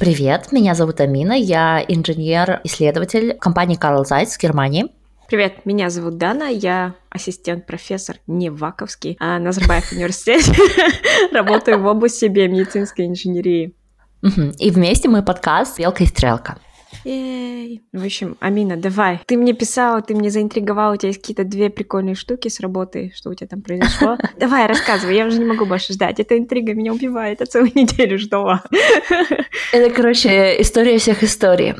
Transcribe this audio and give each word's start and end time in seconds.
Привет, 0.00 0.52
меня 0.52 0.76
зовут 0.76 1.00
Амина, 1.00 1.32
я 1.32 1.84
инженер-исследователь 1.86 3.34
компании 3.34 3.76
Carl 3.76 4.04
Zeiss 4.04 4.26
в 4.26 4.38
Германии. 4.40 4.86
Привет, 5.26 5.66
меня 5.66 5.90
зовут 5.90 6.18
Дана, 6.18 6.46
я 6.46 6.94
ассистент-профессор 7.10 8.16
Неваковский 8.28 9.16
а 9.18 9.40
Назарбаев 9.40 9.90
университет. 9.92 10.44
Работаю 11.32 11.82
в 11.82 11.86
области 11.86 12.26
биомедицинской 12.26 13.06
инженерии. 13.06 13.74
И 14.22 14.70
вместе 14.70 15.08
мы 15.08 15.24
подкаст 15.24 15.78
«Белка 15.78 16.04
и 16.04 16.06
стрелка». 16.06 16.58
Ей. 17.04 17.82
В 17.92 18.04
общем, 18.04 18.36
Амина, 18.40 18.76
давай. 18.76 19.20
Ты 19.26 19.36
мне 19.36 19.52
писала, 19.52 20.02
ты 20.02 20.14
мне 20.14 20.30
заинтриговала, 20.30 20.94
у 20.94 20.96
тебя 20.96 21.08
есть 21.08 21.20
какие-то 21.20 21.44
две 21.44 21.70
прикольные 21.70 22.14
штуки 22.14 22.48
с 22.48 22.60
работы, 22.60 23.12
что 23.14 23.30
у 23.30 23.34
тебя 23.34 23.48
там 23.48 23.62
произошло. 23.62 24.16
Давай, 24.38 24.66
рассказывай, 24.66 25.16
я 25.16 25.26
уже 25.26 25.38
не 25.38 25.44
могу 25.44 25.64
больше 25.64 25.92
ждать. 25.92 26.20
Эта 26.20 26.38
интрига 26.38 26.74
меня 26.74 26.92
убивает, 26.92 27.40
я 27.40 27.46
целую 27.46 27.72
неделю 27.74 28.18
ждала. 28.18 28.62
Это, 29.72 29.94
короче, 29.94 30.60
история 30.60 30.98
всех 30.98 31.22
историй. 31.22 31.74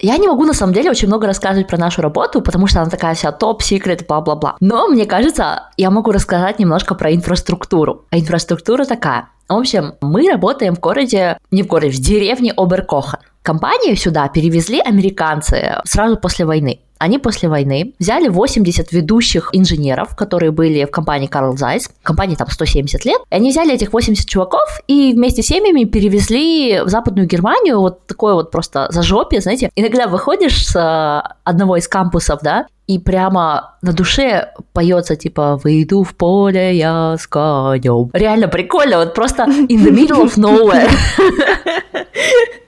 Я 0.00 0.18
не 0.18 0.26
могу, 0.26 0.44
на 0.44 0.54
самом 0.54 0.72
деле, 0.72 0.90
очень 0.90 1.06
много 1.06 1.26
рассказывать 1.26 1.68
про 1.68 1.78
нашу 1.78 2.02
работу, 2.02 2.42
потому 2.42 2.66
что 2.66 2.80
она 2.80 2.90
такая 2.90 3.14
вся 3.14 3.30
топ-секрет, 3.30 4.06
бла-бла-бла. 4.08 4.56
Но, 4.60 4.88
мне 4.88 5.06
кажется, 5.06 5.70
я 5.76 5.90
могу 5.90 6.10
рассказать 6.10 6.58
немножко 6.58 6.94
про 6.94 7.14
инфраструктуру. 7.14 8.04
А 8.10 8.18
инфраструктура 8.18 8.84
такая. 8.84 9.28
В 9.48 9.54
общем, 9.54 9.94
мы 10.00 10.28
работаем 10.28 10.74
в 10.74 10.80
городе, 10.80 11.38
не 11.50 11.62
в 11.62 11.66
городе, 11.68 11.90
в 11.90 12.00
деревне 12.00 12.52
Оберкохан. 12.56 13.20
Компанию 13.44 13.94
сюда 13.94 14.26
перевезли 14.28 14.80
американцы 14.80 15.76
сразу 15.84 16.16
после 16.16 16.46
войны. 16.46 16.80
Они 16.96 17.18
после 17.18 17.50
войны 17.50 17.92
взяли 17.98 18.28
80 18.28 18.90
ведущих 18.90 19.50
инженеров, 19.52 20.16
которые 20.16 20.50
были 20.50 20.86
в 20.86 20.90
компании 20.90 21.28
Carl 21.28 21.52
Zeiss, 21.52 21.90
компании 22.02 22.36
там 22.36 22.48
170 22.48 23.04
лет, 23.04 23.20
и 23.30 23.34
они 23.34 23.50
взяли 23.50 23.74
этих 23.74 23.92
80 23.92 24.26
чуваков 24.26 24.80
и 24.86 25.12
вместе 25.12 25.42
с 25.42 25.46
семьями 25.48 25.84
перевезли 25.84 26.80
в 26.80 26.88
Западную 26.88 27.28
Германию, 27.28 27.80
вот 27.80 28.06
такое 28.06 28.32
вот 28.32 28.50
просто 28.50 28.86
зажопие, 28.88 29.42
знаете. 29.42 29.70
Иногда 29.76 30.06
выходишь 30.06 30.66
с 30.66 30.74
э, 30.74 31.34
одного 31.44 31.76
из 31.76 31.86
кампусов, 31.86 32.40
да, 32.40 32.66
и 32.86 32.98
прямо 32.98 33.76
на 33.82 33.92
душе 33.92 34.54
поется 34.72 35.16
типа 35.16 35.60
«Выйду 35.62 36.02
в 36.02 36.14
поле 36.14 36.74
я 36.74 37.16
с 37.18 37.26
конем». 37.26 38.08
Реально 38.14 38.48
прикольно, 38.48 39.00
вот 39.00 39.12
просто 39.12 39.42
in 39.42 39.84
the 39.84 39.90
middle 39.90 40.24
of 40.24 40.38
nowhere. 40.38 40.88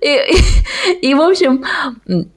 И, 0.00 0.08
и, 0.08 1.10
и, 1.10 1.14
в 1.14 1.20
общем, 1.20 1.64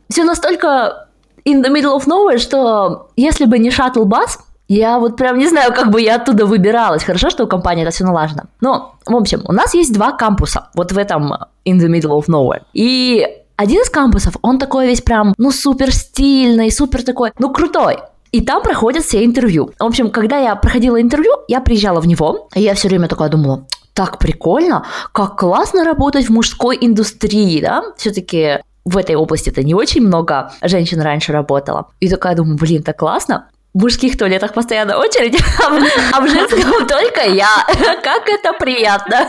все 0.10 0.24
настолько 0.24 1.08
in 1.46 1.64
the 1.64 1.70
middle 1.70 1.98
of 1.98 2.08
nowhere, 2.08 2.38
что 2.38 3.10
если 3.16 3.46
бы 3.46 3.60
не 3.60 3.72
шаттл-бас, 3.72 4.40
я 4.68 5.00
вот 5.00 5.18
прям 5.18 5.38
не 5.38 5.48
знаю, 5.48 5.74
как 5.74 5.90
бы 5.90 6.02
я 6.02 6.16
оттуда 6.16 6.46
выбиралась. 6.46 7.04
Хорошо, 7.04 7.30
что 7.30 7.46
у 7.46 7.48
компании 7.48 7.84
это 7.84 7.92
все 7.92 8.06
налажено. 8.06 8.44
Но, 8.62 8.96
в 9.06 9.16
общем, 9.16 9.42
у 9.46 9.52
нас 9.52 9.74
есть 9.74 9.94
два 9.94 10.12
кампуса 10.12 10.70
вот 10.76 10.92
в 10.92 10.98
этом 10.98 11.34
in 11.66 11.80
the 11.80 11.88
middle 11.88 12.20
of 12.20 12.28
nowhere. 12.28 12.62
И 12.74 13.26
один 13.56 13.82
из 13.82 13.90
кампусов, 13.90 14.36
он 14.42 14.60
такой 14.60 14.88
весь 14.88 15.02
прям, 15.02 15.34
ну, 15.38 15.52
супер 15.52 15.92
стильный, 15.92 16.72
супер 16.72 17.04
такой, 17.04 17.32
ну, 17.40 17.52
крутой. 17.52 17.98
И 18.32 18.42
там 18.42 18.62
проходят 18.62 19.04
все 19.04 19.26
интервью. 19.26 19.72
В 19.80 19.84
общем, 19.84 20.12
когда 20.12 20.38
я 20.38 20.56
проходила 20.56 21.02
интервью, 21.02 21.32
я 21.48 21.62
приезжала 21.62 22.00
в 22.00 22.08
него, 22.08 22.48
и 22.54 22.62
я 22.62 22.74
все 22.76 22.88
время 22.88 23.08
такая 23.08 23.30
думала, 23.30 23.66
так 23.94 24.20
прикольно, 24.20 24.86
как 25.12 25.38
классно 25.38 25.84
работать 25.84 26.28
в 26.28 26.30
мужской 26.30 26.78
индустрии, 26.80 27.60
да, 27.62 27.84
все-таки 27.98 28.60
в 28.86 28.98
этой 28.98 29.16
области-то 29.16 29.64
не 29.64 29.74
очень 29.74 30.02
много 30.02 30.52
женщин 30.62 31.02
раньше 31.02 31.32
работало. 31.32 31.88
И 32.00 32.08
такая 32.10 32.36
думаю, 32.36 32.58
блин, 32.58 32.84
так 32.84 32.98
классно. 32.98 33.50
В 33.74 33.82
мужских 33.82 34.18
туалетах 34.18 34.54
постоянно 34.54 34.98
очередь, 34.98 35.40
а 36.14 36.22
в 36.22 36.28
женском 36.28 36.88
только 36.88 37.22
я. 37.30 37.50
Как 38.04 38.28
это 38.28 38.54
приятно. 38.54 39.28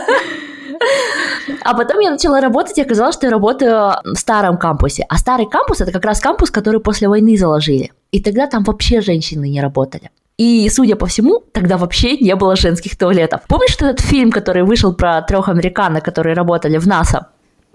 А 1.63 1.73
потом 1.73 1.99
я 1.99 2.11
начала 2.11 2.41
работать, 2.41 2.77
и 2.77 2.81
оказалось, 2.81 3.15
что 3.15 3.27
я 3.27 3.31
работаю 3.31 3.93
в 4.03 4.15
старом 4.15 4.57
кампусе. 4.57 5.05
А 5.09 5.17
старый 5.17 5.47
кампус– 5.47 5.81
это 5.81 5.91
как 5.91 6.05
раз 6.05 6.19
кампус, 6.19 6.49
который 6.49 6.79
после 6.79 7.07
войны 7.07 7.37
заложили. 7.37 7.91
И 8.11 8.21
тогда 8.21 8.47
там 8.47 8.63
вообще 8.63 9.01
женщины 9.01 9.49
не 9.49 9.61
работали. 9.61 10.09
И, 10.37 10.69
судя 10.69 10.95
по 10.95 11.05
всему, 11.05 11.43
тогда 11.51 11.77
вообще 11.77 12.17
не 12.17 12.35
было 12.35 12.55
женских 12.55 12.97
туалетов. 12.97 13.41
Помнишь 13.47 13.75
этот 13.75 13.99
фильм, 13.99 14.31
который 14.31 14.63
вышел 14.63 14.93
про 14.93 15.21
трех 15.21 15.49
американок, 15.49 16.03
которые 16.03 16.35
работали 16.35 16.77
в 16.77 16.87
НАСА? 16.87 17.27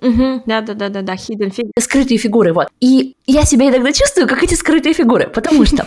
Угу, 0.02 0.42
да, 0.46 0.60
да, 0.60 0.74
да, 0.74 0.88
да, 0.88 1.02
да, 1.02 1.14
hidden 1.14 1.50
figures. 1.50 1.70
Скрытые 1.78 2.18
фигуры, 2.18 2.52
вот. 2.52 2.68
И 2.80 3.14
я 3.26 3.44
себя 3.44 3.68
иногда 3.68 3.92
чувствую, 3.92 4.28
как 4.28 4.42
эти 4.42 4.54
скрытые 4.54 4.94
фигуры, 4.94 5.28
потому 5.28 5.64
что 5.64 5.86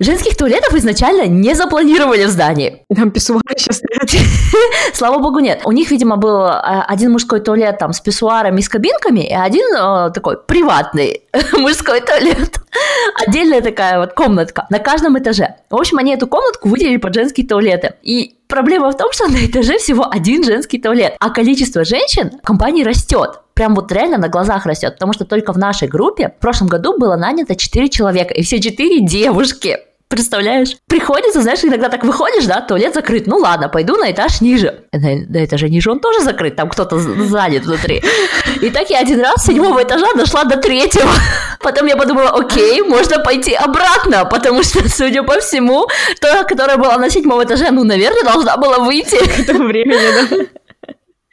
Женских 0.00 0.36
туалетов 0.36 0.74
изначально 0.74 1.26
не 1.26 1.54
запланировали 1.54 2.24
в 2.24 2.28
здании. 2.28 2.82
Там 2.94 3.10
писсуары 3.10 3.42
сейчас 3.56 3.78
стоят. 3.78 4.24
Слава 4.94 5.18
богу, 5.18 5.40
нет. 5.40 5.62
У 5.64 5.72
них, 5.72 5.90
видимо, 5.90 6.16
был 6.16 6.46
э, 6.46 6.60
один 6.86 7.10
мужской 7.10 7.40
туалет 7.40 7.78
там 7.78 7.92
с 7.92 8.00
писсуарами 8.00 8.60
и 8.60 8.62
с 8.62 8.68
кабинками, 8.68 9.20
и 9.20 9.34
один 9.34 9.66
э, 9.74 10.10
такой 10.12 10.36
приватный 10.36 11.22
мужской 11.52 12.00
туалет. 12.00 12.60
Отдельная 13.26 13.60
такая 13.60 13.98
вот 13.98 14.12
комнатка 14.12 14.66
на 14.70 14.78
каждом 14.78 15.18
этаже. 15.18 15.56
В 15.68 15.74
общем, 15.74 15.98
они 15.98 16.14
эту 16.14 16.28
комнатку 16.28 16.68
выделили 16.68 16.98
под 16.98 17.14
женские 17.14 17.46
туалеты. 17.46 17.94
И 18.02 18.36
проблема 18.46 18.92
в 18.92 18.96
том, 18.96 19.12
что 19.12 19.26
на 19.26 19.44
этаже 19.44 19.78
всего 19.78 20.06
один 20.08 20.44
женский 20.44 20.78
туалет, 20.78 21.16
а 21.18 21.30
количество 21.30 21.84
женщин 21.84 22.30
в 22.40 22.46
компании 22.46 22.84
растет 22.84 23.40
прям 23.58 23.74
вот 23.74 23.90
реально 23.90 24.18
на 24.18 24.28
глазах 24.28 24.66
растет, 24.66 24.94
потому 24.94 25.12
что 25.12 25.24
только 25.24 25.52
в 25.52 25.58
нашей 25.58 25.88
группе 25.88 26.28
в 26.28 26.40
прошлом 26.40 26.68
году 26.68 26.96
было 26.96 27.16
нанято 27.16 27.56
4 27.56 27.88
человека, 27.88 28.32
и 28.32 28.42
все 28.44 28.60
4 28.60 29.04
девушки. 29.04 29.78
Представляешь? 30.08 30.76
Приходится, 30.88 31.42
знаешь, 31.42 31.62
иногда 31.62 31.90
так 31.90 32.02
выходишь, 32.02 32.46
да, 32.46 32.62
туалет 32.62 32.94
закрыт. 32.94 33.26
Ну 33.26 33.36
ладно, 33.36 33.68
пойду 33.68 33.96
на 33.96 34.10
этаж 34.10 34.40
ниже. 34.40 34.84
На, 34.90 35.16
на 35.28 35.44
этаже 35.44 35.68
ниже 35.68 35.90
он 35.90 36.00
тоже 36.00 36.22
закрыт, 36.22 36.56
там 36.56 36.70
кто-то 36.70 36.98
занят 36.98 37.66
внутри. 37.66 38.02
И 38.62 38.70
так 38.70 38.88
я 38.88 39.00
один 39.00 39.20
раз 39.20 39.42
с 39.42 39.46
седьмого 39.46 39.82
этажа 39.82 40.06
дошла 40.14 40.44
до 40.44 40.56
третьего. 40.56 41.10
Потом 41.60 41.86
я 41.86 41.96
подумала, 41.96 42.30
окей, 42.30 42.80
можно 42.80 43.18
пойти 43.18 43.52
обратно, 43.52 44.24
потому 44.24 44.62
что, 44.62 44.88
судя 44.88 45.22
по 45.22 45.40
всему, 45.40 45.86
та, 46.20 46.44
которая 46.44 46.78
была 46.78 46.96
на 46.96 47.10
седьмом 47.10 47.44
этаже, 47.44 47.70
ну, 47.70 47.84
наверное, 47.84 48.22
должна 48.22 48.56
была 48.56 48.78
выйти. 48.78 49.16
К 49.16 49.40
этому 49.40 49.66
времени, 49.66 49.98
да. 50.30 50.36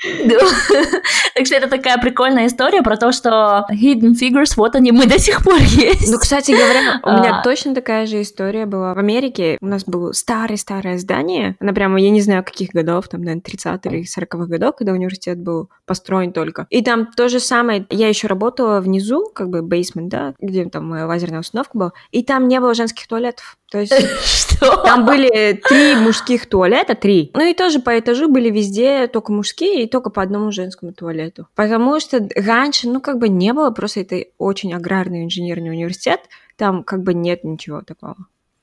Так 1.35 1.47
что 1.47 1.55
это 1.55 1.67
такая 1.67 1.97
прикольная 1.97 2.47
история 2.47 2.81
про 2.81 2.95
то, 2.95 3.11
что 3.11 3.65
Hidden 3.69 4.13
Figures, 4.13 4.53
вот 4.55 4.75
они, 4.75 4.91
мы 4.91 5.05
до 5.05 5.19
сих 5.19 5.43
пор 5.43 5.59
есть. 5.59 6.09
Ну, 6.09 6.17
кстати 6.17 6.51
говоря, 6.51 7.01
у 7.03 7.11
меня 7.11 7.39
а. 7.39 7.43
точно 7.43 7.75
такая 7.75 8.05
же 8.05 8.21
история 8.21 8.65
была. 8.65 8.93
В 8.93 8.99
Америке 8.99 9.57
у 9.59 9.65
нас 9.65 9.83
было 9.83 10.13
старое-старое 10.13 10.97
здание, 10.97 11.57
она 11.59 11.73
прямо, 11.73 11.99
я 11.99 12.09
не 12.09 12.21
знаю, 12.21 12.43
каких 12.43 12.69
годов, 12.69 13.09
там, 13.09 13.21
наверное, 13.21 13.41
30 13.41 13.85
или 13.87 14.03
40-х 14.03 14.45
годов, 14.45 14.75
когда 14.77 14.93
университет 14.93 15.37
был 15.37 15.69
построен 15.85 16.31
только. 16.31 16.67
И 16.69 16.81
там 16.81 17.07
то 17.07 17.27
же 17.27 17.39
самое, 17.39 17.85
я 17.89 18.07
еще 18.07 18.27
работала 18.27 18.79
внизу, 18.79 19.29
как 19.33 19.49
бы 19.49 19.61
бейсмент, 19.61 20.09
да, 20.09 20.33
где 20.39 20.65
там 20.65 20.87
моя 20.87 21.05
лазерная 21.05 21.41
установка 21.41 21.77
была, 21.77 21.91
и 22.11 22.23
там 22.23 22.47
не 22.47 22.59
было 22.59 22.73
женских 22.73 23.07
туалетов. 23.07 23.57
То 23.71 23.79
есть 23.79 23.93
Что? 24.23 24.77
там 24.83 25.05
были 25.05 25.59
три 25.67 25.95
мужских 25.95 26.47
туалета, 26.47 26.95
три. 26.95 27.31
Ну 27.33 27.41
и 27.41 27.53
тоже 27.53 27.79
по 27.79 27.97
этажу 27.97 28.29
были 28.29 28.49
везде 28.49 29.07
только 29.07 29.31
мужские 29.31 29.83
и 29.83 29.87
только 29.87 30.09
по 30.09 30.21
одному 30.21 30.51
женскому 30.51 30.93
туалету. 30.93 31.47
Потому 31.55 31.99
что 31.99 32.27
раньше, 32.35 32.87
ну 32.87 33.01
как 33.01 33.17
бы 33.17 33.29
не 33.29 33.53
было, 33.53 33.71
просто 33.71 34.01
это 34.01 34.25
очень 34.37 34.73
аграрный 34.73 35.23
инженерный 35.23 35.71
университет, 35.71 36.21
там 36.55 36.83
как 36.83 37.03
бы 37.03 37.13
нет 37.13 37.43
ничего 37.43 37.81
такого. 37.81 38.15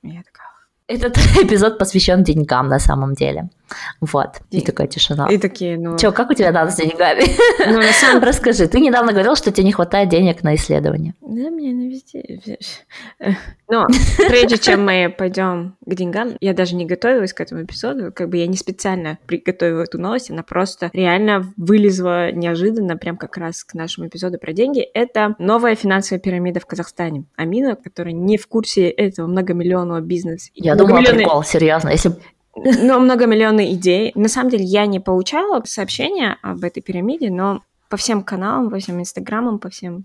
Я 0.02 0.22
такая, 0.22 0.52
этот 0.86 1.16
эпизод 1.42 1.78
посвящен 1.78 2.22
деньгам 2.22 2.68
на 2.68 2.78
самом 2.78 3.14
деле. 3.14 3.50
Вот. 4.00 4.40
И, 4.50 4.58
и 4.58 4.60
такая 4.64 4.86
тишина. 4.86 5.28
И 5.30 5.38
такие, 5.38 5.78
ну... 5.78 5.96
Че, 5.98 6.12
как 6.12 6.30
у 6.30 6.34
тебя 6.34 6.52
надо 6.52 6.70
с 6.70 6.76
деньгами? 6.76 7.24
Ну, 7.66 7.78
на 7.78 7.92
самом... 7.92 8.22
Расскажи, 8.22 8.66
ты 8.66 8.80
недавно 8.80 9.12
говорил, 9.12 9.36
что 9.36 9.50
тебе 9.50 9.64
не 9.64 9.72
хватает 9.72 10.08
денег 10.08 10.42
на 10.42 10.54
исследование. 10.54 11.14
Да, 11.20 11.50
мне 11.50 11.72
на 11.72 11.88
везде. 11.88 12.58
Но 13.68 13.86
прежде 14.28 14.58
чем 14.58 14.84
мы 14.84 15.14
пойдем 15.16 15.76
к 15.84 15.94
деньгам, 15.94 16.36
я 16.40 16.52
даже 16.52 16.74
не 16.74 16.84
готовилась 16.84 17.32
к 17.32 17.40
этому 17.40 17.62
эпизоду, 17.62 18.12
как 18.12 18.28
бы 18.28 18.36
я 18.36 18.46
не 18.46 18.56
специально 18.56 19.18
приготовила 19.26 19.82
эту 19.82 19.98
новость, 19.98 20.30
она 20.30 20.42
просто 20.42 20.90
реально 20.92 21.52
вылезла 21.56 22.32
неожиданно, 22.32 22.96
прям 22.96 23.16
как 23.16 23.36
раз 23.36 23.64
к 23.64 23.74
нашему 23.74 24.08
эпизоду 24.08 24.38
про 24.38 24.52
деньги. 24.52 24.80
Это 24.80 25.34
новая 25.38 25.74
финансовая 25.74 26.20
пирамида 26.20 26.60
в 26.60 26.66
Казахстане. 26.66 27.24
Амина, 27.36 27.76
которая 27.76 28.12
не 28.12 28.36
в 28.36 28.46
курсе 28.46 28.88
этого 28.88 29.26
многомиллионного 29.26 30.00
бизнеса. 30.00 30.50
Я 30.54 30.74
думала, 30.74 31.00
прикол, 31.00 31.42
серьезно. 31.42 31.88
Если 31.88 32.12
но 32.54 32.98
многомиллионные 32.98 33.74
идеи. 33.74 34.12
На 34.14 34.28
самом 34.28 34.50
деле 34.50 34.64
я 34.64 34.86
не 34.86 35.00
получала 35.00 35.62
сообщения 35.64 36.36
об 36.42 36.64
этой 36.64 36.82
пирамиде, 36.82 37.30
но 37.30 37.62
по 37.88 37.96
всем 37.96 38.22
каналам, 38.22 38.70
по 38.70 38.78
всем 38.78 39.00
инстаграмам, 39.00 39.58
по 39.58 39.68
всем 39.68 40.04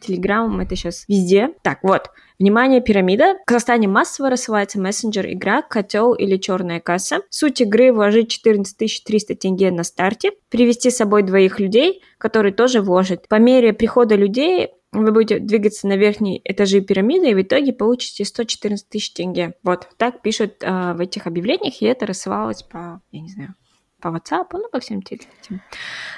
телеграммам, 0.00 0.60
это 0.60 0.74
сейчас 0.74 1.04
везде. 1.08 1.50
Так, 1.62 1.78
вот, 1.82 2.10
Внимание, 2.38 2.80
пирамида. 2.80 3.38
В 3.42 3.46
Казахстане 3.46 3.88
массово 3.88 4.30
рассылается 4.30 4.78
мессенджер-игра 4.80 5.60
«Котел» 5.62 6.14
или 6.14 6.36
«Черная 6.36 6.78
касса». 6.78 7.18
Суть 7.30 7.60
игры– 7.60 7.92
вложить 7.92 8.30
14 8.30 9.02
300 9.04 9.34
тенге 9.34 9.72
на 9.72 9.82
старте, 9.82 10.30
привести 10.48 10.90
с 10.90 10.98
собой 10.98 11.24
двоих 11.24 11.58
людей, 11.58 12.00
которые 12.16 12.54
тоже 12.54 12.80
вложат. 12.80 13.26
По 13.26 13.40
мере 13.40 13.72
прихода 13.72 14.14
людей 14.14 14.70
вы 14.92 15.12
будете 15.12 15.38
двигаться 15.38 15.86
на 15.86 15.96
верхние 15.96 16.40
этажи 16.44 16.80
пирамиды, 16.80 17.30
и 17.30 17.34
в 17.34 17.42
итоге 17.42 17.72
получите 17.72 18.24
114 18.24 18.88
тысяч 18.88 19.12
тенге. 19.12 19.54
Вот, 19.62 19.88
так 19.96 20.22
пишут 20.22 20.62
э, 20.62 20.94
в 20.94 21.00
этих 21.00 21.26
объявлениях, 21.26 21.82
и 21.82 21.86
это 21.86 22.06
рассылалось 22.06 22.62
по, 22.62 23.00
я 23.10 23.20
не 23.20 23.28
знаю, 23.28 23.54
по 24.00 24.08
WhatsApp, 24.08 24.46
ну, 24.52 24.68
по 24.70 24.80
всем 24.80 25.00
этим. 25.00 25.28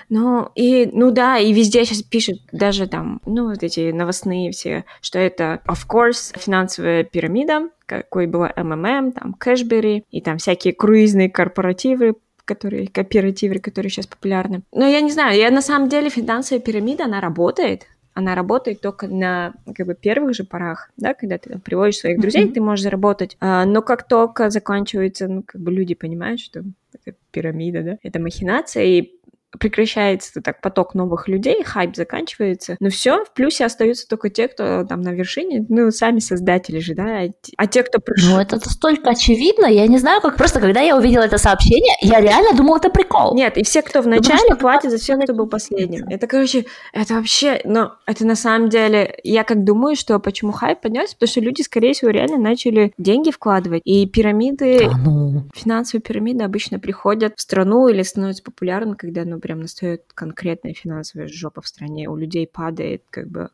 Ну, 0.08 0.50
и, 0.54 0.88
ну 0.92 1.10
да, 1.10 1.38
и 1.38 1.52
везде 1.52 1.84
сейчас 1.84 2.02
пишут 2.02 2.40
даже 2.52 2.86
там, 2.86 3.20
ну, 3.24 3.48
вот 3.48 3.62
эти 3.62 3.90
новостные 3.90 4.50
все, 4.50 4.84
что 5.00 5.18
это, 5.18 5.62
of 5.66 5.86
course, 5.88 6.38
финансовая 6.38 7.04
пирамида, 7.04 7.70
какой 7.86 8.26
была 8.26 8.52
МММ, 8.56 9.12
там, 9.12 9.34
Кэшбери, 9.34 10.04
и 10.10 10.20
там 10.20 10.38
всякие 10.38 10.74
круизные 10.74 11.30
корпоративы, 11.30 12.14
которые, 12.44 12.88
кооперативы, 12.88 13.60
которые 13.60 13.90
сейчас 13.90 14.06
популярны. 14.06 14.62
Но 14.72 14.86
я 14.86 15.00
не 15.00 15.10
знаю, 15.10 15.38
я 15.38 15.50
на 15.50 15.62
самом 15.62 15.88
деле 15.88 16.10
финансовая 16.10 16.60
пирамида, 16.60 17.04
она 17.04 17.20
работает, 17.20 17.86
она 18.20 18.34
работает 18.34 18.80
только 18.80 19.08
на 19.08 19.54
как 19.74 19.86
бы 19.86 19.94
первых 19.94 20.34
же 20.34 20.44
порах, 20.44 20.90
да, 20.96 21.14
когда 21.14 21.38
ты 21.38 21.50
там, 21.50 21.60
приводишь 21.60 21.98
своих 21.98 22.20
друзей, 22.20 22.46
mm-hmm. 22.46 22.52
ты 22.52 22.60
можешь 22.60 22.84
заработать, 22.84 23.36
а, 23.40 23.64
но 23.64 23.82
как 23.82 24.06
только 24.06 24.50
заканчивается, 24.50 25.26
ну, 25.26 25.42
как 25.44 25.60
бы 25.60 25.72
люди 25.72 25.94
понимают, 25.94 26.40
что 26.40 26.62
это 26.92 27.16
пирамида, 27.30 27.82
да, 27.82 27.98
это 28.02 28.20
махинация, 28.20 28.84
и 28.84 29.12
прекращается 29.58 30.40
так 30.40 30.60
поток 30.60 30.94
новых 30.94 31.28
людей, 31.28 31.62
хайп 31.64 31.96
заканчивается, 31.96 32.76
но 32.80 32.88
все, 32.90 33.24
в 33.24 33.32
плюсе 33.32 33.64
остаются 33.64 34.08
только 34.08 34.30
те, 34.30 34.48
кто 34.48 34.84
там 34.84 35.02
на 35.02 35.10
вершине, 35.10 35.66
ну, 35.68 35.90
сами 35.90 36.20
создатели 36.20 36.78
же, 36.78 36.94
да, 36.94 37.22
а 37.56 37.66
те, 37.66 37.82
кто 37.82 37.98
пришел... 37.98 38.36
Ну, 38.36 38.40
это 38.40 38.58
столько 38.70 39.10
очевидно, 39.10 39.66
я 39.66 39.86
не 39.86 39.98
знаю, 39.98 40.20
как 40.20 40.36
просто, 40.36 40.60
когда 40.60 40.80
я 40.80 40.96
увидела 40.96 41.22
это 41.22 41.38
сообщение, 41.38 41.94
я 42.00 42.20
реально 42.20 42.56
думала, 42.56 42.78
это 42.78 42.90
прикол. 42.90 43.34
Нет, 43.34 43.56
и 43.56 43.64
все, 43.64 43.82
кто 43.82 44.02
в 44.02 44.06
начале, 44.06 44.38
что... 44.38 44.56
платят 44.56 44.90
за 44.90 44.98
все, 44.98 45.16
кто 45.16 45.34
был 45.34 45.48
последним. 45.48 46.06
Это, 46.08 46.26
короче, 46.26 46.66
это 46.92 47.14
вообще, 47.14 47.60
но 47.64 47.96
это 48.06 48.24
на 48.26 48.36
самом 48.36 48.68
деле, 48.68 49.18
я 49.24 49.44
как 49.44 49.64
думаю, 49.64 49.96
что 49.96 50.18
почему 50.20 50.52
хайп 50.52 50.80
поднялся, 50.80 51.14
потому 51.14 51.28
что 51.28 51.40
люди, 51.40 51.62
скорее 51.62 51.92
всего, 51.92 52.10
реально 52.10 52.38
начали 52.38 52.92
деньги 52.98 53.30
вкладывать, 53.30 53.82
и 53.84 54.06
пирамиды, 54.06 54.84
а 54.84 54.96
ну... 54.96 55.44
финансовые 55.54 56.02
пирамиды 56.02 56.44
обычно 56.44 56.78
приходят 56.78 57.34
в 57.36 57.40
страну 57.40 57.88
или 57.88 58.02
становятся 58.02 58.42
популярны, 58.42 58.94
когда, 58.94 59.24
ну, 59.24 59.39
прям 59.40 59.60
настает 59.60 60.04
конкретная 60.14 60.74
финансовая 60.74 61.28
жопа 61.28 61.60
в 61.62 61.68
стране, 61.68 62.08
у 62.08 62.16
людей 62.16 62.46
падает 62.46 63.02
как 63.10 63.28
бы 63.28 63.50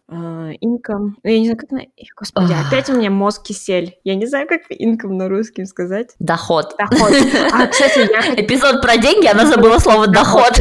инком. 0.60 1.16
Э, 1.18 1.20
ну, 1.24 1.30
я 1.30 1.38
не 1.38 1.46
знаю, 1.46 1.58
как 1.58 1.70
на... 1.70 1.80
Господи, 2.16 2.52
опять 2.66 2.88
у 2.90 2.96
меня 2.96 3.10
мозг 3.10 3.44
кисель. 3.44 3.96
Я 4.04 4.14
не 4.14 4.26
знаю, 4.26 4.46
как 4.48 4.62
инком 4.68 5.16
на 5.16 5.28
русском 5.28 5.66
сказать. 5.66 6.10
Доход. 6.18 6.74
Доход. 6.78 7.12
А, 7.52 7.66
кстати, 7.66 8.08
я... 8.10 8.42
Эпизод 8.42 8.82
про 8.82 8.96
деньги, 8.96 9.26
она 9.26 9.46
забыла 9.46 9.78
слово 9.78 10.06
доход. 10.06 10.52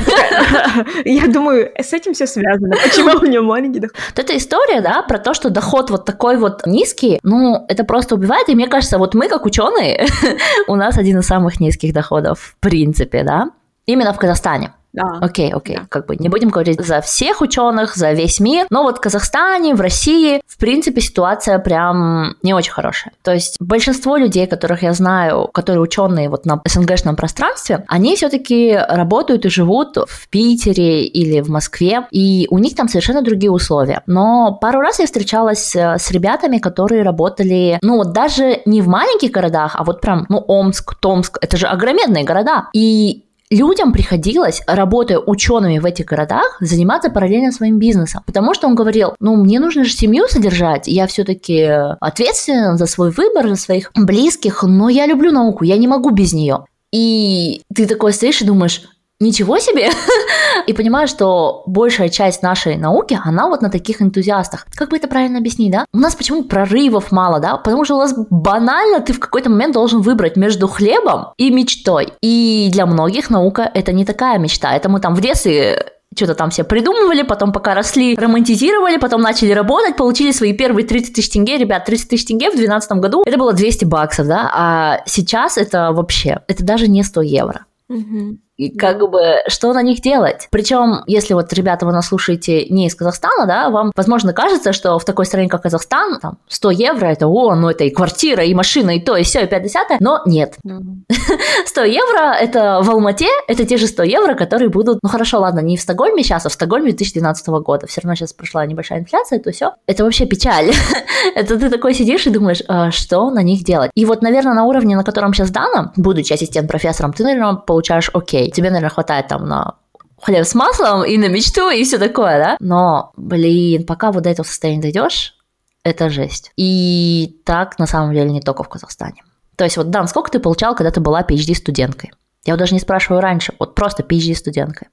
Я 1.06 1.28
думаю, 1.28 1.72
с 1.78 1.94
этим 1.94 2.14
все 2.14 2.28
связано. 2.28 2.76
Почему 2.84 3.20
у 3.20 3.26
нее 3.26 3.42
маленький 3.42 3.80
доход? 3.80 3.98
Вот 4.10 4.20
эта 4.20 4.38
история, 4.38 4.82
да, 4.82 5.04
про 5.04 5.20
то, 5.20 5.34
что 5.34 5.50
доход 5.50 5.90
вот 5.90 6.06
такой 6.06 6.38
вот 6.38 6.66
низкий, 6.66 7.20
ну, 7.24 7.66
это 7.68 7.84
просто 7.84 8.16
убивает. 8.16 8.50
И 8.50 8.56
мне 8.56 8.68
кажется, 8.68 8.98
вот 8.98 9.14
мы, 9.14 9.28
как 9.28 9.46
ученые, 9.46 10.08
у 10.68 10.76
нас 10.76 10.98
один 10.98 11.20
из 11.20 11.26
самых 11.26 11.60
низких 11.60 11.94
доходов, 11.94 12.40
в 12.40 12.60
принципе, 12.60 13.24
да, 13.24 13.52
именно 13.86 14.14
в 14.14 14.18
Казахстане. 14.18 14.72
Да. 14.96 15.18
Окей, 15.22 15.54
окей. 15.54 15.78
Да. 15.78 15.86
Как 15.90 16.08
бы 16.08 16.16
не 16.16 16.30
будем 16.30 16.50
говорить 16.50 16.80
за 16.80 17.02
всех 17.02 17.42
ученых, 17.42 17.96
за 17.96 18.14
весь 18.14 18.40
мир, 18.40 18.66
но 18.70 18.84
вот 18.84 18.98
в 18.98 19.02
Казахстане, 19.02 19.76
в 19.76 19.82
России, 19.82 20.42
в 20.48 20.58
принципе, 20.58 21.02
ситуация 21.02 21.60
прям 21.60 22.36
не 22.44 22.54
очень 22.54 22.72
хорошая. 22.72 23.14
То 23.22 23.34
есть 23.34 23.58
большинство 23.60 24.16
людей, 24.16 24.48
которых 24.48 24.84
я 24.84 24.94
знаю, 24.94 25.50
которые 25.54 25.82
ученые 25.82 26.30
вот 26.30 26.46
на 26.46 26.62
СНГшном 26.66 27.16
пространстве, 27.16 27.84
они 27.88 28.16
все-таки 28.16 28.74
работают 28.76 29.46
и 29.46 29.50
живут 29.50 29.98
в 29.98 30.30
Питере 30.30 31.06
или 31.06 31.42
в 31.42 31.50
Москве, 31.50 32.08
и 32.12 32.48
у 32.50 32.58
них 32.60 32.76
там 32.76 32.88
совершенно 32.88 33.22
другие 33.22 33.52
условия. 33.52 34.02
Но 34.08 34.58
пару 34.62 34.80
раз 34.80 35.00
я 35.00 35.06
встречалась 35.06 35.76
э, 35.76 35.98
с 35.98 36.10
ребятами, 36.12 36.60
которые 36.60 37.04
работали, 37.04 37.80
ну 37.82 37.98
вот 37.98 38.14
даже 38.14 38.62
не 38.66 38.82
в 38.82 38.88
маленьких 38.88 39.32
городах, 39.32 39.76
а 39.76 39.84
вот 39.84 40.00
прям, 40.00 40.26
ну, 40.30 40.38
Омск, 40.48 40.96
Томск, 40.96 41.38
это 41.42 41.58
же 41.58 41.68
огроменные 41.68 42.24
города. 42.24 42.70
И 42.74 43.25
людям 43.50 43.94
приходилось, 43.94 44.62
работая 44.68 45.20
учеными 45.20 45.80
в 45.80 45.86
этих 45.86 46.06
городах, 46.06 46.58
заниматься 46.60 47.10
параллельно 47.10 47.52
своим 47.52 47.80
бизнесом. 47.80 48.24
Потому 48.26 48.54
что 48.54 48.68
он 48.68 48.76
говорил, 48.76 49.16
ну, 49.20 49.36
мне 49.36 49.60
нужно 49.60 49.84
же 49.84 49.92
семью 49.92 50.28
содержать, 50.28 50.88
я 50.88 51.08
все-таки 51.08 51.64
ответственен 52.00 52.78
за 52.78 52.86
свой 52.86 53.12
выбор, 53.12 53.50
за 53.50 53.56
своих 53.56 53.92
близких, 53.96 54.64
но 54.64 54.90
я 54.90 55.06
люблю 55.06 55.32
науку, 55.32 55.64
я 55.64 55.78
не 55.78 55.88
могу 55.88 56.12
без 56.12 56.34
нее. 56.34 56.66
И 56.92 57.62
ты 57.74 57.88
такой 57.88 58.14
стоишь 58.14 58.42
и 58.42 58.46
думаешь, 58.46 58.84
ничего 59.20 59.60
себе! 59.60 59.90
и 60.68 60.74
понимаю, 60.74 61.08
что 61.08 61.64
большая 61.68 62.10
часть 62.10 62.42
нашей 62.42 62.78
науки, 62.78 63.20
она 63.24 63.48
вот 63.48 63.62
на 63.62 63.70
таких 63.70 64.02
энтузиастах. 64.02 64.66
Как 64.76 64.90
бы 64.90 64.98
это 64.98 65.08
правильно 65.08 65.40
объяснить, 65.40 65.72
да? 65.72 65.86
У 65.94 65.98
нас 65.98 66.16
почему 66.16 66.44
прорывов 66.44 67.12
мало, 67.12 67.40
да? 67.40 67.58
Потому 67.58 67.86
что 67.86 67.96
у 67.96 68.00
нас 68.00 68.14
банально 68.30 69.02
ты 69.02 69.14
в 69.14 69.20
какой-то 69.20 69.50
момент 69.50 69.74
должен 69.74 70.02
выбрать 70.02 70.36
между 70.36 70.68
хлебом 70.68 71.28
и 71.38 71.52
мечтой. 71.52 72.14
И 72.22 72.70
для 72.72 72.86
многих 72.86 73.30
наука 73.30 73.70
это 73.74 73.92
не 73.92 74.06
такая 74.06 74.38
мечта. 74.40 74.76
Это 74.76 74.90
мы 74.90 75.00
там 75.00 75.16
в 75.16 75.22
детстве 75.22 75.92
что-то 76.16 76.36
там 76.36 76.50
все 76.50 76.64
придумывали, 76.64 77.24
потом 77.24 77.52
пока 77.52 77.74
росли, 77.74 78.16
романтизировали, 78.16 78.98
потом 78.98 79.22
начали 79.22 79.52
работать, 79.52 79.98
получили 79.98 80.32
свои 80.32 80.54
первые 80.54 80.88
30 80.88 81.14
тысяч 81.14 81.30
тенге. 81.30 81.58
Ребят, 81.58 81.84
30 81.86 82.10
тысяч 82.10 82.26
тенге 82.26 82.50
в 82.50 82.56
2012 82.56 82.92
году 82.94 83.24
это 83.26 83.38
было 83.38 83.52
200 83.52 83.86
баксов, 83.86 84.28
да, 84.28 84.50
а 84.54 85.02
сейчас 85.06 85.58
это 85.58 85.92
вообще, 85.92 86.40
это 86.48 86.64
даже 86.64 86.88
не 86.88 87.04
100 87.04 87.22
евро. 87.22 87.66
Угу. 87.90 88.38
И 88.58 88.70
как 88.70 89.00
да. 89.00 89.08
бы, 89.08 89.20
что 89.48 89.74
на 89.74 89.82
них 89.82 90.02
делать? 90.02 90.48
Причем, 90.50 91.04
если 91.08 91.34
вот, 91.34 91.52
ребята, 91.52 91.86
вы 91.86 91.92
нас 91.92 92.08
слушаете 92.08 92.66
не 92.68 92.88
из 92.88 92.96
Казахстана, 92.96 93.46
да, 93.46 93.70
вам, 93.70 93.92
возможно, 93.96 94.32
кажется, 94.34 94.72
что 94.72 94.98
в 94.98 95.04
такой 95.04 95.26
стране, 95.26 95.50
как 95.50 95.64
Казахстан, 95.64 96.20
там, 96.22 96.38
100 96.48 96.72
евро, 96.72 97.08
это, 97.08 97.28
о, 97.28 97.56
ну, 97.56 97.70
это 97.70 97.84
и 97.84 97.90
квартира, 97.90 98.44
и 98.44 98.54
машина, 98.54 98.96
и 98.96 99.02
то, 99.02 99.18
и 99.18 99.24
все, 99.24 99.44
и 99.44 99.48
50 99.48 100.00
но 100.00 100.22
нет. 100.26 100.56
Да. 100.64 100.80
100 101.66 101.84
евро, 101.84 102.34
это 102.34 102.80
в 102.82 102.90
Алмате, 102.90 103.28
это 103.48 103.66
те 103.66 103.78
же 103.78 103.88
100 103.88 104.04
евро, 104.04 104.36
которые 104.36 104.70
будут, 104.70 105.00
ну, 105.04 105.10
хорошо, 105.10 105.40
ладно, 105.40 105.60
не 105.60 105.76
в 105.76 105.82
Стокгольме 105.82 106.24
сейчас, 106.24 106.46
а 106.46 106.50
в 106.50 106.54
Стокгольме 106.54 106.92
2012 106.92 107.48
года. 107.48 107.88
Все 107.88 108.02
равно 108.02 108.16
сейчас 108.16 108.32
прошла 108.34 108.66
небольшая 108.66 109.00
инфляция, 109.00 109.40
то 109.40 109.52
все. 109.52 109.74
Это 109.86 110.04
вообще 110.04 110.26
печаль. 110.26 110.72
это 111.36 111.60
ты 111.60 111.70
такой 111.70 111.94
сидишь 111.94 112.26
и 112.26 112.30
думаешь, 112.30 112.64
а, 112.68 112.92
что 112.92 113.30
на 113.30 113.44
них 113.44 113.64
делать? 113.64 113.92
И 113.96 114.06
вот, 114.06 114.22
наверное, 114.22 114.54
на 114.54 114.64
уровне, 114.64 114.96
на 114.96 115.04
котором 115.04 115.34
сейчас 115.34 115.50
Дана, 115.50 115.92
будучи 115.98 116.32
ассистент-профессором, 116.32 117.12
ты, 117.12 117.24
наверное, 117.24 117.56
получаешь 117.56 118.10
окей 118.14 118.45
тебе, 118.52 118.70
наверное, 118.70 118.90
хватает 118.90 119.28
там 119.28 119.48
на 119.48 119.76
хлеб 120.22 120.46
с 120.46 120.56
маслом 120.56 121.04
и 121.04 121.18
на 121.18 121.28
мечту 121.28 121.70
и 121.70 121.84
все 121.84 121.98
такое, 121.98 122.40
да? 122.40 122.58
Но, 122.60 123.12
блин, 123.16 123.86
пока 123.86 124.12
вот 124.12 124.24
до 124.24 124.30
этого 124.30 124.46
состояния 124.46 124.82
дойдешь, 124.82 125.36
это 125.84 126.10
жесть. 126.10 126.52
И 126.58 127.40
так 127.46 127.78
на 127.80 127.86
самом 127.86 128.14
деле 128.14 128.32
не 128.32 128.42
только 128.42 128.64
в 128.64 128.70
Казахстане. 128.70 129.24
То 129.56 129.64
есть 129.64 129.78
вот, 129.78 129.90
Дан, 129.90 130.08
сколько 130.08 130.32
ты 130.32 130.40
получал, 130.40 130.76
когда 130.76 130.92
ты 130.92 131.00
была 131.00 131.22
PhD-студенткой? 131.22 132.12
Я 132.44 132.54
вот 132.54 132.60
даже 132.60 132.74
не 132.74 132.80
спрашиваю 132.80 133.22
раньше, 133.22 133.54
вот 133.60 133.76
просто 133.76 134.04
PhD-студенткой. 134.04 134.90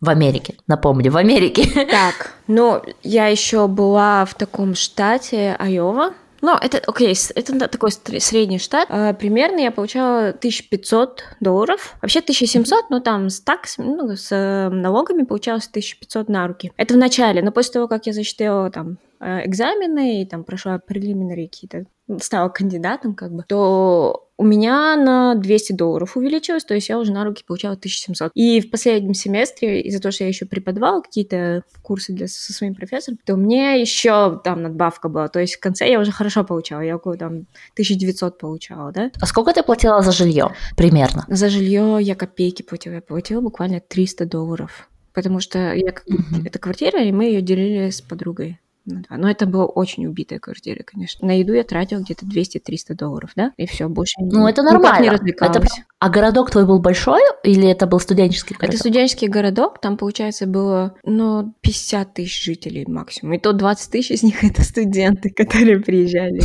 В 0.00 0.08
Америке, 0.08 0.56
напомню, 0.66 1.12
в 1.12 1.16
Америке. 1.16 1.86
Так, 1.86 2.32
ну, 2.48 2.82
я 3.04 3.28
еще 3.28 3.68
была 3.68 4.24
в 4.24 4.34
таком 4.34 4.74
штате 4.74 5.54
Айова, 5.60 6.12
ну, 6.42 6.56
это, 6.60 6.78
окей, 6.86 7.12
okay, 7.12 7.32
это 7.36 7.68
такой 7.68 7.92
средний 7.92 8.58
штат. 8.58 8.88
А, 8.90 9.12
примерно 9.14 9.60
я 9.60 9.70
получала 9.70 10.30
1500 10.30 11.22
долларов. 11.38 11.94
Вообще 12.02 12.18
1700, 12.18 12.90
но 12.90 12.98
там 12.98 13.30
с 13.30 13.40
таксами, 13.40 13.86
ну, 13.86 14.16
с 14.16 14.32
э, 14.32 14.68
налогами 14.68 15.22
получалось 15.22 15.68
1500 15.68 16.28
на 16.28 16.48
руки. 16.48 16.72
Это 16.76 16.94
в 16.94 16.96
начале, 16.96 17.42
но 17.42 17.52
после 17.52 17.74
того, 17.74 17.86
как 17.86 18.06
я 18.06 18.12
зачитала 18.12 18.70
там 18.72 18.98
э, 19.20 19.46
экзамены 19.46 20.22
и 20.22 20.26
там 20.26 20.42
прошла 20.42 20.78
прелиминарии 20.78 21.46
какие-то 21.46 21.84
стала 22.20 22.48
кандидатом, 22.48 23.14
как 23.14 23.32
бы, 23.32 23.44
то 23.46 24.28
у 24.42 24.44
меня 24.44 24.96
на 24.96 25.36
200 25.36 25.74
долларов 25.74 26.16
увеличилось, 26.16 26.64
то 26.64 26.74
есть 26.74 26.88
я 26.88 26.98
уже 26.98 27.12
на 27.12 27.24
руки 27.24 27.44
получала 27.46 27.74
1700. 27.74 28.32
И 28.34 28.60
в 28.60 28.70
последнем 28.70 29.14
семестре, 29.14 29.80
из-за 29.82 30.00
того, 30.00 30.10
что 30.10 30.24
я 30.24 30.28
еще 30.28 30.46
преподавала 30.46 31.00
какие-то 31.00 31.62
курсы 31.80 32.12
для, 32.12 32.26
со 32.26 32.52
своим 32.52 32.74
профессором, 32.74 33.20
то 33.24 33.36
мне 33.36 33.80
еще 33.80 34.40
там 34.42 34.62
надбавка 34.62 35.08
была. 35.08 35.28
То 35.28 35.38
есть 35.38 35.54
в 35.54 35.60
конце 35.60 35.88
я 35.88 36.00
уже 36.00 36.10
хорошо 36.10 36.42
получала, 36.42 36.80
я 36.80 36.96
около 36.96 37.16
там 37.16 37.46
1900 37.74 38.36
получала, 38.36 38.90
да. 38.90 39.12
А 39.20 39.26
сколько 39.26 39.52
ты 39.52 39.62
платила 39.62 40.02
за 40.02 40.10
жилье 40.10 40.50
примерно? 40.76 41.24
За 41.28 41.48
жилье 41.48 41.98
я 42.00 42.16
копейки 42.16 42.62
платила, 42.62 42.94
я 42.94 43.00
платила 43.00 43.40
буквально 43.40 43.78
300 43.78 44.26
долларов. 44.26 44.88
Потому 45.12 45.38
что 45.38 45.72
я, 45.72 45.90
mm-hmm. 45.90 46.46
это 46.46 46.58
квартира, 46.58 47.00
и 47.00 47.12
мы 47.12 47.26
ее 47.26 47.42
делили 47.42 47.90
с 47.90 48.00
подругой 48.00 48.58
на 48.84 49.02
два. 49.02 49.16
Но 49.16 49.30
это 49.30 49.46
была 49.46 49.66
очень 49.66 50.06
убитая 50.06 50.38
квартира, 50.38 50.82
конечно. 50.82 51.26
На 51.26 51.38
еду 51.38 51.52
я 51.52 51.64
тратила 51.64 52.00
где-то 52.00 52.26
200-300 52.26 52.94
долларов, 52.94 53.30
да? 53.36 53.52
И 53.56 53.66
все, 53.66 53.88
больше 53.88 54.14
Ну, 54.18 54.46
это 54.46 54.62
нормально. 54.62 55.18
Не. 55.22 55.30
Это... 55.32 55.62
А 55.98 56.08
городок 56.08 56.50
твой 56.50 56.66
был 56.66 56.80
большой 56.80 57.20
или 57.44 57.68
это 57.68 57.86
был 57.86 58.00
студенческий 58.00 58.56
городок? 58.56 58.74
Это 58.74 58.78
студенческий 58.78 59.28
городок, 59.28 59.80
там, 59.80 59.96
получается, 59.96 60.46
было, 60.46 60.94
ну, 61.04 61.54
50 61.60 62.14
тысяч 62.14 62.44
жителей 62.44 62.84
максимум. 62.86 63.34
И 63.34 63.38
то 63.38 63.52
20 63.52 63.90
тысяч 63.90 64.10
из 64.10 64.22
них 64.22 64.42
это 64.42 64.62
студенты, 64.62 65.30
которые 65.36 65.80
приезжали. 65.80 66.42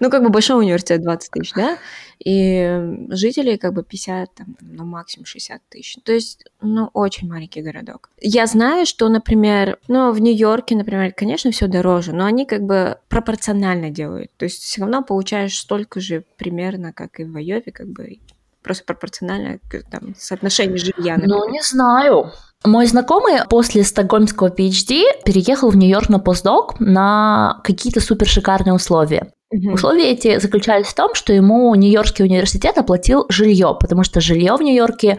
Ну, 0.00 0.10
как 0.10 0.22
бы 0.22 0.28
большой 0.30 0.58
университет 0.62 1.02
20 1.02 1.30
тысяч, 1.30 1.52
да? 1.54 1.78
и 2.24 3.06
жителей 3.10 3.58
как 3.58 3.74
бы 3.74 3.82
50, 3.82 4.34
там, 4.34 4.56
ну, 4.60 4.84
максимум 4.84 5.24
60 5.24 5.62
тысяч. 5.68 5.96
То 6.02 6.12
есть, 6.12 6.44
ну, 6.60 6.90
очень 6.92 7.28
маленький 7.28 7.62
городок. 7.62 8.10
Я 8.20 8.46
знаю, 8.46 8.86
что, 8.86 9.08
например, 9.08 9.78
ну, 9.88 10.10
в 10.10 10.20
Нью-Йорке, 10.20 10.74
например, 10.74 11.12
конечно, 11.12 11.47
все 11.50 11.66
дороже, 11.66 12.12
но 12.12 12.24
они 12.24 12.46
как 12.46 12.62
бы 12.62 12.98
пропорционально 13.08 13.90
делают. 13.90 14.30
То 14.36 14.44
есть 14.44 14.62
все 14.62 14.80
равно 14.82 15.02
получаешь 15.02 15.58
столько 15.58 16.00
же 16.00 16.24
примерно, 16.36 16.92
как 16.92 17.20
и 17.20 17.24
в 17.24 17.36
Айове, 17.36 17.72
как 17.72 17.88
бы 17.88 18.18
Просто 18.62 18.84
пропорционально 18.84 19.60
к 19.70 19.82
там, 19.90 20.14
соотношению 20.18 20.78
жилья. 20.78 21.14
Например. 21.14 21.38
Ну, 21.38 21.48
не 21.50 21.62
знаю. 21.62 22.32
Мой 22.64 22.86
знакомый 22.86 23.38
после 23.48 23.84
стокгольмского 23.84 24.48
PhD 24.48 25.04
переехал 25.24 25.70
в 25.70 25.76
Нью-Йорк 25.76 26.08
на 26.08 26.18
постдок 26.18 26.78
на 26.80 27.60
какие-то 27.62 28.00
супер 28.00 28.26
шикарные 28.26 28.74
условия. 28.74 29.32
Угу. 29.50 29.74
Условия 29.74 30.10
эти 30.10 30.40
заключались 30.40 30.88
в 30.88 30.94
том, 30.94 31.14
что 31.14 31.32
ему 31.32 31.74
Нью-Йоркский 31.74 32.24
университет 32.24 32.76
оплатил 32.76 33.26
жилье, 33.28 33.76
потому 33.78 34.02
что 34.02 34.20
жилье 34.20 34.56
в 34.56 34.60
Нью-Йорке 34.60 35.18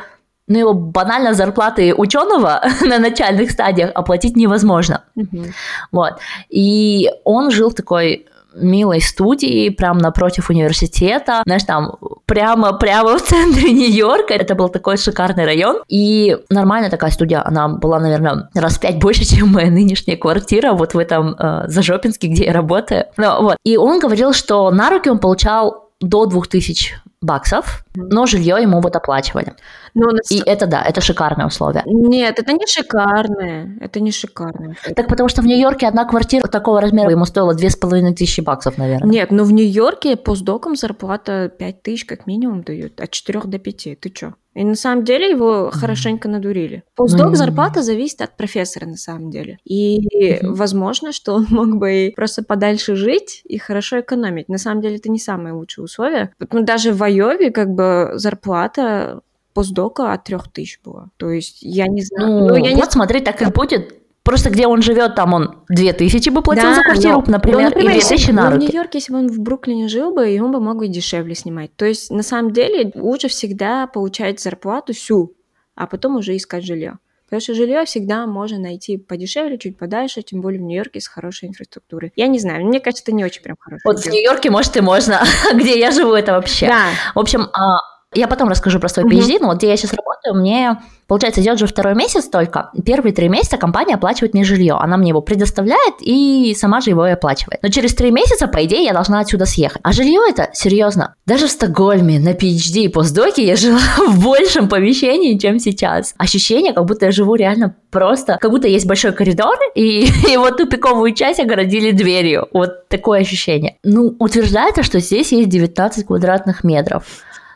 ну, 0.49 0.57
его 0.57 0.73
банально 0.73 1.33
зарплаты 1.33 1.93
ученого 1.93 2.61
на 2.81 2.99
начальных 2.99 3.51
стадиях 3.51 3.91
оплатить 3.95 4.35
невозможно. 4.35 5.03
Угу. 5.15 5.45
Вот. 5.91 6.13
И 6.49 7.09
он 7.23 7.51
жил 7.51 7.69
в 7.69 7.75
такой 7.75 8.25
милой 8.55 8.99
студии, 8.99 9.69
прямо 9.69 9.99
напротив 9.99 10.49
университета, 10.49 11.43
знаешь, 11.45 11.63
там 11.63 11.97
прямо-прямо 12.25 13.17
в 13.17 13.21
центре 13.21 13.71
Нью-Йорка. 13.71 14.33
Это 14.33 14.55
был 14.55 14.69
такой 14.69 14.97
шикарный 14.97 15.45
район. 15.45 15.83
И 15.87 16.37
нормальная 16.49 16.89
такая 16.89 17.11
студия, 17.11 17.45
она 17.45 17.67
была, 17.67 17.99
наверное, 17.99 18.49
раз 18.55 18.77
в 18.77 18.79
пять 18.79 18.97
больше, 18.99 19.23
чем 19.35 19.49
моя 19.49 19.69
нынешняя 19.69 20.17
квартира 20.17 20.73
вот 20.73 20.93
в 20.93 20.97
этом 20.97 21.35
э, 21.37 21.65
Зажопинске, 21.67 22.27
где 22.27 22.45
я 22.45 22.53
работаю. 22.53 23.05
Ну, 23.17 23.43
вот. 23.43 23.57
И 23.63 23.77
он 23.77 23.99
говорил, 23.99 24.33
что 24.33 24.71
на 24.71 24.89
руки 24.89 25.09
он 25.09 25.19
получал 25.19 25.88
до 26.01 26.25
2000 26.25 27.01
баксов, 27.21 27.83
но 27.95 28.25
жилье 28.25 28.57
ему 28.61 28.79
вот 28.79 28.95
оплачивали. 28.95 29.53
Но 29.93 30.07
ну, 30.11 30.17
И 30.29 30.41
это 30.45 30.67
да, 30.67 30.81
это 30.81 31.01
шикарные 31.01 31.47
условия. 31.47 31.83
Нет, 31.85 32.39
это 32.39 32.53
не 32.53 32.65
шикарные, 32.65 33.77
это 33.81 33.99
не 33.99 34.11
шикарные. 34.11 34.75
Так 34.95 35.07
потому 35.09 35.27
что 35.27 35.41
в 35.41 35.45
Нью-Йорке 35.45 35.87
одна 35.87 36.05
квартира 36.05 36.47
такого 36.47 36.79
размера 36.79 37.11
ему 37.11 37.25
стоила 37.25 37.53
две 37.53 37.69
с 37.69 37.75
половиной 37.75 38.15
тысячи 38.15 38.41
баксов, 38.41 38.77
наверное. 38.77 39.09
Нет, 39.09 39.31
но 39.31 39.43
в 39.43 39.51
Нью-Йорке 39.51 40.15
постдокам 40.15 40.75
зарплата 40.75 41.49
5 41.49 41.83
тысяч 41.83 42.05
как 42.05 42.25
минимум 42.25 42.63
дают, 42.63 43.01
от 43.01 43.11
4 43.11 43.41
до 43.45 43.59
5. 43.59 43.99
Ты 43.99 44.09
чё? 44.09 44.33
И 44.59 44.63
на 44.65 44.75
самом 44.75 45.05
деле 45.05 45.29
его 45.29 45.51
mm-hmm. 45.51 45.71
хорошенько 45.71 46.27
надурили. 46.27 46.83
Постдок 46.93 47.27
mm-hmm. 47.31 47.35
зарплата 47.35 47.81
зависит 47.81 48.21
от 48.21 48.35
профессора 48.35 48.87
на 48.87 48.97
самом 48.97 49.31
деле. 49.31 49.57
И 49.63 50.01
mm-hmm. 50.01 50.51
возможно, 50.51 51.13
что 51.13 51.35
он 51.35 51.47
мог 51.49 51.77
бы 51.77 52.11
просто 52.13 52.43
подальше 52.43 52.95
жить 52.95 53.41
и 53.45 53.57
хорошо 53.57 54.01
экономить. 54.01 54.49
На 54.49 54.57
самом 54.57 54.81
деле 54.81 54.97
это 54.97 55.09
не 55.09 55.17
самые 55.17 55.53
лучшие 55.53 55.85
условия. 55.85 56.33
Ну, 56.51 56.61
даже 56.65 56.91
в 56.91 57.01
Айове 57.01 57.51
как 57.51 57.69
бы 57.69 58.11
зарплата 58.15 59.21
постдока 59.53 60.11
от 60.11 60.25
трех 60.25 60.51
тысяч 60.51 60.81
была. 60.83 61.07
То 61.15 61.29
есть 61.29 61.59
я 61.61 61.87
не 61.87 62.01
знаю. 62.01 62.29
Ну, 62.29 62.47
ну 62.49 62.55
я 62.57 62.75
вот 62.75 62.85
не... 62.85 62.91
смотри, 62.91 63.21
так 63.21 63.41
и 63.41 63.45
будет. 63.45 63.95
Просто 64.29 64.51
где 64.51 64.67
он 64.67 64.83
живет, 64.83 65.15
там 65.15 65.33
он 65.33 65.63
2000 65.69 66.29
бы 66.29 66.43
платил 66.43 66.65
да, 66.65 66.75
за 66.75 66.83
квартиру, 66.83 67.23
но, 67.25 67.31
например, 67.31 67.61
ну, 67.61 67.65
например, 67.69 67.89
и 67.89 67.99
2000 67.99 68.29
на 68.29 68.51
руки. 68.51 68.57
в 68.57 68.59
Нью-Йорке, 68.59 68.99
если 68.99 69.11
бы 69.11 69.17
он 69.17 69.27
в 69.27 69.39
Бруклине 69.39 69.87
жил 69.87 70.13
бы, 70.13 70.31
и 70.31 70.39
он 70.39 70.51
бы 70.51 70.59
мог 70.59 70.77
бы 70.77 70.87
дешевле 70.87 71.33
снимать. 71.33 71.75
То 71.75 71.85
есть, 71.85 72.11
на 72.11 72.21
самом 72.21 72.53
деле, 72.53 72.91
лучше 72.93 73.27
всегда 73.27 73.87
получать 73.87 74.39
зарплату 74.39 74.93
всю, 74.93 75.33
а 75.73 75.87
потом 75.87 76.17
уже 76.17 76.37
искать 76.37 76.63
жилье. 76.63 76.99
Потому 77.25 77.41
что 77.41 77.55
жилье 77.55 77.85
всегда 77.85 78.27
можно 78.27 78.59
найти 78.59 78.97
подешевле, 78.97 79.57
чуть 79.57 79.79
подальше, 79.79 80.21
тем 80.21 80.41
более 80.41 80.59
в 80.59 80.63
Нью-Йорке 80.63 81.01
с 81.01 81.07
хорошей 81.07 81.49
инфраструктурой. 81.49 82.11
Я 82.15 82.27
не 82.27 82.37
знаю, 82.37 82.63
мне 82.67 82.79
кажется, 82.79 83.01
это 83.05 83.13
не 83.13 83.25
очень 83.25 83.41
прям 83.41 83.55
хорошо. 83.59 83.81
Вот 83.83 83.99
в 83.99 84.05
Нью-Йорке, 84.05 84.51
может, 84.51 84.77
и 84.77 84.81
можно. 84.81 85.23
где 85.55 85.79
я 85.79 85.89
живу, 85.89 86.13
это 86.13 86.33
вообще. 86.33 86.67
Да. 86.67 86.85
В 87.15 87.19
общем, 87.19 87.47
а, 87.51 87.79
я 88.13 88.27
потом 88.27 88.49
расскажу 88.49 88.79
про 88.79 88.89
свой 88.89 89.05
PhD, 89.05 89.37
но 89.39 89.47
вот 89.49 89.57
где 89.57 89.67
я 89.67 89.77
сейчас 89.77 89.93
работаю, 89.93 90.33
мне, 90.33 90.81
получается, 91.07 91.41
идет 91.41 91.59
же 91.59 91.67
второй 91.67 91.93
месяц 91.93 92.25
только. 92.25 92.71
Первые 92.83 93.13
три 93.13 93.29
месяца 93.29 93.57
компания 93.57 93.95
оплачивает 93.95 94.33
мне 94.33 94.43
жилье. 94.43 94.77
Она 94.79 94.97
мне 94.97 95.09
его 95.09 95.21
предоставляет 95.21 95.95
и 95.99 96.55
сама 96.57 96.81
же 96.81 96.89
его 96.89 97.05
и 97.05 97.11
оплачивает. 97.11 97.61
Но 97.61 97.69
через 97.69 97.93
три 97.93 98.09
месяца, 98.09 98.47
по 98.47 98.65
идее, 98.65 98.83
я 98.83 98.93
должна 98.93 99.19
отсюда 99.19 99.45
съехать. 99.45 99.81
А 99.83 99.91
жилье 99.91 100.21
это, 100.27 100.49
серьезно, 100.53 101.13
даже 101.27 101.45
в 101.45 101.51
Стокгольме 101.51 102.19
на 102.19 102.29
PhD 102.29 102.85
и 102.85 102.87
постдоке 102.87 103.45
я 103.45 103.55
жила 103.55 103.79
в 104.07 104.23
большем 104.23 104.69
помещении, 104.69 105.37
чем 105.37 105.59
сейчас. 105.59 106.15
Ощущение, 106.17 106.73
как 106.73 106.85
будто 106.85 107.05
я 107.05 107.11
живу 107.11 107.35
реально 107.35 107.75
просто, 107.91 108.39
как 108.41 108.49
будто 108.49 108.67
есть 108.67 108.87
большой 108.87 109.11
коридор, 109.11 109.55
и 109.75 110.01
его 110.27 110.49
тупиковую 110.49 111.13
часть 111.13 111.39
огородили 111.39 111.91
дверью. 111.91 112.47
Вот 112.53 112.89
такое 112.89 113.21
ощущение. 113.21 113.77
Ну, 113.83 114.15
утверждается, 114.17 114.81
что 114.81 114.99
здесь 114.99 115.31
есть 115.31 115.49
19 115.49 116.07
квадратных 116.07 116.63
метров. 116.63 117.03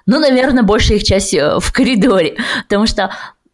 Ну, 0.05 0.19
наверное, 0.19 0.63
большая 0.63 0.98
их 0.98 1.03
часть 1.03 1.33
э, 1.33 1.60
в 1.60 1.72
коридоре, 1.72 2.38
потому 2.63 2.88
что 2.88 3.12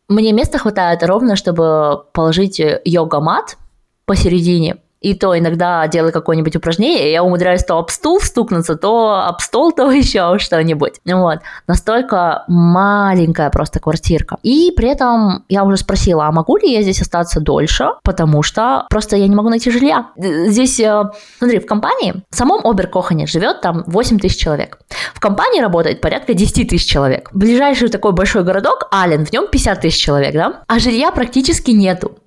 мне 0.07 0.31
места 0.33 0.57
хватает 0.57 1.03
ровно, 1.03 1.35
чтобы 1.35 2.05
положить 2.13 2.59
э, 2.59 2.81
йога-мат 2.85 3.57
посередине, 4.05 4.77
и 5.01 5.13
то 5.13 5.37
иногда 5.37 5.87
делаю 5.87 6.11
какое-нибудь 6.11 6.55
упражнение, 6.55 7.11
я 7.11 7.23
умудряюсь 7.23 7.63
то 7.63 7.77
об 7.77 7.89
стул 7.89 8.19
стукнуться, 8.19 8.75
то 8.75 9.25
об 9.25 9.39
стол, 9.41 9.71
то 9.79 9.91
еще 9.91 10.37
что-нибудь. 10.39 10.95
Вот. 11.05 11.39
Настолько 11.67 12.43
маленькая 12.47 13.49
просто 13.49 13.79
квартирка. 13.79 14.37
И 14.43 14.71
при 14.75 14.89
этом 14.89 15.45
я 15.49 15.63
уже 15.63 15.77
спросила, 15.77 16.25
а 16.25 16.31
могу 16.31 16.57
ли 16.57 16.71
я 16.71 16.81
здесь 16.81 17.01
остаться 17.01 17.39
дольше, 17.39 17.89
потому 18.03 18.43
что 18.43 18.85
просто 18.89 19.15
я 19.15 19.27
не 19.27 19.35
могу 19.35 19.49
найти 19.49 19.71
жилья. 19.71 20.07
Здесь, 20.17 20.79
э, 20.79 21.03
смотри, 21.37 21.59
в 21.59 21.65
компании, 21.65 22.15
в 22.29 22.35
самом 22.35 22.65
Оберкохане 22.65 23.27
живет 23.27 23.61
там 23.61 23.83
8 23.87 24.19
тысяч 24.19 24.39
человек. 24.39 24.79
В 25.13 25.19
компании 25.19 25.61
работает 25.61 26.01
порядка 26.01 26.33
10 26.33 26.69
тысяч 26.69 26.89
человек. 26.89 27.29
Ближайший 27.33 27.89
такой 27.89 28.11
большой 28.11 28.43
городок, 28.43 28.87
Ален, 28.93 29.25
в 29.25 29.31
нем 29.31 29.47
50 29.47 29.81
тысяч 29.81 30.01
человек, 30.01 30.33
да? 30.33 30.63
А 30.67 30.79
жилья 30.79 31.11
практически 31.11 31.71
нету. 31.71 32.17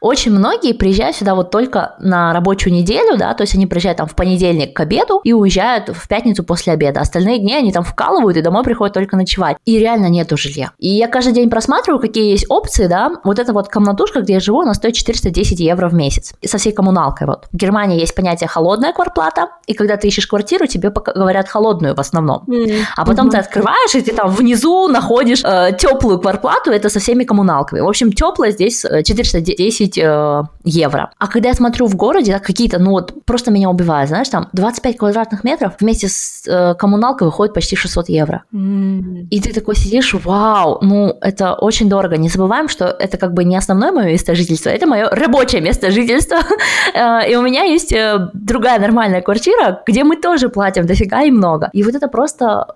Очень 0.00 0.32
многие 0.32 0.72
приезжают 0.72 1.16
сюда 1.16 1.34
вот 1.34 1.50
только 1.50 1.96
на 1.98 2.32
рабочую 2.32 2.72
неделю, 2.72 3.16
да, 3.16 3.34
то 3.34 3.42
есть 3.42 3.54
они 3.54 3.66
приезжают 3.66 3.98
там 3.98 4.06
в 4.06 4.14
понедельник 4.14 4.74
к 4.74 4.80
обеду 4.80 5.20
и 5.24 5.32
уезжают 5.32 5.88
в 5.88 6.08
пятницу 6.08 6.44
после 6.44 6.72
обеда. 6.72 7.00
Остальные 7.00 7.38
дни 7.38 7.54
они 7.54 7.72
там 7.72 7.84
вкалывают 7.84 8.36
и 8.36 8.40
домой 8.40 8.62
приходят 8.64 8.94
только 8.94 9.16
ночевать. 9.16 9.56
И 9.64 9.78
реально 9.78 10.08
нету 10.08 10.36
жилья. 10.36 10.72
И 10.78 10.88
я 10.88 11.08
каждый 11.08 11.34
день 11.34 11.50
просматриваю, 11.50 12.00
какие 12.00 12.30
есть 12.30 12.46
опции, 12.48 12.86
да. 12.86 13.12
Вот 13.24 13.38
эта 13.38 13.52
вот 13.52 13.68
комнатушка, 13.68 14.20
где 14.20 14.34
я 14.34 14.40
живу, 14.40 14.60
она 14.60 14.74
стоит 14.74 14.94
410 14.94 15.60
евро 15.60 15.88
в 15.88 15.94
месяц. 15.94 16.34
И 16.40 16.48
со 16.48 16.58
всей 16.58 16.72
коммуналкой 16.72 17.26
вот. 17.26 17.46
В 17.52 17.56
Германии 17.56 17.98
есть 18.00 18.14
понятие 18.14 18.48
холодная 18.48 18.92
квартплата, 18.92 19.48
и 19.66 19.74
когда 19.74 19.96
ты 19.96 20.08
ищешь 20.08 20.26
квартиру, 20.26 20.66
тебе 20.66 20.90
говорят 20.90 21.48
холодную 21.48 21.94
в 21.94 22.00
основном. 22.00 22.44
Mm-hmm. 22.46 22.82
А 22.96 23.04
потом 23.04 23.28
mm-hmm. 23.28 23.30
ты 23.30 23.36
открываешь, 23.38 23.94
и 23.94 24.00
ты 24.00 24.14
там 24.14 24.30
внизу 24.30 24.88
находишь 24.88 25.42
э, 25.44 25.72
теплую 25.78 26.18
квартплату, 26.18 26.70
это 26.70 26.88
со 26.88 27.00
всеми 27.00 27.24
коммуналками. 27.24 27.80
В 27.80 27.88
общем, 27.88 28.12
теплая 28.12 28.50
здесь 28.50 28.82
410 28.82 29.60
э, 29.60 29.63
10 29.64 29.98
э, 29.98 30.42
евро. 30.64 31.10
А 31.18 31.26
когда 31.26 31.48
я 31.48 31.54
смотрю 31.54 31.86
в 31.86 31.96
городе, 31.96 32.32
да, 32.32 32.38
какие-то, 32.38 32.78
ну 32.78 32.90
вот, 32.90 33.24
просто 33.24 33.50
меня 33.50 33.70
убивают, 33.70 34.08
знаешь, 34.08 34.28
там 34.28 34.48
25 34.52 34.96
квадратных 34.96 35.44
метров 35.44 35.72
вместе 35.80 36.08
с 36.08 36.46
э, 36.46 36.74
коммуналкой 36.74 37.26
выходит 37.26 37.54
почти 37.54 37.76
600 37.76 38.08
евро. 38.08 38.42
Mm. 38.52 39.28
И 39.30 39.40
ты 39.40 39.52
такой 39.52 39.76
сидишь, 39.76 40.14
вау, 40.14 40.78
ну 40.82 41.16
это 41.20 41.54
очень 41.54 41.88
дорого. 41.88 42.16
Не 42.16 42.28
забываем, 42.28 42.68
что 42.68 42.84
это 42.84 43.16
как 43.16 43.32
бы 43.32 43.44
не 43.44 43.56
основное 43.56 43.92
мое 43.92 44.06
место 44.06 44.34
жительства, 44.34 44.70
это 44.70 44.86
мое 44.86 45.08
рабочее 45.10 45.60
место 45.60 45.90
жительства. 45.90 46.38
Э, 46.94 47.30
и 47.30 47.36
у 47.36 47.42
меня 47.42 47.64
есть 47.64 47.92
э, 47.92 48.28
другая 48.34 48.78
нормальная 48.78 49.22
квартира, 49.22 49.82
где 49.86 50.04
мы 50.04 50.16
тоже 50.16 50.48
платим 50.48 50.86
дофига 50.86 51.22
и 51.22 51.30
много. 51.30 51.70
И 51.72 51.82
вот 51.82 51.94
это 51.94 52.08
просто 52.08 52.66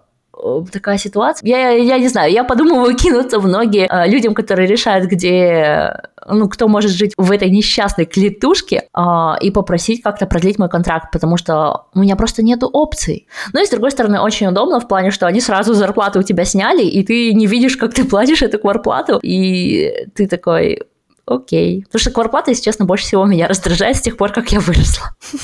такая 0.72 0.98
ситуация. 0.98 1.48
Я, 1.48 1.70
я 1.70 1.98
не 1.98 2.08
знаю, 2.08 2.32
я 2.32 2.44
подумываю 2.44 2.94
кинуться 2.96 3.38
в 3.38 3.46
ноги 3.46 3.86
э, 3.88 4.08
людям, 4.08 4.34
которые 4.34 4.68
решают, 4.68 5.06
где, 5.06 6.00
ну, 6.26 6.48
кто 6.48 6.68
может 6.68 6.90
жить 6.90 7.14
в 7.16 7.30
этой 7.32 7.50
несчастной 7.50 8.06
клетушке, 8.06 8.88
э, 8.94 9.02
и 9.40 9.50
попросить 9.50 10.02
как-то 10.02 10.26
продлить 10.26 10.58
мой 10.58 10.68
контракт, 10.68 11.10
потому 11.12 11.36
что 11.36 11.86
у 11.94 12.00
меня 12.00 12.16
просто 12.16 12.42
нету 12.42 12.68
опций. 12.68 13.26
Но 13.52 13.60
и 13.60 13.66
с 13.66 13.70
другой 13.70 13.90
стороны, 13.90 14.20
очень 14.20 14.46
удобно 14.46 14.80
в 14.80 14.88
плане, 14.88 15.10
что 15.10 15.26
они 15.26 15.40
сразу 15.40 15.74
зарплату 15.74 16.20
у 16.20 16.22
тебя 16.22 16.44
сняли, 16.44 16.82
и 16.82 17.02
ты 17.04 17.32
не 17.34 17.46
видишь, 17.46 17.76
как 17.76 17.94
ты 17.94 18.04
платишь 18.04 18.42
эту 18.42 18.58
кварплату, 18.58 19.18
и 19.22 20.06
ты 20.14 20.26
такой, 20.26 20.82
окей. 21.26 21.84
Потому 21.84 22.00
что 22.00 22.10
кварплата, 22.10 22.50
если 22.50 22.64
честно, 22.64 22.84
больше 22.84 23.04
всего 23.04 23.24
меня 23.26 23.48
раздражает 23.48 23.96
с 23.96 24.00
тех 24.00 24.16
пор, 24.16 24.32
как 24.32 24.50
я 24.52 24.60
выросла. 24.60 25.10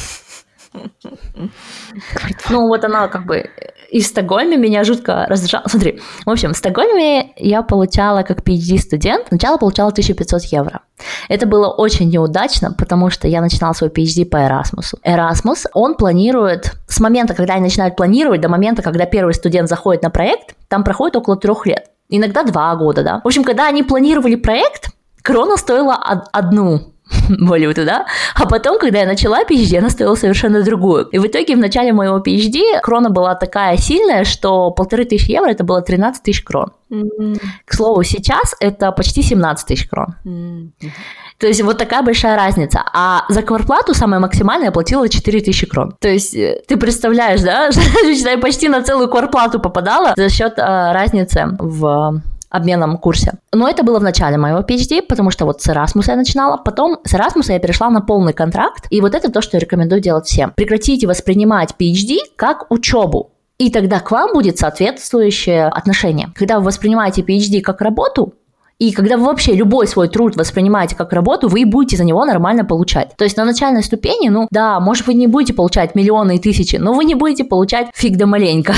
Ну, 2.51 2.67
вот 2.67 2.85
она 2.85 3.07
как 3.07 3.27
бы 3.27 3.49
и 3.91 4.01
в 4.01 4.07
Стокгольме 4.07 4.57
меня 4.57 4.85
жутко 4.85 5.27
раздражало. 5.29 5.69
Смотри, 5.69 6.01
в 6.25 6.31
общем, 6.31 6.53
в 6.53 6.57
Стокгольме 6.57 7.33
я 7.37 7.63
получала 7.63 8.23
как 8.23 8.43
PhD-студент, 8.43 9.27
сначала 9.29 9.57
получала 9.57 9.91
1500 9.91 10.45
евро. 10.45 10.81
Это 11.29 11.47
было 11.47 11.69
очень 11.69 12.11
неудачно, 12.11 12.73
потому 12.73 13.11
что 13.11 13.29
я 13.29 13.41
начинала 13.41 13.73
свой 13.73 13.91
PhD 13.91 14.25
по 14.25 14.37
Erasmus. 14.37 14.95
Erasmus, 15.05 15.67
он 15.73 15.95
планирует, 15.95 16.73
с 16.89 17.01
момента, 17.01 17.35
когда 17.35 17.55
они 17.55 17.65
начинают 17.65 17.97
планировать, 17.97 18.41
до 18.41 18.49
момента, 18.49 18.83
когда 18.83 19.07
первый 19.07 19.35
студент 19.35 19.69
заходит 19.69 20.03
на 20.03 20.11
проект, 20.11 20.55
там 20.69 20.85
проходит 20.85 21.17
около 21.17 21.37
трех 21.37 21.67
лет. 21.67 21.91
Иногда 22.09 22.43
два 22.45 22.75
года, 22.77 23.03
да. 23.03 23.21
В 23.25 23.27
общем, 23.27 23.45
когда 23.45 23.67
они 23.67 23.83
планировали 23.83 24.37
проект, 24.37 24.91
крона 25.23 25.57
стоила 25.57 25.95
одну 26.33 26.94
Болливуд, 27.29 27.77
да? 27.77 28.07
А 28.35 28.47
потом, 28.47 28.79
когда 28.79 29.01
я 29.01 29.07
начала 29.07 29.43
PhD, 29.43 29.75
я 29.75 29.83
настроила 29.83 30.15
совершенно 30.15 30.63
другую. 30.63 31.07
И 31.07 31.19
в 31.19 31.27
итоге 31.27 31.57
в 31.57 31.59
начале 31.59 31.93
моего 31.93 32.19
PhD 32.19 32.81
крона 32.83 33.11
была 33.11 33.35
такая 33.35 33.77
сильная, 33.77 34.25
что 34.25 34.71
полторы 34.71 35.05
тысячи 35.05 35.33
евро 35.33 35.51
это 35.51 35.65
было 35.65 35.83
13 35.83 36.23
тысяч 36.23 36.43
крон. 36.43 36.73
Mm-hmm. 36.91 37.41
К 37.65 37.75
слову, 37.75 38.03
сейчас 38.05 38.55
это 38.61 38.93
почти 38.93 39.23
17 39.23 39.67
тысяч 39.67 39.89
крон. 39.89 40.15
Mm-hmm. 40.25 40.91
То 41.39 41.47
есть 41.49 41.63
вот 41.63 41.79
такая 41.79 42.03
большая 42.03 42.37
разница. 42.37 42.83
А 42.93 43.25
за 43.29 43.43
квартплату 43.43 43.95
самая 43.95 44.21
максимальная 44.21 44.67
я 44.67 44.73
платила 44.73 45.09
4 45.09 45.41
тысячи 45.41 45.67
крон. 45.67 45.95
То 46.01 46.09
есть 46.09 46.35
э, 46.35 46.63
ты 46.67 46.77
представляешь, 46.77 47.43
да, 47.43 47.71
что 47.73 48.31
я 48.31 48.39
почти 48.39 48.69
на 48.69 48.83
целую 48.83 49.09
квартплату 49.09 49.61
попадала 49.61 50.15
за 50.17 50.29
счет 50.29 50.55
э, 50.59 50.93
разницы 50.93 51.49
в 51.59 52.23
обменном 52.55 52.99
курсе. 52.99 53.33
Но 53.53 53.69
это 53.69 53.83
было 53.83 53.99
в 53.99 54.03
начале 54.03 54.37
моего 54.37 54.61
PhD, 54.61 55.03
потому 55.03 55.31
что 55.31 55.45
вот 55.45 55.61
с 55.61 55.69
Erasmus 55.69 56.05
я 56.07 56.17
начинала. 56.17 56.57
Потом 56.57 56.99
с 57.05 57.15
Erasmus 57.15 57.53
я 57.53 57.59
перешла 57.59 57.91
на 57.91 58.01
полный 58.01 58.33
контракт. 58.33 58.87
И 58.91 59.01
вот 59.01 59.15
это 59.15 59.31
то, 59.31 59.43
что 59.43 59.57
я 59.57 59.61
рекомендую 59.61 60.01
делать 60.01 60.27
всем. 60.27 60.53
Прекратите 60.55 61.07
воспринимать 61.07 61.75
PhD 61.79 62.19
как 62.37 62.71
учебу. 62.71 63.33
И 63.59 63.71
тогда 63.71 64.01
к 64.01 64.11
вам 64.11 64.33
будет 64.33 64.59
соответствующее 64.59 65.67
отношение. 65.67 66.31
Когда 66.35 66.59
вы 66.59 66.67
воспринимаете 66.67 67.23
PhD 67.23 67.61
как 67.61 67.81
работу, 67.81 68.35
и 68.79 68.93
когда 68.93 69.17
вы 69.17 69.27
вообще 69.27 69.55
любой 69.55 69.87
свой 69.87 70.09
труд 70.09 70.37
воспринимаете 70.37 70.97
как 70.97 71.13
работу, 71.13 71.49
вы 71.49 71.65
будете 71.65 71.97
за 71.97 72.05
него 72.05 72.25
нормально 72.25 72.65
получать. 72.65 73.17
То 73.17 73.25
есть 73.25 73.37
на 73.37 73.45
начальной 73.45 73.85
ступени, 73.85 74.29
ну 74.29 74.49
да, 74.51 74.81
может 74.81 75.07
вы 75.07 75.15
не 75.15 75.29
будете 75.29 75.55
получать 75.55 75.95
миллионы 75.95 76.37
и 76.37 76.41
тысячи, 76.41 76.77
но 76.77 76.93
вы 76.93 77.05
не 77.05 77.15
будете 77.15 77.45
получать 77.45 77.89
фиг 77.95 78.17
да 78.17 78.27
маленько. 78.27 78.75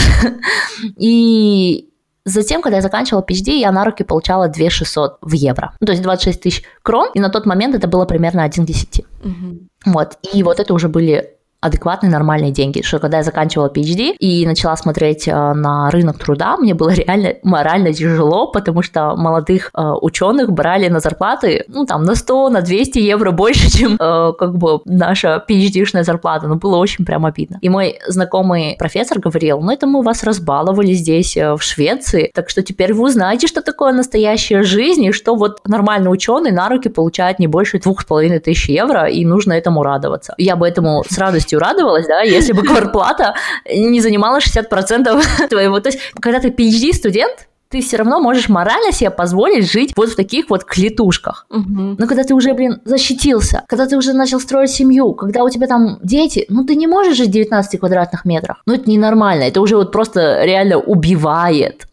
И 0.99 1.89
Затем, 2.27 2.61
когда 2.61 2.77
я 2.77 2.83
заканчивала 2.83 3.23
PhD, 3.23 3.53
я 3.53 3.71
на 3.71 3.85
руки 3.85 4.03
получала 4.03 4.49
2 4.49 4.69
600 4.69 5.19
в 5.23 5.33
евро. 5.33 5.77
Ну, 5.81 5.87
то 5.87 5.93
есть 5.93 6.03
26 6.03 6.41
тысяч 6.41 6.65
крон, 6.83 7.09
и 7.15 7.21
на 7.21 7.31
тот 7.31 7.47
момент 7.47 7.77
это 7.77 7.87
было 7.87 8.05
примерно 8.05 8.43
1 8.43 8.65
к 8.65 8.67
10. 8.67 9.05
Угу. 9.25 9.93
Вот, 9.93 10.19
и 10.35 10.43
вот 10.43 10.59
это 10.59 10.75
уже 10.75 10.89
были 10.89 11.36
адекватные, 11.61 12.11
нормальные 12.11 12.53
деньги. 12.53 12.83
Что 12.83 12.99
когда 12.99 13.19
я 13.19 13.23
заканчивала 13.23 13.69
PhD 13.69 14.15
и 14.19 14.47
начала 14.47 14.77
смотреть 14.77 15.27
э, 15.27 15.33
на 15.33 15.91
рынок 15.91 16.19
труда, 16.19 16.57
мне 16.57 16.75
было 16.75 16.91
реально 16.91 17.35
морально 17.43 17.93
тяжело, 17.93 18.51
потому 18.51 18.83
что 18.83 19.17
молодых 19.17 19.71
э, 19.75 19.93
ученых 20.01 20.53
брали 20.53 20.89
на 20.89 21.01
зарплаты, 21.01 21.65
ну, 21.69 21.87
там, 21.87 22.05
на 22.05 22.15
100, 22.15 22.51
на 22.51 22.61
200 22.63 22.99
евро 22.99 23.31
больше, 23.31 23.71
чем, 23.77 23.97
э, 23.99 24.33
как 24.39 24.57
бы, 24.57 24.81
наша 24.85 25.45
PhD-шная 25.49 26.05
зарплата. 26.05 26.47
Ну, 26.47 26.57
было 26.57 26.77
очень 26.77 27.05
прям 27.05 27.27
обидно. 27.27 27.59
И 27.61 27.69
мой 27.69 27.99
знакомый 28.07 28.77
профессор 28.79 29.19
говорил, 29.19 29.61
ну, 29.61 29.71
это 29.73 29.87
мы 29.87 30.03
вас 30.03 30.23
разбаловали 30.23 30.93
здесь, 30.93 31.37
в 31.37 31.59
Швеции, 31.61 32.31
так 32.35 32.49
что 32.51 32.63
теперь 32.63 32.93
вы 32.95 33.05
узнаете, 33.05 33.47
что 33.47 33.61
такое 33.61 33.93
настоящая 33.93 34.63
жизнь, 34.63 35.05
и 35.05 35.13
что 35.13 35.35
вот 35.35 35.61
нормальный 35.67 36.09
ученый 36.09 36.51
на 36.51 36.69
руки 36.69 36.89
получает 36.89 37.39
не 37.39 37.47
больше 37.47 37.79
двух 37.79 38.03
с 38.03 38.05
половиной 38.05 38.39
тысяч 38.39 38.69
евро, 38.69 39.07
и 39.07 39.25
нужно 39.25 39.53
этому 39.53 39.83
радоваться. 39.83 40.35
Я 40.39 40.57
бы 40.57 40.67
этому 40.69 41.05
с 41.09 41.19
радостью 41.19 41.46
радостью 41.47 41.59
радовалась, 41.59 42.07
да, 42.07 42.23
если 42.23 42.53
бы 42.53 42.63
квартплата 42.63 43.35
не 43.71 44.01
занимала 44.01 44.39
60% 44.39 45.49
твоего. 45.49 45.81
То 45.81 45.91
есть, 45.91 46.01
когда 46.21 46.41
ты 46.41 46.49
PhD-студент, 46.49 47.49
ты 47.69 47.81
все 47.81 47.97
равно 47.97 48.21
можешь 48.21 48.49
морально 48.49 48.93
себе 48.93 49.11
позволить 49.11 49.71
жить 49.71 49.93
вот 49.97 50.11
в 50.11 50.17
таких 50.17 50.51
вот 50.51 50.65
клетушках. 50.65 51.47
Угу. 51.51 51.97
Но 51.99 52.07
когда 52.07 52.23
ты 52.23 52.35
уже, 52.35 52.55
блин, 52.55 52.81
защитился, 52.85 53.63
когда 53.69 53.87
ты 53.87 53.97
уже 53.97 54.13
начал 54.13 54.41
строить 54.41 54.71
семью, 54.71 55.15
когда 55.15 55.43
у 55.43 55.51
тебя 55.51 55.67
там 55.67 55.99
дети, 56.03 56.47
ну 56.49 56.65
ты 56.65 56.77
не 56.77 56.87
можешь 56.87 57.17
жить 57.17 57.29
в 57.29 57.33
19 57.33 57.81
квадратных 57.81 58.25
метрах. 58.25 58.63
Ну 58.67 58.75
это 58.75 58.89
ненормально, 58.89 59.45
это 59.45 59.61
уже 59.61 59.77
вот 59.77 59.93
просто 59.93 60.45
реально 60.45 60.79
убивает. 60.79 61.89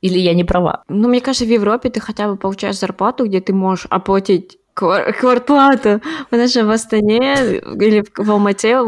Или 0.00 0.18
я 0.18 0.34
не 0.34 0.44
права? 0.44 0.82
Ну, 0.88 1.08
мне 1.08 1.20
кажется, 1.20 1.44
в 1.44 1.48
Европе 1.52 1.88
ты 1.88 2.00
хотя 2.00 2.28
бы 2.28 2.36
получаешь 2.36 2.78
зарплату, 2.78 3.26
где 3.26 3.40
ты 3.40 3.52
можешь 3.52 3.86
оплатить 3.90 4.58
квартплату. 4.76 6.02
Потому 6.30 6.48
что 6.48 6.66
в 6.66 6.70
Астане 6.70 7.58
или 7.58 8.04
в 8.16 8.30
Алмате 8.30 8.78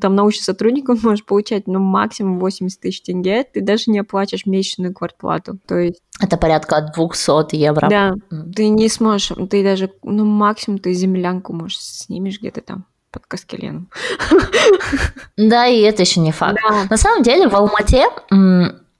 там 0.00 0.14
научный 0.14 0.42
сотрудник 0.42 0.88
он 0.88 0.98
может 1.02 1.24
получать 1.24 1.66
ну, 1.66 1.78
максимум 1.78 2.38
80 2.40 2.80
тысяч 2.80 3.02
тенге, 3.02 3.44
ты 3.44 3.60
даже 3.60 3.84
не 3.86 4.00
оплачиваешь 4.00 4.46
месячную 4.46 4.92
квартплату. 4.92 5.58
То 5.66 5.76
есть 5.76 6.00
это 6.20 6.36
порядка 6.36 6.92
200 6.94 7.54
евро. 7.54 7.88
Да, 7.88 8.14
mm. 8.30 8.52
ты 8.54 8.68
не 8.68 8.88
сможешь, 8.88 9.32
ты 9.50 9.62
даже, 9.62 9.92
ну, 10.02 10.24
максимум 10.24 10.78
ты 10.78 10.92
землянку, 10.92 11.52
можешь 11.52 11.78
снимешь 11.78 12.40
где-то 12.40 12.62
там 12.62 12.84
под 13.12 13.26
Каскеленом. 13.26 13.88
Да, 15.36 15.66
и 15.66 15.80
это 15.82 16.02
еще 16.02 16.20
не 16.20 16.32
факт. 16.32 16.58
Да. 16.68 16.86
На 16.90 16.96
самом 16.96 17.22
деле 17.22 17.48
в 17.48 17.54
Алмате 17.54 18.06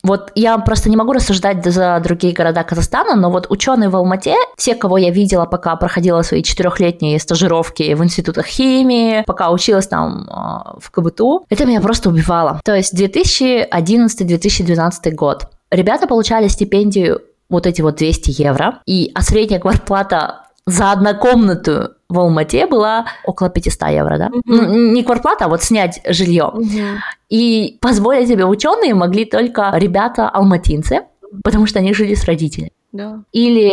вот 0.06 0.32
я 0.34 0.56
просто 0.58 0.88
не 0.88 0.96
могу 0.96 1.12
рассуждать 1.12 1.64
за 1.64 2.00
другие 2.02 2.32
города 2.32 2.64
Казахстана, 2.64 3.14
но 3.14 3.30
вот 3.30 3.46
ученые 3.50 3.88
в 3.88 3.94
Алмате, 3.96 4.34
все, 4.56 4.74
кого 4.74 4.98
я 4.98 5.10
видела, 5.10 5.46
пока 5.46 5.76
проходила 5.76 6.22
свои 6.22 6.42
четырехлетние 6.42 7.18
стажировки 7.18 7.94
в 7.94 8.02
институтах 8.02 8.46
химии, 8.46 9.22
пока 9.26 9.50
училась 9.50 9.88
там 9.88 10.28
э, 10.28 10.32
в 10.80 10.90
КБТУ, 10.90 11.46
это 11.50 11.66
меня 11.66 11.80
просто 11.80 12.08
убивало. 12.08 12.60
То 12.64 12.74
есть 12.74 12.98
2011-2012 12.98 15.10
год. 15.12 15.48
Ребята 15.70 16.06
получали 16.06 16.48
стипендию 16.48 17.20
вот 17.48 17.66
эти 17.66 17.82
вот 17.82 17.96
200 17.96 18.42
евро, 18.42 18.80
и, 18.86 19.10
а 19.14 19.22
средняя 19.22 19.60
квартплата 19.60 20.45
за 20.66 20.92
однокомнатную 20.92 21.94
в 22.08 22.18
Алмате 22.18 22.66
была 22.66 23.06
около 23.24 23.50
500 23.50 23.88
евро, 23.90 24.18
да? 24.18 24.28
Mm-hmm. 24.28 24.92
Не 24.92 25.02
квартплата, 25.02 25.46
а 25.46 25.48
вот 25.48 25.62
снять 25.62 26.00
жилье. 26.06 26.52
Mm-hmm. 26.54 26.96
И 27.30 27.78
позволить 27.80 28.28
себе 28.28 28.44
ученые 28.44 28.94
могли 28.94 29.24
только 29.24 29.72
ребята 29.74 30.28
алматинцы, 30.28 31.02
потому 31.42 31.66
что 31.66 31.78
они 31.78 31.94
жили 31.94 32.14
с 32.14 32.24
родителями. 32.24 32.72
Да. 32.92 33.22
Или 33.32 33.68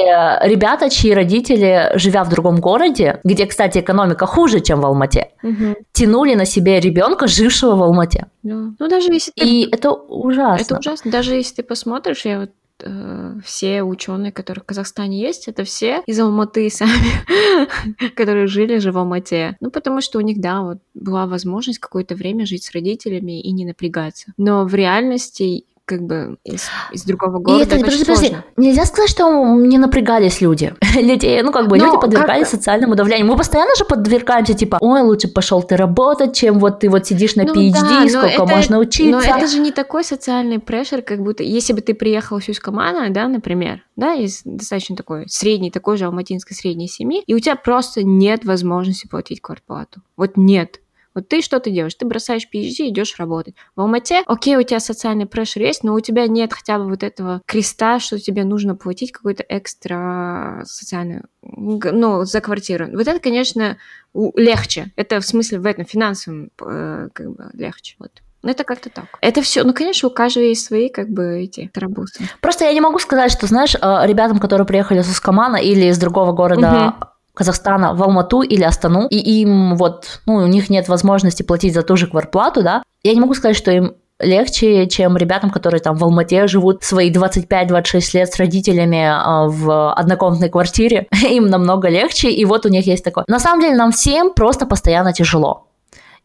ребята, 0.47 0.89
чьи 0.89 1.13
родители, 1.13 1.91
живя 1.95 2.23
в 2.23 2.29
другом 2.29 2.59
городе, 2.59 3.21
где, 3.23 3.45
кстати, 3.45 3.79
экономика 3.79 4.25
хуже, 4.25 4.59
чем 4.59 4.81
в 4.81 4.85
Алмате, 4.85 5.29
угу. 5.41 5.75
тянули 5.93 6.35
на 6.35 6.45
себе 6.45 6.79
ребенка, 6.81 7.27
жившего 7.27 7.75
в 7.75 7.83
Алмате. 7.83 8.27
Да. 8.41 8.73
Ну, 8.77 8.87
даже 8.89 9.13
если 9.13 9.31
ты... 9.31 9.45
И 9.45 9.69
это 9.71 9.91
ужасно. 9.91 10.63
Это 10.63 10.79
ужасно. 10.79 11.11
Даже 11.11 11.35
если 11.35 11.55
ты 11.55 11.63
посмотришь, 11.63 12.25
я 12.25 12.41
вот 12.41 12.49
э, 12.83 13.35
все 13.43 13.83
ученые, 13.83 14.31
которые 14.31 14.63
в 14.63 14.65
Казахстане 14.65 15.21
есть, 15.21 15.47
это 15.47 15.63
все 15.63 16.03
из 16.05 16.19
Алматы 16.19 16.69
сами, 16.69 18.09
которые 18.15 18.47
жили 18.47 18.77
же 18.77 18.91
в 18.91 18.97
Алмате. 18.97 19.57
Ну, 19.59 19.71
потому 19.71 20.01
что 20.01 20.19
у 20.19 20.21
них, 20.21 20.39
да, 20.39 20.61
вот 20.61 20.79
была 20.93 21.25
возможность 21.25 21.79
какое-то 21.79 22.15
время 22.15 22.45
жить 22.45 22.63
с 22.63 22.71
родителями 22.71 23.41
и 23.41 23.51
не 23.51 23.65
напрягаться. 23.65 24.33
Но 24.37 24.65
в 24.65 24.75
реальности 24.75 25.65
как 25.97 26.05
бы 26.05 26.37
из, 26.43 26.67
из 26.91 27.03
другого 27.03 27.39
города. 27.39 27.63
И 27.63 27.65
это, 27.65 27.75
это 27.75 27.85
подожди, 27.85 28.05
подожди. 28.05 28.35
Нельзя 28.57 28.85
сказать, 28.85 29.09
что 29.09 29.29
не 29.55 29.77
напрягались 29.77 30.41
люди. 30.41 30.73
люди, 30.95 31.39
ну 31.43 31.51
как 31.51 31.67
бы 31.67 31.77
Но 31.77 31.85
люди 31.85 31.97
подвергались 31.99 32.49
как... 32.49 32.59
социальному 32.59 32.95
давлению. 32.95 33.27
Мы 33.27 33.37
постоянно 33.37 33.75
же 33.75 33.85
подвергаемся, 33.85 34.53
типа, 34.53 34.77
ой, 34.81 35.01
лучше 35.01 35.27
пошел 35.27 35.61
ты 35.61 35.75
работать, 35.75 36.35
чем 36.35 36.59
вот 36.59 36.79
ты 36.79 36.89
вот 36.89 37.05
сидишь 37.05 37.35
на 37.35 37.43
ну, 37.43 37.53
PhD, 37.53 37.73
да, 37.73 38.09
сколько 38.09 38.27
это, 38.27 38.45
можно 38.45 38.79
учиться. 38.79 39.11
Но 39.11 39.21
это 39.21 39.47
же 39.47 39.59
не 39.59 39.71
такой 39.71 40.03
социальный 40.03 40.59
прешер, 40.59 41.01
как 41.01 41.21
будто, 41.21 41.43
если 41.43 41.73
бы 41.73 41.81
ты 41.81 41.93
приехал 41.93 42.37
из 42.37 42.59
Камана, 42.59 43.09
да, 43.09 43.27
например, 43.27 43.83
да, 43.95 44.13
из 44.13 44.41
достаточно 44.43 44.95
такой 44.95 45.27
средней, 45.27 45.71
такой 45.71 45.97
же 45.97 46.05
алматинской 46.05 46.55
средней 46.55 46.87
семьи, 46.87 47.23
и 47.25 47.33
у 47.33 47.39
тебя 47.39 47.55
просто 47.55 48.03
нет 48.03 48.45
возможности 48.45 49.07
платить 49.07 49.41
квартплату. 49.41 50.01
Вот 50.17 50.37
нет. 50.37 50.79
Вот 51.15 51.27
ты 51.27 51.41
что 51.41 51.59
ты 51.59 51.71
делаешь? 51.71 51.95
Ты 51.95 52.05
бросаешь 52.05 52.47
PhD 52.51 52.85
и 52.85 52.89
идешь 52.89 53.17
работать. 53.17 53.55
В 53.75 53.81
Алмате, 53.81 54.23
окей, 54.25 54.55
у 54.55 54.63
тебя 54.63 54.79
социальный 54.79 55.25
прешер 55.25 55.63
есть, 55.63 55.83
но 55.83 55.93
у 55.93 55.99
тебя 55.99 56.27
нет 56.27 56.53
хотя 56.53 56.77
бы 56.77 56.89
вот 56.89 57.03
этого 57.03 57.41
креста, 57.45 57.99
что 57.99 58.19
тебе 58.19 58.43
нужно 58.43 58.75
платить 58.75 59.11
какой-то 59.11 59.43
экстра 59.47 60.63
социальный, 60.65 61.21
ну, 61.41 62.23
за 62.23 62.41
квартиру. 62.41 62.87
Вот 62.91 63.07
это, 63.07 63.19
конечно, 63.19 63.77
легче. 64.13 64.91
Это 64.95 65.19
в 65.19 65.25
смысле 65.25 65.59
в 65.59 65.65
этом 65.65 65.85
финансовом 65.85 66.49
э, 66.61 67.09
как 67.13 67.31
бы 67.31 67.49
легче. 67.53 67.95
Вот. 67.99 68.11
Ну, 68.41 68.49
это 68.49 68.65
как-то 68.65 68.89
так. 68.89 69.05
Это 69.21 69.41
все, 69.41 69.63
ну, 69.63 69.73
конечно, 69.73 70.09
у 70.09 70.11
каждого 70.11 70.43
есть 70.43 70.65
свои, 70.65 70.89
как 70.89 71.09
бы, 71.09 71.39
эти 71.43 71.71
тарабусы. 71.73 72.27
Просто 72.41 72.65
я 72.65 72.73
не 72.73 72.81
могу 72.81 72.99
сказать, 72.99 73.31
что, 73.31 73.47
знаешь, 73.47 73.73
э, 73.73 73.79
ребятам, 74.05 74.39
которые 74.39 74.67
приехали 74.67 74.99
из 74.99 75.09
Ускамана 75.09 75.57
или 75.57 75.85
из 75.85 75.97
другого 75.97 76.33
города, 76.33 76.93
угу 76.99 77.12
Казахстана 77.35 77.93
в 77.93 78.03
Алмату 78.03 78.41
или 78.41 78.63
Астану, 78.63 79.07
и 79.07 79.17
им 79.17 79.75
вот, 79.75 80.21
ну, 80.25 80.35
у 80.35 80.47
них 80.47 80.69
нет 80.69 80.87
возможности 80.87 81.43
платить 81.43 81.73
за 81.73 81.81
ту 81.81 81.97
же 81.97 82.07
квартплату, 82.07 82.63
да, 82.63 82.83
я 83.03 83.13
не 83.13 83.19
могу 83.19 83.33
сказать, 83.33 83.57
что 83.57 83.71
им 83.71 83.95
легче, 84.19 84.87
чем 84.87 85.17
ребятам, 85.17 85.49
которые 85.49 85.81
там 85.81 85.95
в 85.95 86.03
Алмате 86.03 86.47
живут 86.47 86.83
свои 86.83 87.11
25-26 87.11 88.17
лет 88.17 88.33
с 88.33 88.37
родителями 88.37 89.05
э, 89.05 89.49
в 89.49 89.93
однокомнатной 89.93 90.49
квартире. 90.49 91.07
Им 91.29 91.47
намного 91.47 91.89
легче, 91.89 92.31
и 92.31 92.45
вот 92.45 92.65
у 92.65 92.69
них 92.69 92.85
есть 92.87 93.03
такое. 93.03 93.25
На 93.27 93.39
самом 93.39 93.61
деле 93.61 93.75
нам 93.75 93.91
всем 93.91 94.33
просто 94.33 94.65
постоянно 94.65 95.13
тяжело. 95.13 95.67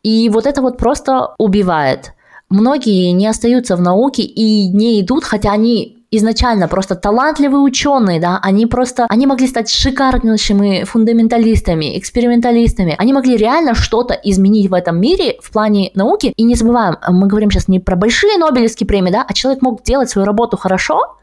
И 0.03 0.29
вот 0.29 0.47
это 0.47 0.63
вот 0.63 0.79
просто 0.79 1.35
убивает. 1.39 2.13
Многие 2.49 3.11
не 3.11 3.27
остаются 3.27 3.77
в 3.77 3.81
науке 3.81 4.23
и 4.23 4.69
не 4.69 5.01
идут, 5.01 5.25
хотя 5.25 5.53
они 5.53 5.98
изначально 6.11 6.69
просто 6.69 6.95
талантливые 6.95 7.61
ученые, 7.61 8.21
да, 8.21 8.39
они 8.43 8.67
просто, 8.67 9.07
они 9.09 9.27
могли 9.27 9.47
стать 9.47 9.71
шикарнейшими 9.71 10.85
фундаменталистами, 10.85 11.99
эксперименталистами, 11.99 12.95
они 12.99 13.13
могли 13.13 13.37
реально 13.37 13.75
что-то 13.75 14.15
изменить 14.15 14.71
в 14.71 14.75
этом 14.75 15.01
мире 15.01 15.39
в 15.43 15.51
плане 15.51 15.91
науки, 15.95 16.33
и 16.37 16.43
не 16.45 16.55
забываем, 16.55 16.97
мы 17.09 17.27
говорим 17.27 17.51
сейчас 17.51 17.69
не 17.69 17.81
про 17.81 17.97
большие 17.97 18.39
Нобелевские 18.39 18.87
премии, 18.87 19.11
да, 19.11 19.25
а 19.29 19.35
человек 19.35 19.63
мог 19.63 19.83
делать 19.83 20.09
свою 20.09 20.25
работу 20.27 20.57
хорошо, 20.57 21.17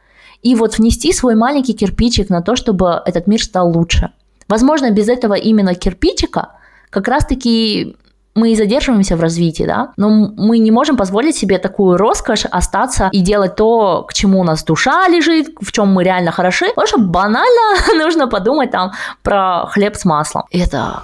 и 0.44 0.54
вот 0.54 0.78
внести 0.78 1.12
свой 1.12 1.36
маленький 1.36 1.74
кирпичик 1.74 2.30
на 2.30 2.42
то, 2.42 2.56
чтобы 2.56 3.02
этот 3.06 3.26
мир 3.26 3.42
стал 3.42 3.72
лучше. 3.76 4.12
Возможно, 4.48 4.92
без 4.92 5.10
этого 5.10 5.34
именно 5.34 5.74
кирпичика 5.74 6.50
как 6.92 7.08
раз-таки 7.08 7.96
мы 8.36 8.52
и 8.52 8.56
задерживаемся 8.56 9.16
в 9.16 9.22
развитии, 9.22 9.64
да, 9.64 9.94
но 9.98 10.10
мы 10.10 10.60
не 10.60 10.72
можем 10.72 10.98
позволить 10.98 11.38
себе 11.38 11.58
такую 11.58 11.98
роскошь 11.98 12.46
остаться 12.46 13.10
и 13.12 13.22
делать 13.22 13.56
то, 13.56 14.04
к 14.04 14.14
чему 14.14 14.42
у 14.42 14.44
нас 14.44 14.64
душа 14.64 15.08
лежит, 15.08 15.48
в 15.62 15.72
чем 15.72 15.94
мы 15.94 16.04
реально 16.04 16.32
хороши, 16.32 16.68
потому 16.68 16.88
что 16.88 16.98
банально 17.00 17.78
нужно 17.98 18.28
подумать 18.28 18.72
там 18.72 18.92
про 19.24 19.66
хлеб 19.68 19.96
с 19.96 20.04
маслом. 20.06 20.44
Это 20.52 21.04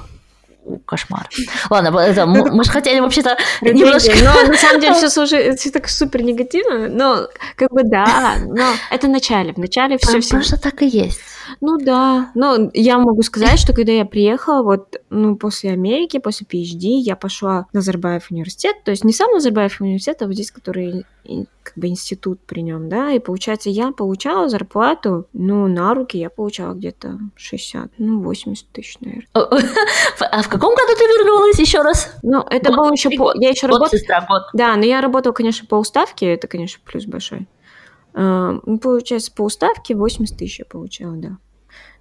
кошмар. 0.85 1.27
Ладно, 1.69 1.97
это, 1.99 2.25
мы 2.25 2.63
же 2.63 2.69
хотели 2.69 2.99
вообще-то 2.99 3.37
немножко... 3.61 4.11
Но 4.23 4.47
на 4.47 4.57
самом 4.57 4.81
деле 4.81 4.93
все 4.93 5.21
уже 5.21 5.55
все 5.55 5.71
так 5.71 5.87
супер 5.87 6.21
негативно, 6.21 6.87
но 6.87 7.27
как 7.55 7.71
бы 7.71 7.81
да, 7.83 8.35
но 8.45 8.65
это 8.89 9.07
в 9.07 9.09
начале, 9.09 9.53
в 9.53 9.57
начале 9.57 9.97
все 9.97 10.19
все. 10.19 10.37
Потому 10.37 10.43
что 10.43 10.61
так 10.61 10.81
и 10.81 10.87
есть. 10.87 11.19
Ну 11.59 11.77
да, 11.77 12.31
но 12.35 12.69
я 12.73 12.97
могу 12.97 13.21
сказать, 13.23 13.59
что 13.59 13.73
когда 13.73 13.91
я 13.91 14.05
приехала, 14.05 14.63
вот, 14.63 15.01
ну, 15.09 15.35
после 15.35 15.71
Америки, 15.71 16.19
после 16.19 16.47
PhD, 16.47 16.99
я 16.99 17.15
пошла 17.15 17.67
в 17.71 17.73
Назарбаев 17.73 18.31
университет, 18.31 18.77
то 18.83 18.91
есть 18.91 19.03
не 19.03 19.13
сам 19.13 19.31
Назарбаев 19.31 19.81
университет, 19.81 20.21
а 20.21 20.25
вот 20.25 20.33
здесь, 20.33 20.51
который 20.51 21.05
как 21.63 21.77
бы 21.77 21.87
институт 21.87 22.39
при 22.45 22.61
нем, 22.61 22.89
да, 22.89 23.11
и 23.11 23.19
получается, 23.19 23.69
я 23.69 23.91
получала 23.91 24.49
зарплату, 24.49 25.27
ну, 25.33 25.67
на 25.67 25.93
руки 25.93 26.17
я 26.17 26.29
получала 26.29 26.73
где-то 26.73 27.19
60, 27.35 27.91
ну, 27.97 28.21
80 28.21 28.67
тысяч, 28.69 28.97
наверное. 28.99 29.27
А 30.19 30.41
в 30.43 30.49
каком 30.49 30.75
году 30.75 30.93
ты 30.97 31.03
вернулась 31.03 31.59
еще 31.59 31.81
раз? 31.81 32.13
Ну, 32.23 32.41
это 32.41 32.71
был 32.71 32.91
еще 32.91 33.09
по... 33.11 33.33
Я 33.35 33.49
еще 33.49 33.67
работала... 33.67 33.89
Да, 34.53 34.75
но 34.75 34.83
я 34.83 35.01
работала, 35.01 35.33
конечно, 35.33 35.67
по 35.67 35.75
уставке, 35.75 36.33
это, 36.33 36.47
конечно, 36.47 36.81
плюс 36.85 37.05
большой. 37.05 37.47
А, 38.13 38.59
ну, 38.65 38.77
получается, 38.77 39.31
по 39.31 39.43
уставке 39.43 39.95
80 39.95 40.37
тысяч 40.37 40.59
я 40.59 40.65
получала, 40.65 41.15
да. 41.15 41.37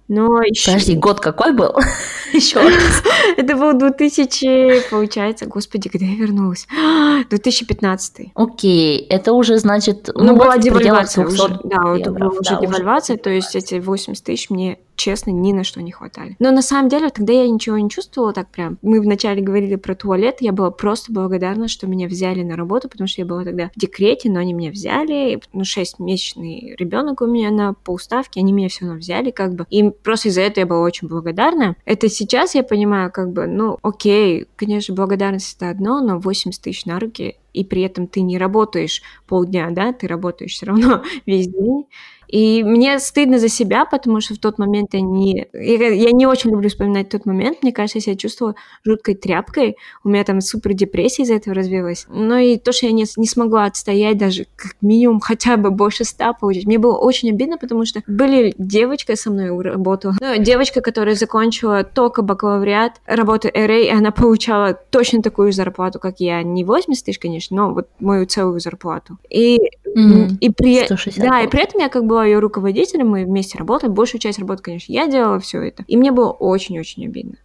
Но 0.07 0.41
еще... 0.41 0.71
Подожди, 0.73 0.95
год 0.95 1.21
какой 1.21 1.53
был? 1.53 1.73
Еще 2.33 2.59
раз. 2.59 3.03
Это 3.37 3.55
был 3.55 3.73
2000, 3.73 4.89
получается, 4.89 5.45
господи, 5.45 5.87
когда 5.87 6.05
я 6.05 6.15
вернулась? 6.15 6.67
2015. 7.29 8.31
Окей, 8.35 9.05
это 9.09 9.31
уже 9.31 9.57
значит... 9.57 10.09
Ну, 10.13 10.23
ну 10.25 10.35
была 10.35 10.57
девальвация 10.57 11.25
уже. 11.25 11.59
Да, 11.63 11.95
это 11.97 12.11
была 12.11 12.27
уже 12.27 12.59
девальвация, 12.59 13.17
то 13.17 13.29
есть 13.29 13.55
эти 13.55 13.75
80 13.75 14.23
тысяч 14.23 14.49
мне 14.49 14.79
честно, 14.95 15.31
ни 15.31 15.53
на 15.53 15.63
что 15.63 15.81
не 15.81 15.91
хватали. 15.91 16.35
Но 16.39 16.51
на 16.51 16.61
самом 16.61 16.89
деле 16.89 17.09
тогда 17.09 17.33
я 17.33 17.47
ничего 17.47 17.77
не 17.77 17.89
чувствовала 17.89 18.33
так 18.33 18.49
прям. 18.49 18.77
Мы 18.81 19.01
вначале 19.01 19.41
говорили 19.41 19.75
про 19.75 19.95
туалет, 19.95 20.37
я 20.41 20.51
была 20.51 20.71
просто 20.71 21.11
благодарна, 21.11 21.67
что 21.67 21.87
меня 21.87 22.07
взяли 22.07 22.43
на 22.43 22.55
работу, 22.55 22.89
потому 22.89 23.07
что 23.07 23.21
я 23.21 23.25
была 23.25 23.43
тогда 23.43 23.71
в 23.75 23.79
декрете, 23.79 24.29
но 24.29 24.39
они 24.39 24.53
меня 24.53 24.71
взяли. 24.71 25.39
Ну, 25.53 25.61
6-месячный 25.61 26.75
ребенок 26.77 27.21
у 27.21 27.25
меня 27.25 27.51
на 27.51 27.73
полставке, 27.73 28.39
они 28.39 28.53
меня 28.53 28.69
все 28.69 28.85
равно 28.85 28.99
взяли, 28.99 29.31
как 29.31 29.55
бы. 29.55 29.65
И 29.69 29.89
просто 29.89 30.29
из-за 30.29 30.41
этого 30.41 30.63
я 30.63 30.67
была 30.67 30.81
очень 30.81 31.07
благодарна. 31.07 31.75
Это 31.85 32.09
сейчас 32.09 32.55
я 32.55 32.63
понимаю, 32.63 33.11
как 33.11 33.31
бы, 33.31 33.47
ну, 33.47 33.77
окей, 33.81 34.47
конечно, 34.55 34.93
благодарность 34.95 35.55
это 35.57 35.69
одно, 35.69 36.01
но 36.01 36.19
80 36.19 36.61
тысяч 36.61 36.85
на 36.85 36.99
руки, 36.99 37.35
и 37.53 37.65
при 37.65 37.81
этом 37.81 38.07
ты 38.07 38.21
не 38.21 38.37
работаешь 38.37 39.01
полдня, 39.27 39.69
да, 39.71 39.93
ты 39.93 40.07
работаешь 40.07 40.53
все 40.53 40.67
равно 40.67 41.03
весь 41.25 41.47
день. 41.47 41.85
И 42.31 42.63
мне 42.63 42.97
стыдно 42.99 43.39
за 43.39 43.49
себя, 43.49 43.85
потому 43.85 44.21
что 44.21 44.35
в 44.35 44.39
тот 44.39 44.57
момент 44.57 44.93
я 44.93 45.01
не... 45.01 45.47
Я 45.53 46.11
не 46.11 46.25
очень 46.25 46.51
люблю 46.51 46.69
вспоминать 46.69 47.09
тот 47.09 47.25
момент. 47.25 47.57
Мне 47.61 47.73
кажется, 47.73 47.97
я 47.97 48.01
себя 48.01 48.15
чувствовала 48.15 48.55
жуткой 48.85 49.15
тряпкой. 49.15 49.75
У 50.03 50.09
меня 50.09 50.23
там 50.23 50.39
супер 50.39 50.73
депрессия 50.73 51.23
из-за 51.23 51.35
этого 51.35 51.53
развилась. 51.53 52.05
Но 52.09 52.37
и 52.37 52.57
то, 52.57 52.71
что 52.71 52.85
я 52.85 52.93
не, 52.93 53.05
не 53.17 53.27
смогла 53.27 53.65
отстоять 53.65 54.17
даже 54.17 54.45
как 54.55 54.77
минимум 54.81 55.19
хотя 55.19 55.57
бы 55.57 55.71
больше 55.71 56.05
ста 56.05 56.31
получить. 56.31 56.65
Мне 56.65 56.79
было 56.79 56.97
очень 56.97 57.29
обидно, 57.29 57.57
потому 57.57 57.85
что 57.85 58.01
были 58.07 58.53
девочка 58.57 59.17
со 59.17 59.29
мной 59.29 59.49
работала. 59.61 60.15
Ну, 60.21 60.41
девочка, 60.41 60.79
которая 60.79 61.15
закончила 61.15 61.83
только 61.83 62.21
бакалавриат, 62.21 63.01
работу 63.05 63.49
RA, 63.49 63.83
и 63.83 63.89
она 63.89 64.11
получала 64.11 64.73
точно 64.73 65.21
такую 65.21 65.51
зарплату, 65.51 65.99
как 65.99 66.21
я. 66.21 66.43
Не 66.43 66.63
80 66.63 67.05
тысяч, 67.05 67.19
конечно, 67.19 67.57
но 67.57 67.73
вот 67.73 67.89
мою 67.99 68.25
целую 68.25 68.61
зарплату. 68.61 69.17
И, 69.29 69.57
mm-hmm. 69.57 70.37
и 70.39 70.49
при... 70.49 70.87
Да, 71.17 71.41
и 71.41 71.47
при 71.47 71.61
этом 71.61 71.81
я 71.81 71.89
как 71.89 72.05
бы 72.05 72.20
была 72.21 72.27
ее 72.27 72.39
руководителем, 72.39 73.09
мы 73.09 73.25
вместе 73.25 73.57
работали. 73.57 73.89
Большую 73.89 74.21
часть 74.21 74.37
работы, 74.37 74.61
конечно, 74.61 74.93
я 74.93 75.07
делала 75.07 75.39
все 75.39 75.59
это. 75.61 75.83
И 75.87 75.97
мне 75.97 76.11
было 76.11 76.29
очень-очень 76.31 77.05
обидно. 77.05 77.37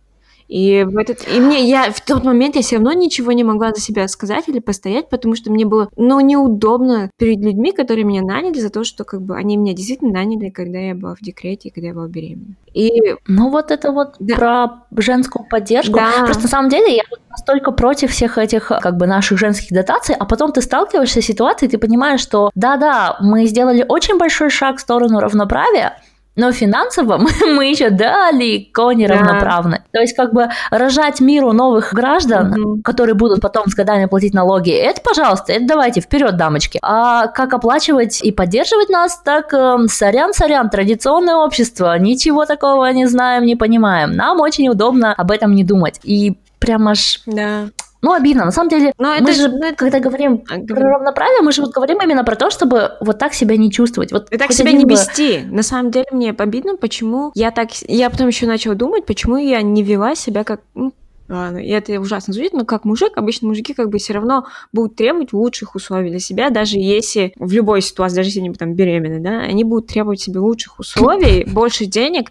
И 0.49 0.85
в 0.85 0.97
этот, 0.97 1.27
и 1.29 1.41
мне 1.41 1.69
я 1.69 1.91
в 1.91 2.01
тот 2.01 2.25
момент 2.25 2.57
я 2.57 2.63
все 2.63 2.77
равно 2.77 2.93
ничего 2.93 3.33
не 3.33 3.45
могла 3.45 3.73
за 3.73 3.81
себя 3.81 4.07
сказать 4.09 4.49
или 4.49 4.61
постоять, 4.61 5.09
потому 5.09 5.35
что 5.35 5.51
мне 5.51 5.65
было, 5.65 5.89
ну, 5.97 6.21
неудобно 6.21 7.11
перед 7.17 7.39
людьми, 7.39 7.73
которые 7.73 8.05
меня 8.05 8.23
наняли 8.23 8.59
за 8.61 8.71
то, 8.71 8.85
что 8.85 9.05
как 9.05 9.23
бы 9.23 9.37
они 9.37 9.57
меня 9.57 9.75
действительно 9.75 10.13
наняли, 10.13 10.51
когда 10.51 10.79
я 10.79 10.95
была 10.95 11.15
в 11.15 11.21
декрете, 11.21 11.71
когда 11.71 11.89
я 11.89 11.95
была 11.95 12.07
беременна. 12.07 12.55
И 12.73 13.15
ну 13.27 13.51
вот 13.51 13.71
это 13.71 13.91
вот 13.91 14.17
да. 14.21 14.35
про 14.37 15.03
женскую 15.03 15.47
поддержку. 15.49 15.95
Да. 15.95 16.25
Просто 16.25 16.43
на 16.43 16.49
самом 16.49 16.69
деле 16.69 16.95
я 16.97 17.03
настолько 17.31 17.73
против 17.73 18.11
всех 18.11 18.39
этих 18.39 18.69
как 18.69 18.97
бы 18.97 19.07
наших 19.07 19.39
женских 19.39 19.73
дотаций, 19.73 20.15
а 20.15 20.25
потом 20.27 20.53
ты 20.53 20.61
сталкиваешься 20.63 21.23
с 21.23 21.25
ситуацией, 21.25 21.71
ты 21.71 21.79
понимаешь, 21.79 22.21
что 22.21 22.51
да-да, 22.55 23.17
мы 23.21 23.47
сделали 23.47 23.85
очень 23.89 24.19
большой 24.19 24.51
шаг 24.51 24.77
в 24.77 24.81
сторону 24.81 25.21
равноправия, 25.21 25.99
но 26.37 26.53
финансово 26.53 27.19
мы, 27.47 27.67
еще 27.67 27.91
далеко 27.91 28.93
не 28.93 29.07
равноправны. 29.07 29.79
Да. 29.79 29.99
То 29.99 30.01
есть 30.01 30.15
как 30.15 30.33
бы 30.33 30.49
рожать 30.71 31.21
миру 31.21 31.53
новых 31.53 31.93
граждан, 31.93 32.55
mm 32.55 32.67
которые 32.85 33.15
будут 33.15 33.41
потом 33.41 33.69
с 33.69 33.75
годами 33.75 34.05
платить 34.07 34.35
налоги, 34.35 34.71
это, 34.71 35.01
пожалуйста, 35.01 35.53
это 35.53 35.67
давайте 35.67 36.01
вперед, 36.01 36.37
дамочки. 36.37 36.79
А 36.83 37.27
как 37.29 37.53
оплачивать 37.55 38.23
и 38.23 38.31
поддерживать 38.31 38.91
нас, 38.91 39.21
так 39.25 39.53
э, 39.53 39.77
сорян-сорян, 39.89 40.69
традиционное 40.69 41.37
общество, 41.37 41.99
ничего 41.99 42.45
такого 42.45 42.87
не 42.93 43.07
знаем, 43.07 43.45
не 43.45 43.57
понимаем. 43.57 44.13
Нам 44.13 44.41
очень 44.41 44.69
удобно 44.69 45.15
об 45.15 45.31
этом 45.31 45.55
не 45.55 45.65
думать. 45.65 46.01
И 46.03 46.37
прям 46.59 46.89
аж... 46.89 47.23
Да. 47.27 47.67
Ну, 48.03 48.13
обидно. 48.13 48.45
На 48.45 48.51
самом 48.51 48.69
деле, 48.69 48.93
Но 48.99 49.09
мы 49.09 49.17
это, 49.17 49.33
же, 49.33 49.49
ну, 49.49 49.75
когда 49.77 50.01
говорим 50.01 50.45
а, 50.49 50.59
про 50.59 50.77
равноправие, 50.77 51.43
мы 51.43 51.53
же 51.53 51.63
вот 51.63 51.73
говорим 51.73 52.01
именно 52.03 52.25
про 52.25 52.37
то, 52.37 52.51
чтобы 52.51 52.93
вот 53.01 53.19
так 53.19 53.35
себя 53.35 53.57
не 53.57 53.71
чувствовать. 53.71 54.13
Вот 54.13 54.33
и 54.33 54.37
так 54.37 54.53
себя 54.53 54.73
не 54.73 54.85
бы... 54.85 54.93
вести. 54.93 55.41
На 55.51 55.63
самом 55.63 55.91
деле, 55.91 56.07
мне 56.13 56.31
обидно, 56.31 56.77
почему 56.77 57.33
я 57.35 57.51
так... 57.51 57.71
Я 57.89 58.11
потом 58.11 58.29
еще 58.29 58.47
начала 58.47 58.75
думать, 58.75 59.07
почему 59.07 59.37
я 59.37 59.63
не 59.63 59.83
вела 59.83 60.15
себя 60.15 60.45
как... 60.45 60.61
Ну, 60.75 60.93
Ладно, 61.29 61.59
это 61.59 62.01
ужасно 62.01 62.33
звучит, 62.33 62.53
но 62.53 62.65
как 62.65 62.85
мужик, 62.85 63.17
обычно 63.17 63.49
мужики 63.49 63.75
как 63.75 63.89
бы 63.89 63.99
все 63.99 64.13
равно 64.13 64.47
будут 64.73 64.95
требовать 64.95 65.33
лучших 65.33 65.75
условий 65.75 66.11
для 66.11 66.21
себя, 66.21 66.51
даже 66.51 66.79
если 66.79 67.33
в 67.37 67.53
любой 67.53 67.83
ситуации, 67.83 68.17
даже 68.17 68.29
если 68.29 68.41
они 68.41 68.53
там 68.53 68.75
беременны, 68.75 69.19
да, 69.19 69.41
они 69.41 69.65
будут 69.65 69.89
требовать 69.89 70.21
себе 70.21 70.39
лучших 70.39 70.79
условий, 70.79 71.45
больше 71.53 71.87
денег, 71.87 72.31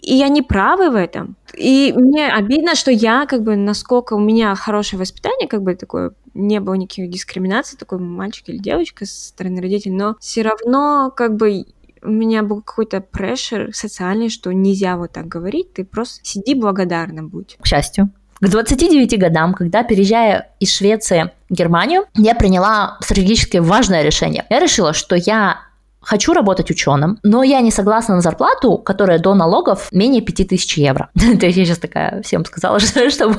и 0.00 0.22
они 0.22 0.42
правы 0.42 0.90
в 0.90 0.94
этом. 0.94 1.36
И 1.54 1.92
мне 1.96 2.28
обидно, 2.28 2.74
что 2.74 2.90
я, 2.90 3.26
как 3.26 3.42
бы, 3.42 3.56
насколько 3.56 4.14
у 4.14 4.20
меня 4.20 4.54
хорошее 4.54 5.00
воспитание, 5.00 5.48
как 5.48 5.62
бы 5.62 5.74
такое, 5.74 6.12
не 6.34 6.60
было 6.60 6.74
никаких 6.74 7.10
дискриминаций, 7.10 7.78
такой 7.78 7.98
мальчик 7.98 8.48
или 8.48 8.58
девочка 8.58 9.06
со 9.06 9.28
стороны 9.28 9.60
родителей, 9.60 9.94
но 9.94 10.16
все 10.20 10.42
равно, 10.42 11.10
как 11.14 11.36
бы, 11.36 11.64
у 12.02 12.10
меня 12.10 12.42
был 12.42 12.62
какой-то 12.62 13.00
прешер 13.00 13.70
социальный, 13.74 14.28
что 14.28 14.52
нельзя 14.52 14.96
вот 14.96 15.12
так 15.12 15.26
говорить, 15.26 15.72
ты 15.72 15.84
просто 15.84 16.20
сиди 16.22 16.54
благодарно 16.54 17.22
будь. 17.22 17.56
К 17.60 17.66
счастью. 17.66 18.10
К 18.38 18.48
29 18.48 19.18
годам, 19.18 19.54
когда 19.54 19.82
переезжая 19.82 20.52
из 20.60 20.76
Швеции 20.76 21.30
в 21.48 21.54
Германию, 21.54 22.04
я 22.14 22.34
приняла 22.34 22.98
стратегически 23.00 23.56
важное 23.56 24.02
решение. 24.02 24.44
Я 24.50 24.60
решила, 24.60 24.92
что 24.92 25.16
я 25.16 25.60
хочу 26.06 26.32
работать 26.32 26.70
ученым, 26.70 27.18
но 27.24 27.42
я 27.42 27.60
не 27.60 27.70
согласна 27.72 28.14
на 28.14 28.20
зарплату, 28.20 28.78
которая 28.78 29.18
до 29.18 29.34
налогов 29.34 29.88
менее 29.90 30.22
5000 30.22 30.78
евро. 30.78 31.08
То 31.14 31.46
есть 31.46 31.58
я 31.58 31.64
сейчас 31.64 31.78
такая 31.78 32.22
всем 32.22 32.44
сказала, 32.44 32.78
что, 32.80 33.10
что 33.10 33.34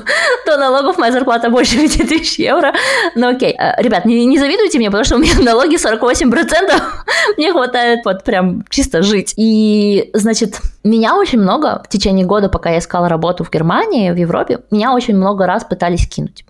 до 0.45 0.57
налогов 0.57 0.97
моя 0.97 1.13
зарплата 1.13 1.49
больше 1.49 1.77
5000 1.77 2.39
евро. 2.39 2.73
Но 3.15 3.29
окей. 3.29 3.55
Э, 3.57 3.81
ребят, 3.81 4.05
не, 4.05 4.25
не 4.25 4.37
завидуйте 4.37 4.79
мне, 4.79 4.89
потому 4.89 5.05
что 5.05 5.15
у 5.15 5.19
меня 5.19 5.39
налоги 5.39 5.75
48%. 5.75 6.81
мне 7.37 7.53
хватает 7.53 7.99
вот 8.03 8.23
прям 8.25 8.65
чисто 8.69 9.01
жить. 9.01 9.33
И, 9.37 10.09
значит, 10.13 10.59
меня 10.83 11.15
очень 11.15 11.39
много 11.39 11.81
в 11.85 11.89
течение 11.89 12.25
года, 12.25 12.49
пока 12.49 12.71
я 12.71 12.79
искала 12.79 13.07
работу 13.07 13.45
в 13.45 13.51
Германии, 13.51 14.11
в 14.11 14.17
Европе, 14.17 14.59
меня 14.71 14.93
очень 14.93 15.15
много 15.15 15.45
раз 15.45 15.63
пытались 15.63 16.07
кинуть. 16.07 16.43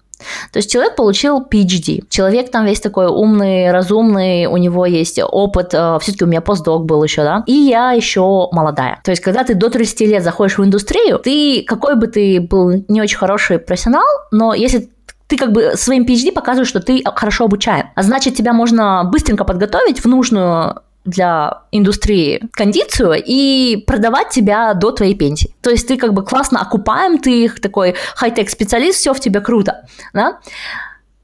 То 0.51 0.57
есть 0.57 0.71
человек 0.71 0.95
получил 0.95 1.41
PhD. 1.41 2.03
Человек 2.09 2.51
там 2.51 2.65
весь 2.65 2.79
такой 2.79 3.07
умный, 3.07 3.71
разумный, 3.71 4.45
у 4.47 4.57
него 4.57 4.85
есть 4.85 5.19
опыт. 5.21 5.73
Э, 5.73 5.97
Все-таки 6.01 6.23
у 6.23 6.27
меня 6.27 6.41
постдок 6.41 6.85
был 6.85 7.03
еще, 7.03 7.23
да. 7.23 7.43
И 7.45 7.53
я 7.53 7.91
еще 7.91 8.49
молодая. 8.51 8.99
То 9.03 9.11
есть, 9.11 9.21
когда 9.21 9.43
ты 9.43 9.53
до 9.53 9.69
30 9.69 10.01
лет 10.01 10.23
заходишь 10.23 10.57
в 10.57 10.63
индустрию, 10.63 11.19
ты, 11.19 11.63
какой 11.67 11.95
бы 11.95 12.07
ты 12.07 12.41
был 12.41 12.83
не 12.87 13.01
очень 13.01 13.17
хороший 13.17 13.59
профессионал, 13.59 14.05
но 14.31 14.53
если 14.53 14.89
ты 15.27 15.35
как 15.37 15.51
бы 15.51 15.73
своим 15.75 16.05
PhD 16.05 16.31
показываешь, 16.31 16.69
что 16.69 16.79
ты 16.79 17.03
хорошо 17.03 17.45
обучаем. 17.45 17.89
А 17.95 18.03
значит, 18.03 18.35
тебя 18.35 18.53
можно 18.53 19.03
быстренько 19.03 19.43
подготовить 19.43 19.99
в 19.99 20.07
нужную 20.07 20.81
для 21.07 21.63
индустрии 21.71 22.41
кондицию 22.51 23.15
и 23.25 23.83
продавать 23.87 24.29
тебя 24.29 24.73
до 24.73 24.91
твоей 24.91 25.15
пенсии. 25.15 25.55
То 25.61 25.69
есть 25.69 25.87
ты 25.87 25.97
как 25.97 26.13
бы 26.13 26.23
классно 26.23 26.61
окупаем, 26.61 27.17
ты 27.17 27.45
их 27.45 27.59
такой 27.61 27.95
хай-тек 28.15 28.49
специалист, 28.49 28.99
все 28.99 29.13
в 29.13 29.19
тебе 29.19 29.41
круто, 29.41 29.85
да? 30.13 30.39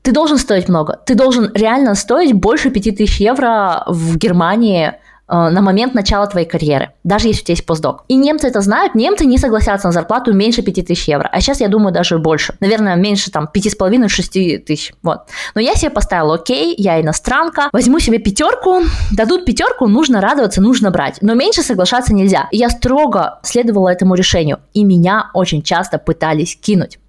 Ты 0.01 0.11
должен 0.11 0.37
стоить 0.37 0.67
много. 0.67 0.99
Ты 1.05 1.15
должен 1.15 1.51
реально 1.53 1.95
стоить 1.95 2.33
больше 2.33 2.69
5000 2.71 3.21
евро 3.21 3.83
в 3.87 4.17
Германии 4.17 4.95
на 5.27 5.61
момент 5.61 5.93
начала 5.93 6.27
твоей 6.27 6.47
карьеры, 6.47 6.91
даже 7.03 7.27
если 7.27 7.41
у 7.41 7.45
тебя 7.45 7.53
есть 7.53 7.65
постдок. 7.65 8.03
И 8.07 8.15
немцы 8.15 8.47
это 8.47 8.61
знают, 8.61 8.95
немцы 8.95 9.25
не 9.25 9.37
согласятся 9.37 9.87
на 9.87 9.91
зарплату 9.93 10.33
меньше 10.33 10.61
5000 10.61 11.07
евро, 11.07 11.29
а 11.31 11.41
сейчас 11.41 11.61
я 11.61 11.67
думаю 11.67 11.93
даже 11.93 12.17
больше, 12.17 12.55
наверное, 12.59 12.95
меньше 12.95 13.31
там 13.31 13.49
5,5-6 13.53 14.57
тысяч, 14.59 14.93
вот. 15.01 15.21
Но 15.55 15.61
я 15.61 15.75
себе 15.75 15.91
поставила, 15.91 16.35
окей, 16.35 16.75
я 16.77 17.01
иностранка, 17.01 17.69
возьму 17.71 17.99
себе 17.99 18.19
пятерку, 18.19 18.81
дадут 19.11 19.45
пятерку, 19.45 19.87
нужно 19.87 20.21
радоваться, 20.21 20.61
нужно 20.61 20.91
брать, 20.91 21.17
но 21.21 21.33
меньше 21.33 21.63
соглашаться 21.63 22.13
нельзя. 22.13 22.47
И 22.51 22.57
я 22.57 22.69
строго 22.69 23.39
следовала 23.43 23.89
этому 23.89 24.15
решению, 24.15 24.59
и 24.73 24.83
меня 24.83 25.29
очень 25.33 25.61
часто 25.61 25.97
пытались 25.97 26.55
кинуть. 26.55 26.99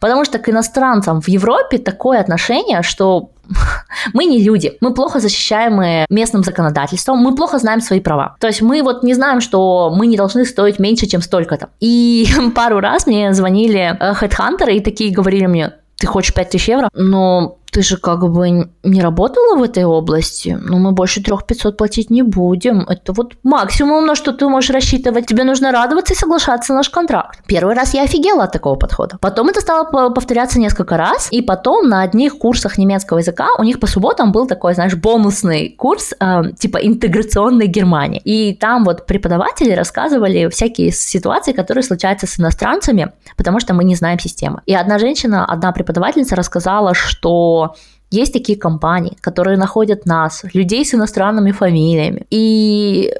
Потому 0.00 0.24
что 0.24 0.38
к 0.38 0.48
иностранцам 0.48 1.20
в 1.20 1.28
Европе 1.28 1.78
такое 1.78 2.20
отношение, 2.20 2.82
что 2.82 3.30
мы 4.12 4.24
не 4.24 4.42
люди, 4.42 4.76
мы 4.80 4.94
плохо 4.94 5.20
защищаемы 5.20 6.06
местным 6.10 6.42
законодательством, 6.42 7.18
мы 7.18 7.34
плохо 7.34 7.58
знаем 7.58 7.80
свои 7.80 8.00
права. 8.00 8.36
То 8.40 8.46
есть 8.46 8.62
мы 8.62 8.82
вот 8.82 9.02
не 9.02 9.14
знаем, 9.14 9.40
что 9.40 9.92
мы 9.94 10.06
не 10.06 10.16
должны 10.16 10.44
стоить 10.44 10.78
меньше, 10.78 11.06
чем 11.06 11.22
столько-то. 11.22 11.68
И 11.80 12.26
пару 12.54 12.80
раз 12.80 13.06
мне 13.06 13.32
звонили 13.32 13.96
хедхантеры 14.14 14.76
и 14.76 14.80
такие 14.80 15.12
говорили 15.12 15.46
мне, 15.46 15.72
ты 15.98 16.06
хочешь 16.06 16.34
5000 16.34 16.68
евро, 16.68 16.88
но 16.94 17.56
ты 17.76 17.82
же 17.82 17.98
как 17.98 18.26
бы 18.26 18.70
не 18.84 19.02
работала 19.02 19.58
в 19.58 19.62
этой 19.62 19.84
области, 19.84 20.58
но 20.58 20.78
мы 20.78 20.92
больше 20.92 21.22
3500 21.22 21.76
платить 21.76 22.08
не 22.08 22.22
будем. 22.22 22.86
Это 22.88 23.12
вот 23.12 23.34
максимум, 23.42 24.06
на 24.06 24.14
что 24.14 24.32
ты 24.32 24.48
можешь 24.48 24.70
рассчитывать. 24.70 25.26
Тебе 25.26 25.44
нужно 25.44 25.72
радоваться 25.72 26.14
и 26.14 26.16
соглашаться 26.16 26.72
на 26.72 26.78
наш 26.78 26.88
контракт. 26.88 27.40
Первый 27.46 27.74
раз 27.74 27.92
я 27.92 28.04
офигела 28.04 28.44
от 28.44 28.52
такого 28.52 28.76
подхода. 28.76 29.18
Потом 29.20 29.50
это 29.50 29.60
стало 29.60 30.10
повторяться 30.10 30.58
несколько 30.58 30.96
раз, 30.96 31.28
и 31.30 31.42
потом 31.42 31.90
на 31.90 32.00
одних 32.00 32.38
курсах 32.38 32.78
немецкого 32.78 33.18
языка 33.18 33.48
у 33.58 33.62
них 33.62 33.78
по 33.78 33.86
субботам 33.86 34.32
был 34.32 34.46
такой, 34.46 34.72
знаешь, 34.72 34.94
бонусный 34.94 35.74
курс, 35.76 36.14
э, 36.18 36.52
типа 36.58 36.78
интеграционной 36.78 37.66
Германии. 37.66 38.22
И 38.24 38.54
там 38.54 38.84
вот 38.84 39.04
преподаватели 39.04 39.72
рассказывали 39.72 40.48
всякие 40.48 40.92
ситуации, 40.92 41.52
которые 41.52 41.84
случаются 41.84 42.26
с 42.26 42.40
иностранцами, 42.40 43.12
потому 43.36 43.60
что 43.60 43.74
мы 43.74 43.84
не 43.84 43.96
знаем 43.96 44.18
системы. 44.18 44.62
И 44.64 44.74
одна 44.74 44.98
женщина, 44.98 45.44
одна 45.44 45.72
преподавательница 45.72 46.36
рассказала, 46.36 46.94
что 46.94 47.65
есть 48.10 48.32
такие 48.32 48.58
компании, 48.58 49.16
которые 49.20 49.56
находят 49.58 50.06
нас, 50.06 50.44
людей 50.54 50.84
с 50.84 50.94
иностранными 50.94 51.52
фамилиями, 51.52 52.26
и 52.30 53.12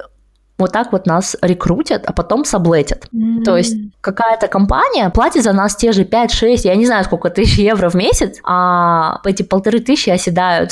вот 0.57 0.71
так 0.71 0.91
вот 0.91 1.05
нас 1.05 1.35
рекрутят, 1.41 2.05
а 2.05 2.13
потом 2.13 2.45
саблетят. 2.45 3.05
Mm-hmm. 3.13 3.43
То 3.43 3.57
есть 3.57 3.75
какая-то 4.01 4.47
компания 4.47 5.09
платит 5.09 5.43
за 5.43 5.53
нас 5.53 5.75
те 5.75 5.91
же 5.91 6.03
5-6, 6.03 6.61
я 6.63 6.75
не 6.75 6.85
знаю, 6.85 7.03
сколько 7.03 7.29
тысяч 7.29 7.59
евро 7.59 7.89
в 7.89 7.95
месяц, 7.95 8.39
а 8.43 9.19
эти 9.25 9.43
полторы 9.43 9.79
тысячи 9.79 10.09
оседают 10.09 10.71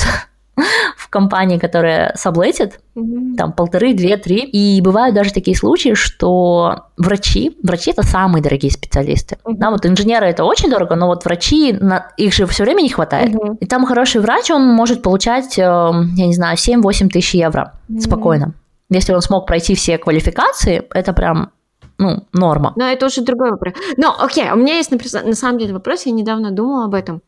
в 0.96 1.08
компании, 1.08 1.58
которая 1.58 2.14
саблетит, 2.16 2.80
mm-hmm. 2.96 3.36
там 3.36 3.52
полторы, 3.52 3.94
две, 3.94 4.16
три. 4.16 4.38
И 4.38 4.80
бывают 4.80 5.14
даже 5.14 5.32
такие 5.32 5.56
случаи, 5.56 5.94
что 5.94 6.86
врачи, 6.96 7.56
врачи 7.62 7.90
это 7.90 8.02
самые 8.02 8.42
дорогие 8.42 8.72
специалисты. 8.72 9.36
Mm-hmm. 9.44 9.54
Да, 9.56 9.70
вот 9.70 9.84
инженеры 9.86 10.26
это 10.26 10.44
очень 10.44 10.70
дорого, 10.70 10.96
но 10.96 11.06
вот 11.06 11.24
врачи, 11.24 11.72
на, 11.72 12.10
их 12.16 12.32
же 12.32 12.46
все 12.46 12.64
время 12.64 12.82
не 12.82 12.88
хватает. 12.88 13.34
Mm-hmm. 13.34 13.58
И 13.60 13.66
там 13.66 13.86
хороший 13.86 14.20
врач, 14.20 14.50
он 14.50 14.66
может 14.66 15.02
получать, 15.02 15.58
э, 15.58 15.62
я 15.62 16.26
не 16.26 16.34
знаю, 16.34 16.56
7-8 16.56 17.08
тысяч 17.08 17.34
евро 17.34 17.74
mm-hmm. 17.88 18.00
спокойно. 18.00 18.54
Если 18.88 19.12
он 19.12 19.20
смог 19.20 19.46
пройти 19.46 19.74
все 19.74 19.98
квалификации, 19.98 20.84
это 20.94 21.12
прям 21.12 21.50
ну, 21.98 22.24
норма. 22.32 22.72
Но 22.76 22.86
это 22.86 23.06
уже 23.06 23.22
другой 23.22 23.50
вопрос. 23.50 23.74
Но, 23.96 24.14
окей, 24.18 24.50
у 24.52 24.56
меня 24.56 24.76
есть, 24.76 24.90
на 24.90 25.34
самом 25.34 25.58
деле, 25.58 25.72
вопрос, 25.74 26.06
я 26.06 26.12
недавно 26.12 26.50
думала 26.50 26.84
об 26.84 26.94
этом. 26.94 27.20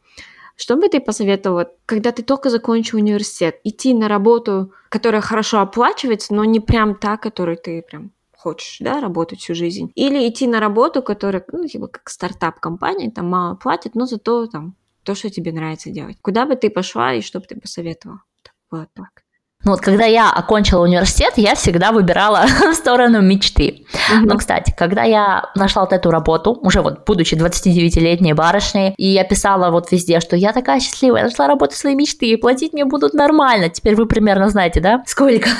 Что 0.61 0.75
бы 0.75 0.89
ты 0.89 0.99
посоветовала, 0.99 1.71
когда 1.87 2.11
ты 2.11 2.25
только 2.25 2.51
закончил 2.51 2.99
университет, 2.99 3.61
идти 3.63 3.95
на 3.95 4.09
работу, 4.09 4.73
которая 4.89 5.21
хорошо 5.21 5.61
оплачивается, 5.61 6.35
но 6.35 6.45
не 6.45 6.59
прям 6.59 6.97
та, 6.97 7.17
которой 7.17 7.55
ты 7.55 7.81
прям 7.81 8.11
хочешь, 8.37 8.79
да, 8.81 9.01
работать 9.01 9.39
всю 9.39 9.55
жизнь. 9.55 9.93
Или 9.95 10.29
идти 10.29 10.49
на 10.49 10.59
работу, 10.59 11.01
которая, 11.01 11.45
ну, 11.53 11.69
типа, 11.69 11.87
как 11.87 12.11
стартап-компания, 12.11 13.13
там 13.13 13.27
мало 13.27 13.55
платит, 13.55 13.95
но 13.95 14.07
зато 14.07 14.49
там 14.49 14.75
то, 15.05 15.15
что 15.15 15.31
тебе 15.31 15.53
нравится 15.53 15.91
делать. 15.91 16.17
Куда 16.23 16.45
бы 16.45 16.57
ты 16.57 16.71
пошла 16.71 17.15
и 17.15 17.21
что 17.21 17.39
бы 17.39 17.47
ты 17.47 17.59
посоветовала? 17.59 18.23
Вот 18.73 18.89
так. 18.95 19.23
Ну 19.65 19.73
вот 19.73 19.81
когда 19.81 20.05
я 20.05 20.31
окончила 20.31 20.85
университет, 20.85 21.35
я 21.37 21.55
всегда 21.57 21.91
выбирала 21.91 22.47
в 22.73 22.75
сторону 22.75 23.21
мечты. 23.21 23.85
Mm-hmm. 23.93 24.21
Но, 24.25 24.39
кстати, 24.39 24.73
когда 24.77 25.03
я 25.03 25.51
нашла 25.57 25.83
вот 25.83 25.93
эту 25.93 26.11
работу, 26.11 26.53
уже 26.63 26.81
вот 26.81 27.05
будучи 27.05 27.35
29-летней 27.35 28.35
барышней, 28.35 28.95
и 28.97 29.09
я 29.09 29.25
писала 29.25 29.71
вот 29.71 29.91
везде, 29.91 30.21
что 30.21 30.37
я 30.37 30.53
такая 30.53 30.79
счастливая, 30.79 31.23
я 31.23 31.27
нашла 31.27 31.49
работу 31.49 31.75
своей 31.75 31.97
мечты, 31.97 32.27
и 32.27 32.37
платить 32.37 32.73
мне 32.73 32.85
будут 32.85 33.15
нормально. 33.15 33.69
Теперь 33.69 33.97
вы 33.97 34.07
примерно 34.07 34.49
знаете, 34.49 34.81
да, 34.81 35.03
сколько? 35.07 35.51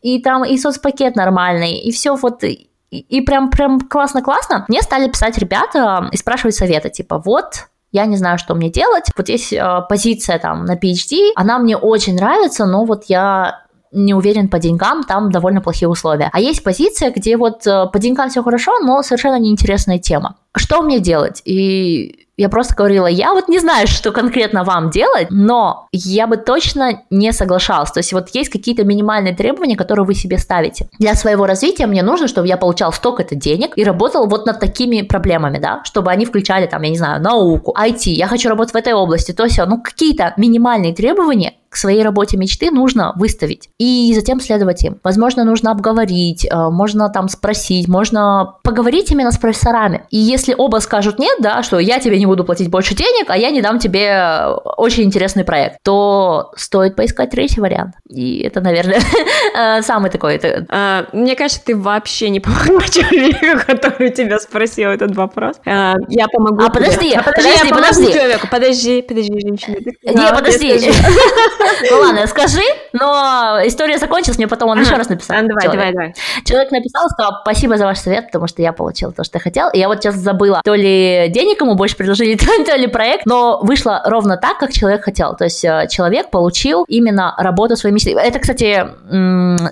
И 0.00 0.22
там 0.22 0.44
и 0.44 0.56
соцпакет 0.56 1.16
нормальный, 1.16 1.78
и 1.78 1.90
все 1.90 2.14
вот 2.14 2.44
и 2.44 3.20
прям 3.22 3.50
прям 3.50 3.80
классно-классно. 3.80 4.64
Мне 4.68 4.80
стали 4.80 5.08
писать 5.10 5.36
ребята 5.38 6.08
и 6.12 6.16
спрашивать 6.16 6.54
совета, 6.54 6.88
типа, 6.88 7.18
вот 7.18 7.66
я 7.94 8.06
не 8.06 8.16
знаю, 8.16 8.38
что 8.38 8.54
мне 8.56 8.70
делать. 8.70 9.04
Вот 9.16 9.28
есть 9.28 9.52
э, 9.52 9.80
позиция 9.88 10.40
там 10.40 10.64
на 10.64 10.74
PhD, 10.74 11.30
она 11.36 11.58
мне 11.60 11.76
очень 11.76 12.16
нравится, 12.16 12.66
но 12.66 12.84
вот 12.84 13.04
я 13.04 13.62
не 13.92 14.12
уверен 14.14 14.48
по 14.48 14.58
деньгам, 14.58 15.04
там 15.04 15.30
довольно 15.30 15.60
плохие 15.60 15.88
условия. 15.88 16.28
А 16.32 16.40
есть 16.40 16.64
позиция, 16.64 17.12
где 17.12 17.36
вот 17.36 17.64
э, 17.68 17.86
по 17.92 17.98
деньгам 18.00 18.30
все 18.30 18.42
хорошо, 18.42 18.80
но 18.80 19.02
совершенно 19.02 19.38
неинтересная 19.38 20.00
тема. 20.00 20.34
Что 20.56 20.82
мне 20.82 20.98
делать? 20.98 21.40
И 21.44 22.23
я 22.36 22.48
просто 22.48 22.74
говорила, 22.74 23.06
я 23.06 23.32
вот 23.32 23.48
не 23.48 23.58
знаю, 23.58 23.86
что 23.86 24.10
конкретно 24.12 24.64
вам 24.64 24.90
делать, 24.90 25.28
но 25.30 25.88
я 25.92 26.26
бы 26.26 26.36
точно 26.36 27.02
не 27.10 27.32
соглашалась. 27.32 27.92
То 27.92 28.00
есть 28.00 28.12
вот 28.12 28.30
есть 28.30 28.50
какие-то 28.50 28.84
минимальные 28.84 29.34
требования, 29.34 29.76
которые 29.76 30.04
вы 30.04 30.14
себе 30.14 30.38
ставите. 30.38 30.88
Для 30.98 31.14
своего 31.14 31.46
развития 31.46 31.86
мне 31.86 32.02
нужно, 32.02 32.26
чтобы 32.26 32.48
я 32.48 32.56
получал 32.56 32.92
столько-то 32.92 33.34
денег 33.36 33.72
и 33.76 33.84
работал 33.84 34.26
вот 34.26 34.46
над 34.46 34.58
такими 34.58 35.02
проблемами, 35.02 35.58
да, 35.58 35.82
чтобы 35.84 36.10
они 36.10 36.26
включали 36.26 36.66
там, 36.66 36.82
я 36.82 36.90
не 36.90 36.98
знаю, 36.98 37.22
науку, 37.22 37.74
IT, 37.78 38.10
я 38.10 38.26
хочу 38.26 38.48
работать 38.48 38.74
в 38.74 38.76
этой 38.76 38.94
области, 38.94 39.32
то 39.32 39.44
есть, 39.44 39.58
ну, 39.66 39.80
какие-то 39.80 40.34
минимальные 40.36 40.94
требования, 40.94 41.54
к 41.74 41.76
своей 41.76 42.04
работе 42.04 42.36
мечты 42.36 42.70
нужно 42.70 43.12
выставить 43.16 43.68
и 43.78 44.12
затем 44.14 44.38
следовать 44.38 44.84
им. 44.84 45.00
Возможно, 45.02 45.42
нужно 45.42 45.72
обговорить, 45.72 46.46
э, 46.46 46.56
можно 46.70 47.08
там 47.08 47.28
спросить, 47.28 47.88
можно 47.88 48.54
поговорить 48.62 49.10
именно 49.10 49.32
с 49.32 49.38
профессорами. 49.38 50.04
И 50.10 50.16
если 50.16 50.54
оба 50.56 50.78
скажут 50.78 51.18
нет, 51.18 51.36
да, 51.40 51.64
что 51.64 51.80
я 51.80 51.98
тебе 51.98 52.16
не 52.20 52.26
буду 52.26 52.44
платить 52.44 52.70
больше 52.70 52.94
денег, 52.94 53.28
а 53.28 53.36
я 53.36 53.50
не 53.50 53.60
дам 53.60 53.80
тебе 53.80 54.46
очень 54.76 55.02
интересный 55.02 55.42
проект, 55.42 55.78
то 55.82 56.52
стоит 56.56 56.94
поискать 56.94 57.30
третий 57.30 57.60
вариант. 57.60 57.96
И 58.08 58.38
это, 58.42 58.60
наверное, 58.60 59.00
э, 59.58 59.82
самый 59.82 60.12
такой. 60.12 60.40
А, 60.68 61.06
мне 61.12 61.34
кажется, 61.34 61.60
ты 61.64 61.76
вообще 61.76 62.30
не 62.30 62.38
помогла 62.38 62.82
человеку, 62.88 63.66
который 63.66 64.10
тебя 64.10 64.38
спросил 64.38 64.90
этот 64.90 65.16
вопрос. 65.16 65.56
А, 65.66 65.94
я 66.08 66.28
помогу. 66.28 66.62
А 66.62 66.70
подожди, 66.70 67.18
подожди, 67.24 67.68
подожди. 67.68 68.14
Подожди, 68.48 69.02
подожди, 69.02 69.40
женщина. 69.40 69.76
Не, 70.04 70.32
подожди. 70.32 70.92
Ну 71.90 72.00
ладно, 72.00 72.26
скажи, 72.26 72.62
но 72.92 73.60
история 73.64 73.98
закончилась, 73.98 74.38
мне 74.38 74.48
потом 74.48 74.70
он 74.70 74.80
еще 74.80 74.94
раз 74.94 75.08
написал. 75.08 75.36
Давай, 75.42 75.68
давай, 75.68 75.92
давай. 75.92 76.14
Человек 76.44 76.70
написал, 76.70 77.08
сказал, 77.08 77.40
спасибо 77.42 77.76
за 77.76 77.84
ваш 77.84 77.98
совет, 77.98 78.26
потому 78.26 78.46
что 78.46 78.62
я 78.62 78.72
получил 78.72 79.12
то, 79.12 79.24
что 79.24 79.38
я 79.38 79.42
хотел. 79.42 79.68
И 79.70 79.78
я 79.78 79.88
вот 79.88 80.02
сейчас 80.02 80.16
забыла, 80.16 80.60
то 80.64 80.74
ли 80.74 81.28
денег 81.28 81.60
ему 81.60 81.74
больше 81.74 81.96
предложили, 81.96 82.36
то 82.66 82.76
ли 82.76 82.86
проект, 82.86 83.26
но 83.26 83.60
вышло 83.62 84.02
ровно 84.04 84.36
так, 84.36 84.58
как 84.58 84.72
человек 84.72 85.04
хотел. 85.04 85.34
То 85.36 85.44
есть 85.44 85.64
э, 85.64 85.86
человек 85.90 86.30
получил 86.30 86.84
именно 86.88 87.34
работу 87.38 87.76
своей 87.76 87.94
мечты. 87.94 88.12
Это, 88.12 88.38
кстати, 88.38 88.86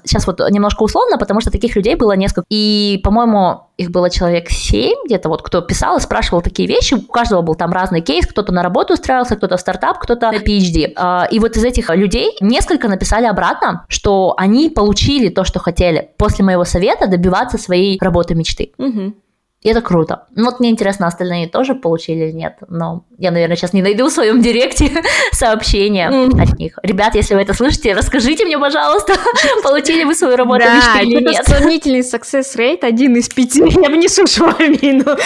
сейчас 0.05 0.27
вот 0.27 0.41
немножко 0.51 0.83
условно, 0.83 1.19
потому 1.19 1.41
что 1.41 1.51
таких 1.51 1.77
людей 1.77 1.95
было 1.95 2.13
несколько. 2.13 2.45
И, 2.51 3.01
по-моему, 3.05 3.69
их 3.77 3.91
было 3.91 4.11
человек 4.11 4.51
семь 4.51 4.99
где-то, 5.07 5.29
вот 5.29 5.43
кто 5.43 5.61
писал 5.61 5.97
и 5.97 6.01
спрашивал 6.01 6.43
такие 6.43 6.69
вещи, 6.69 6.95
у 6.95 7.03
каждого 7.03 7.43
был 7.43 7.55
там 7.55 7.73
разный 7.73 8.01
кейс, 8.01 8.27
кто-то 8.27 8.53
на 8.53 8.63
работу 8.63 8.95
устраивался, 8.95 9.37
кто-то 9.37 9.57
в 9.57 9.61
стартап, 9.61 9.99
кто-то 9.99 10.31
на 10.31 10.37
PhD. 10.37 10.93
А, 10.97 11.27
и 11.31 11.39
вот 11.39 11.57
из 11.57 11.65
этих 11.65 11.91
людей 11.91 12.37
несколько 12.41 12.89
написали 12.89 13.27
обратно, 13.27 13.85
что 13.89 14.35
они 14.37 14.69
получили 14.69 15.29
то, 15.29 15.45
что 15.45 15.59
хотели 15.59 16.11
после 16.17 16.45
моего 16.45 16.65
совета 16.65 17.07
добиваться 17.07 17.59
своей 17.59 17.99
работы 18.01 18.35
мечты. 18.35 18.73
Угу. 18.79 19.15
И 19.63 19.69
это 19.69 19.81
круто. 19.81 20.27
Ну, 20.35 20.47
вот 20.47 20.59
мне 20.59 20.71
интересно, 20.71 21.07
остальные 21.07 21.49
тоже 21.49 21.77
получили 21.77 22.25
или 22.25 22.33
нет. 22.33 22.57
Но 22.69 23.05
я, 23.19 23.31
наверное, 23.31 23.57
сейчас 23.57 23.73
не 23.73 23.81
найду 23.81 24.09
в 24.09 24.13
своем 24.13 24.43
директе 24.43 24.91
сообщения 25.33 26.11
mm. 26.11 26.43
от 26.43 26.59
них. 26.59 26.79
Rебят, 26.83 27.15
если 27.15 27.35
вы 27.35 27.43
это 27.43 27.55
слышите, 27.55 27.93
расскажите 27.95 28.45
мне, 28.45 28.59
пожалуйста, 28.59 29.15
получили 29.63 30.03
вы 30.03 30.17
свою 30.17 30.37
работу 30.37 30.65
да, 30.65 31.01
или 31.01 31.23
нет. 31.23 31.47
сомнительный 31.47 32.01
success 32.01 32.57
rate 32.57 32.81
один 32.83 33.15
из 33.15 33.29
пяти. 33.29 33.61
Я 33.83 33.89
внесу 33.89 34.27
швамину. 34.27 35.17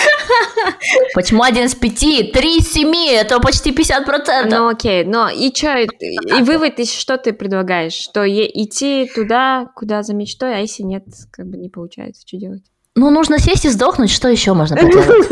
Почему 1.14 1.42
один 1.42 1.64
из 1.64 1.74
пяти? 1.74 2.24
Три 2.24 2.58
из 2.58 2.70
семи, 2.70 3.10
это 3.10 3.40
почти 3.40 3.70
50%. 3.70 4.48
Ну, 4.50 4.68
окей, 4.68 5.04
но 5.04 5.30
и 5.30 5.50
что, 5.54 5.78
и 5.78 6.42
вывод, 6.42 6.86
что 6.86 7.16
ты 7.16 7.32
предлагаешь? 7.32 7.94
Что 7.94 8.26
идти 8.28 9.10
туда, 9.14 9.70
куда 9.74 10.02
за 10.02 10.14
мечтой, 10.14 10.56
а 10.56 10.58
если 10.58 10.82
нет, 10.82 11.04
как 11.30 11.46
бы 11.46 11.56
не 11.56 11.70
получается, 11.70 12.22
что 12.26 12.36
делать? 12.36 12.62
Ну, 12.96 13.10
нужно 13.10 13.38
сесть 13.38 13.66
и 13.66 13.68
сдохнуть, 13.68 14.10
что 14.10 14.28
еще 14.28 14.54
можно 14.54 14.74
поделать? 14.74 15.06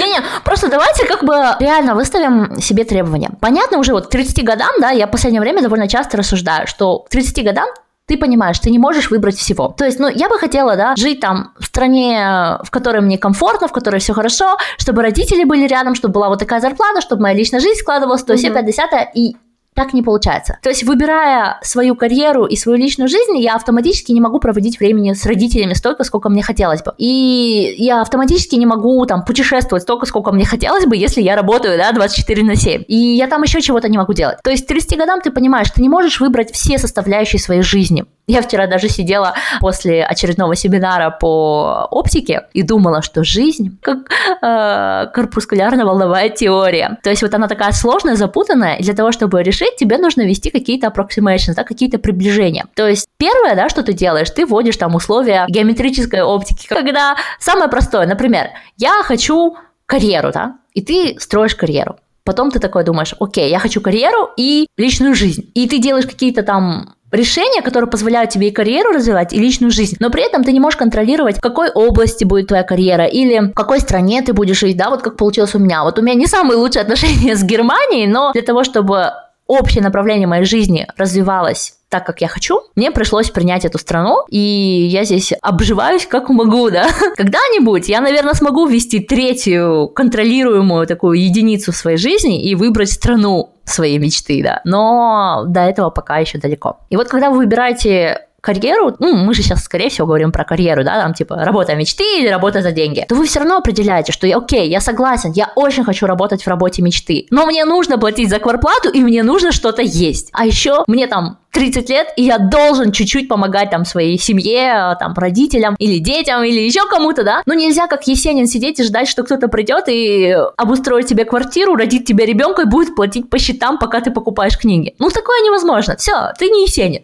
Не-не, 0.00 0.20
просто 0.44 0.68
давайте 0.68 1.06
как 1.06 1.24
бы 1.24 1.32
реально 1.60 1.94
выставим 1.94 2.60
себе 2.60 2.84
требования. 2.84 3.30
Понятно 3.40 3.78
уже 3.78 3.92
вот 3.92 4.08
к 4.08 4.10
30 4.10 4.44
годам, 4.44 4.70
да, 4.80 4.90
я 4.90 5.06
в 5.06 5.10
последнее 5.12 5.40
время 5.40 5.62
довольно 5.62 5.86
часто 5.86 6.16
рассуждаю, 6.16 6.66
что 6.66 6.98
к 6.98 7.08
30 7.08 7.44
годам 7.44 7.68
ты 8.06 8.18
понимаешь, 8.18 8.58
ты 8.58 8.70
не 8.70 8.78
можешь 8.78 9.10
выбрать 9.10 9.36
всего. 9.36 9.68
То 9.68 9.84
есть, 9.84 9.98
ну, 9.98 10.08
я 10.08 10.28
бы 10.28 10.38
хотела, 10.38 10.76
да, 10.76 10.94
жить 10.96 11.20
там 11.20 11.52
в 11.58 11.64
стране, 11.64 12.58
в 12.62 12.70
которой 12.70 13.00
мне 13.00 13.16
комфортно, 13.16 13.68
в 13.68 13.72
которой 13.72 14.00
все 14.00 14.12
хорошо, 14.12 14.56
чтобы 14.76 15.02
родители 15.02 15.44
были 15.44 15.66
рядом, 15.66 15.94
чтобы 15.94 16.14
была 16.14 16.28
вот 16.28 16.40
такая 16.40 16.60
зарплата, 16.60 17.00
чтобы 17.00 17.22
моя 17.22 17.34
личная 17.34 17.60
жизнь 17.60 17.80
складывалась, 17.80 18.22
то 18.22 18.32
есть, 18.32 18.44
mm-hmm. 18.44 18.66
50 18.66 19.10
и 19.14 19.36
так 19.74 19.92
не 19.92 20.02
получается. 20.02 20.58
То 20.62 20.68
есть, 20.68 20.84
выбирая 20.84 21.58
свою 21.62 21.96
карьеру 21.96 22.44
и 22.46 22.56
свою 22.56 22.78
личную 22.78 23.08
жизнь, 23.08 23.36
я 23.38 23.56
автоматически 23.56 24.12
не 24.12 24.20
могу 24.20 24.38
проводить 24.38 24.78
времени 24.78 25.12
с 25.12 25.26
родителями 25.26 25.74
столько, 25.74 26.04
сколько 26.04 26.28
мне 26.28 26.42
хотелось 26.42 26.82
бы. 26.82 26.92
И 26.96 27.74
я 27.78 28.00
автоматически 28.00 28.54
не 28.54 28.66
могу 28.66 29.04
там 29.06 29.24
путешествовать 29.24 29.82
столько, 29.82 30.06
сколько 30.06 30.32
мне 30.32 30.44
хотелось 30.44 30.86
бы, 30.86 30.96
если 30.96 31.20
я 31.22 31.36
работаю, 31.36 31.76
да, 31.76 31.92
24 31.92 32.42
на 32.44 32.56
7. 32.56 32.84
И 32.86 32.96
я 32.96 33.26
там 33.26 33.42
еще 33.42 33.60
чего-то 33.60 33.88
не 33.88 33.98
могу 33.98 34.12
делать. 34.12 34.38
То 34.42 34.50
есть, 34.50 34.64
к 34.64 34.68
30 34.68 34.96
годам 34.96 35.20
ты 35.20 35.30
понимаешь, 35.30 35.70
ты 35.70 35.82
не 35.82 35.88
можешь 35.88 36.20
выбрать 36.20 36.52
все 36.52 36.78
составляющие 36.78 37.40
своей 37.40 37.62
жизни. 37.62 38.04
Я 38.26 38.40
вчера 38.40 38.66
даже 38.66 38.88
сидела 38.88 39.34
после 39.60 40.04
очередного 40.04 40.54
семинара 40.54 41.10
по 41.10 41.86
оптике 41.90 42.42
и 42.54 42.62
думала, 42.62 43.02
что 43.02 43.22
жизнь 43.22 43.78
как 43.82 44.10
э, 44.40 45.10
корпускулярно-волновая 45.12 46.30
теория. 46.30 46.98
То 47.02 47.10
есть 47.10 47.22
вот 47.22 47.34
она 47.34 47.48
такая 47.48 47.72
сложная, 47.72 48.16
запутанная, 48.16 48.76
и 48.76 48.82
для 48.82 48.94
того, 48.94 49.12
чтобы 49.12 49.42
решить, 49.42 49.76
тебе 49.76 49.98
нужно 49.98 50.22
вести 50.22 50.50
какие-то 50.50 50.86
approximations, 50.86 51.54
да, 51.54 51.64
какие-то 51.64 51.98
приближения. 51.98 52.64
То 52.74 52.88
есть 52.88 53.06
первое, 53.18 53.54
да, 53.56 53.68
что 53.68 53.82
ты 53.82 53.92
делаешь, 53.92 54.30
ты 54.30 54.46
вводишь 54.46 54.76
там 54.76 54.94
условия 54.94 55.44
геометрической 55.48 56.22
оптики, 56.22 56.66
когда 56.66 57.16
самое 57.38 57.68
простое, 57.68 58.06
например, 58.06 58.48
я 58.78 59.02
хочу 59.02 59.56
карьеру, 59.84 60.30
да, 60.32 60.56
и 60.72 60.80
ты 60.80 61.16
строишь 61.20 61.54
карьеру. 61.54 61.96
Потом 62.24 62.50
ты 62.50 62.58
такой 62.58 62.84
думаешь, 62.84 63.14
окей, 63.20 63.50
я 63.50 63.58
хочу 63.58 63.82
карьеру 63.82 64.30
и 64.38 64.66
личную 64.78 65.14
жизнь. 65.14 65.50
И 65.54 65.68
ты 65.68 65.78
делаешь 65.78 66.06
какие-то 66.06 66.42
там 66.42 66.94
решения, 67.14 67.62
которые 67.62 67.90
позволяют 67.90 68.30
тебе 68.30 68.48
и 68.48 68.52
карьеру 68.52 68.90
развивать, 68.90 69.32
и 69.32 69.38
личную 69.38 69.70
жизнь, 69.70 69.96
но 70.00 70.10
при 70.10 70.22
этом 70.22 70.44
ты 70.44 70.52
не 70.52 70.60
можешь 70.60 70.76
контролировать, 70.76 71.38
в 71.38 71.40
какой 71.40 71.70
области 71.70 72.24
будет 72.24 72.48
твоя 72.48 72.62
карьера, 72.62 73.06
или 73.06 73.50
в 73.50 73.54
какой 73.54 73.80
стране 73.80 74.22
ты 74.22 74.32
будешь 74.32 74.58
жить, 74.58 74.76
да, 74.76 74.90
вот 74.90 75.02
как 75.02 75.16
получилось 75.16 75.54
у 75.54 75.58
меня. 75.58 75.84
Вот 75.84 75.98
у 75.98 76.02
меня 76.02 76.14
не 76.14 76.26
самые 76.26 76.56
лучшие 76.56 76.82
отношения 76.82 77.36
с 77.36 77.42
Германией, 77.42 78.06
но 78.06 78.32
для 78.32 78.42
того, 78.42 78.64
чтобы 78.64 79.12
общее 79.46 79.82
направление 79.82 80.26
моей 80.26 80.44
жизни 80.44 80.86
развивалось 80.96 81.74
так, 81.94 82.04
как 82.06 82.20
я 82.20 82.28
хочу, 82.28 82.60
мне 82.74 82.90
пришлось 82.90 83.30
принять 83.30 83.64
эту 83.64 83.78
страну, 83.78 84.24
и 84.28 84.38
я 84.38 85.04
здесь 85.04 85.32
обживаюсь 85.40 86.06
как 86.06 86.28
могу, 86.28 86.68
да. 86.68 86.88
Когда-нибудь 87.16 87.88
я, 87.88 88.00
наверное, 88.00 88.34
смогу 88.34 88.66
ввести 88.66 88.98
третью 88.98 89.92
контролируемую 89.94 90.88
такую 90.88 91.22
единицу 91.22 91.70
в 91.70 91.76
своей 91.76 91.96
жизни 91.96 92.42
и 92.42 92.56
выбрать 92.56 92.90
страну 92.90 93.53
своей 93.64 93.98
мечты, 93.98 94.42
да. 94.42 94.60
Но 94.64 95.44
до 95.46 95.60
этого 95.60 95.90
пока 95.90 96.18
еще 96.18 96.38
далеко. 96.38 96.80
И 96.90 96.96
вот 96.96 97.08
когда 97.08 97.30
вы 97.30 97.38
выбираете 97.38 98.26
карьеру, 98.44 98.94
ну, 98.98 99.16
мы 99.16 99.34
же 99.34 99.42
сейчас, 99.42 99.64
скорее 99.64 99.88
всего, 99.88 100.06
говорим 100.06 100.30
про 100.30 100.44
карьеру, 100.44 100.84
да, 100.84 101.00
там, 101.00 101.14
типа, 101.14 101.36
работа 101.36 101.74
мечты 101.74 102.04
или 102.20 102.28
работа 102.28 102.62
за 102.62 102.70
деньги, 102.70 103.06
то 103.08 103.14
вы 103.14 103.26
все 103.26 103.40
равно 103.40 103.56
определяете, 103.56 104.12
что, 104.12 104.26
я, 104.26 104.36
окей, 104.36 104.68
я 104.68 104.80
согласен, 104.80 105.32
я 105.32 105.50
очень 105.56 105.84
хочу 105.84 106.06
работать 106.06 106.42
в 106.42 106.48
работе 106.48 106.82
мечты, 106.82 107.26
но 107.30 107.46
мне 107.46 107.64
нужно 107.64 107.98
платить 107.98 108.28
за 108.28 108.38
кварплату, 108.38 108.90
и 108.90 109.00
мне 109.00 109.22
нужно 109.22 109.50
что-то 109.50 109.82
есть. 109.82 110.28
А 110.32 110.44
еще 110.46 110.84
мне 110.86 111.06
там 111.06 111.38
30 111.52 111.88
лет, 111.88 112.08
и 112.16 112.24
я 112.24 112.38
должен 112.38 112.92
чуть-чуть 112.92 113.28
помогать 113.28 113.70
там 113.70 113.84
своей 113.84 114.18
семье, 114.18 114.96
там, 114.98 115.14
родителям 115.14 115.76
или 115.78 115.98
детям, 115.98 116.42
или 116.42 116.60
еще 116.60 116.86
кому-то, 116.88 117.22
да? 117.22 117.42
Но 117.46 117.54
нельзя 117.54 117.86
как 117.86 118.06
Есенин 118.06 118.46
сидеть 118.46 118.80
и 118.80 118.84
ждать, 118.84 119.08
что 119.08 119.22
кто-то 119.22 119.48
придет 119.48 119.84
и 119.88 120.36
обустроит 120.56 121.06
тебе 121.06 121.24
квартиру, 121.24 121.76
родит 121.76 122.04
тебе 122.04 122.26
ребенка 122.26 122.62
и 122.62 122.66
будет 122.66 122.94
платить 122.96 123.30
по 123.30 123.38
счетам, 123.38 123.78
пока 123.78 124.00
ты 124.00 124.10
покупаешь 124.10 124.58
книги. 124.58 124.94
Ну, 124.98 125.08
такое 125.10 125.40
невозможно. 125.44 125.96
Все, 125.96 126.32
ты 126.38 126.50
не 126.50 126.64
Есенин 126.64 127.02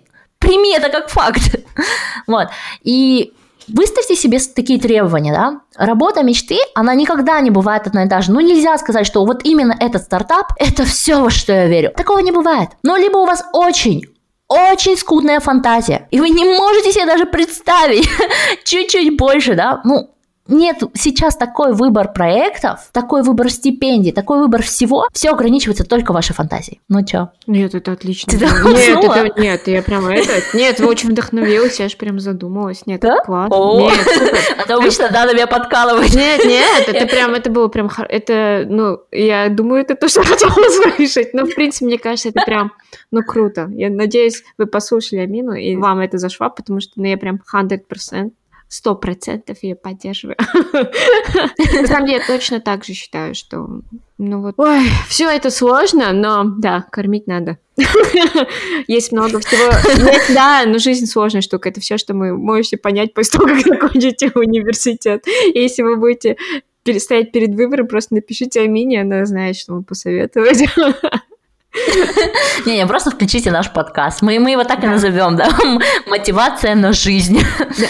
прими 0.51 0.75
это 0.77 0.89
как 0.89 1.09
факт. 1.09 1.57
вот. 2.27 2.49
И 2.83 3.33
Выставьте 3.73 4.17
себе 4.17 4.41
такие 4.41 4.81
требования, 4.81 5.33
да. 5.33 5.61
Работа 5.77 6.25
мечты, 6.25 6.59
она 6.75 6.95
никогда 6.95 7.41
не 7.41 7.51
бывает 7.51 7.87
одна 7.87 8.05
и 8.05 8.09
та 8.09 8.21
же. 8.21 8.33
Ну, 8.33 8.41
нельзя 8.41 8.77
сказать, 8.79 9.07
что 9.07 9.25
вот 9.25 9.45
именно 9.45 9.77
этот 9.79 10.03
стартап– 10.03 10.55
это 10.59 10.85
все, 10.85 11.21
во 11.21 11.31
что 11.31 11.53
я 11.53 11.67
верю. 11.67 11.93
Такого 11.97 12.19
не 12.19 12.33
бывает. 12.33 12.71
Но 12.83 12.97
либо 12.97 13.19
у 13.19 13.27
вас 13.27 13.45
очень 13.53 14.07
очень 14.49 14.97
скудная 14.97 15.39
фантазия, 15.39 16.09
и 16.11 16.19
вы 16.19 16.31
не 16.31 16.45
можете 16.45 16.91
себе 16.91 17.07
даже 17.07 17.27
представить 17.27 18.09
чуть-чуть 18.65 19.17
больше, 19.17 19.55
да, 19.55 19.81
ну, 19.85 20.11
нет 20.51 20.83
сейчас 20.95 21.37
такой 21.37 21.73
выбор 21.73 22.13
проектов, 22.13 22.89
такой 22.93 23.23
выбор 23.23 23.51
стипендий, 23.51 24.13
такой 24.13 24.39
выбор 24.39 24.63
всего, 24.63 25.09
все 25.13 25.31
ограничивается 25.31 25.85
только 25.85 26.13
вашей 26.13 26.35
фантазией. 26.35 26.81
Ну 26.89 27.05
чё? 27.05 27.31
Нет, 27.47 27.75
это 27.75 27.93
отлично. 27.93 28.31
Ты 28.31 28.39
нет, 28.39 29.05
это, 29.05 29.41
нет, 29.41 29.67
я 29.69 29.83
прям 29.83 30.07
это... 30.07 30.33
Нет, 30.57 30.81
вы 30.81 30.89
очень 30.89 31.11
вдохновилась, 31.11 31.79
я 31.79 31.87
аж 31.87 31.97
прям 31.97 32.21
задумалась. 32.21 32.87
Нет, 32.87 33.01
да? 33.01 33.21
классно. 33.25 33.57
О, 33.57 33.81
нет, 33.81 34.07
а 34.59 34.65
то 34.67 34.77
обычно 34.77 35.11
надо 35.11 35.35
меня 35.35 35.47
подкалывать. 35.47 36.15
Нет, 36.15 36.45
нет, 36.45 36.89
это 36.89 37.07
прям, 37.07 37.35
это 37.35 37.51
было 37.51 37.69
прям... 37.69 37.91
Это, 38.09 38.65
ну, 38.69 39.01
я 39.11 39.49
думаю, 39.49 39.83
это 39.83 39.95
то, 39.95 40.09
что 40.09 40.23
хотела 40.25 40.53
услышать. 40.53 41.35
Но, 41.35 41.47
в 41.47 41.55
принципе, 41.55 41.87
мне 41.87 41.99
кажется, 41.99 42.31
это 42.31 42.43
прям, 42.45 42.73
ну, 43.11 43.23
круто. 43.23 43.69
Я 43.73 43.91
надеюсь, 43.91 44.43
вы 44.59 44.67
послушали 44.67 45.21
Амину, 45.21 45.53
и 45.53 45.77
вам 45.77 46.01
это 46.01 46.19
зашло, 46.19 46.51
потому 46.51 46.81
что, 46.81 46.93
ну, 46.97 47.05
я 47.05 47.17
прям 47.17 47.41
100% 47.55 47.81
сто 48.71 48.95
процентов 48.95 49.63
ее 49.63 49.75
поддерживаю. 49.75 50.37
На 51.75 51.87
самом 51.87 52.07
деле, 52.07 52.19
я 52.19 52.27
точно 52.27 52.61
так 52.61 52.85
же 52.85 52.93
считаю, 52.95 53.35
что, 53.35 53.83
ну 54.17 54.41
вот, 54.41 54.55
ой, 54.59 54.83
все 55.09 55.29
это 55.29 55.51
сложно, 55.51 56.13
но, 56.13 56.45
да, 56.45 56.87
кормить 56.93 57.27
надо. 57.27 57.59
Есть 58.87 59.11
много 59.11 59.41
всего. 59.41 59.73
да, 60.35 60.65
но 60.67 60.79
жизнь 60.79 61.07
сложная 61.07 61.43
штука. 61.43 61.69
Это 61.69 61.81
все, 61.81 61.99
что 61.99 62.15
вы 62.15 62.37
можете 62.37 62.77
понять 62.77 63.13
после 63.13 63.41
того, 63.41 63.49
как 63.49 63.67
закончите 63.67 64.31
университет. 64.35 65.25
Если 65.53 65.83
вы 65.83 65.97
будете 65.97 66.37
стоять 66.99 67.33
перед 67.33 67.55
выбором, 67.57 67.89
просто 67.89 68.15
напишите 68.15 68.61
Амине, 68.61 69.03
она 69.03 69.27
знает, 69.27 69.57
что 69.57 69.73
вам 69.75 69.85
посоветовать. 69.85 70.63
Не-не, 72.67 72.87
просто 72.87 73.11
включите 73.11 73.51
наш 73.51 73.73
подкаст. 73.73 74.23
Мы, 74.23 74.41
мы 74.41 74.51
его 74.51 74.65
так 74.65 74.83
и 74.83 74.87
назовем, 74.87 75.37
да? 75.37 75.49
Мотивация 76.07 76.75
на 76.75 76.93
жизнь. 76.93 77.41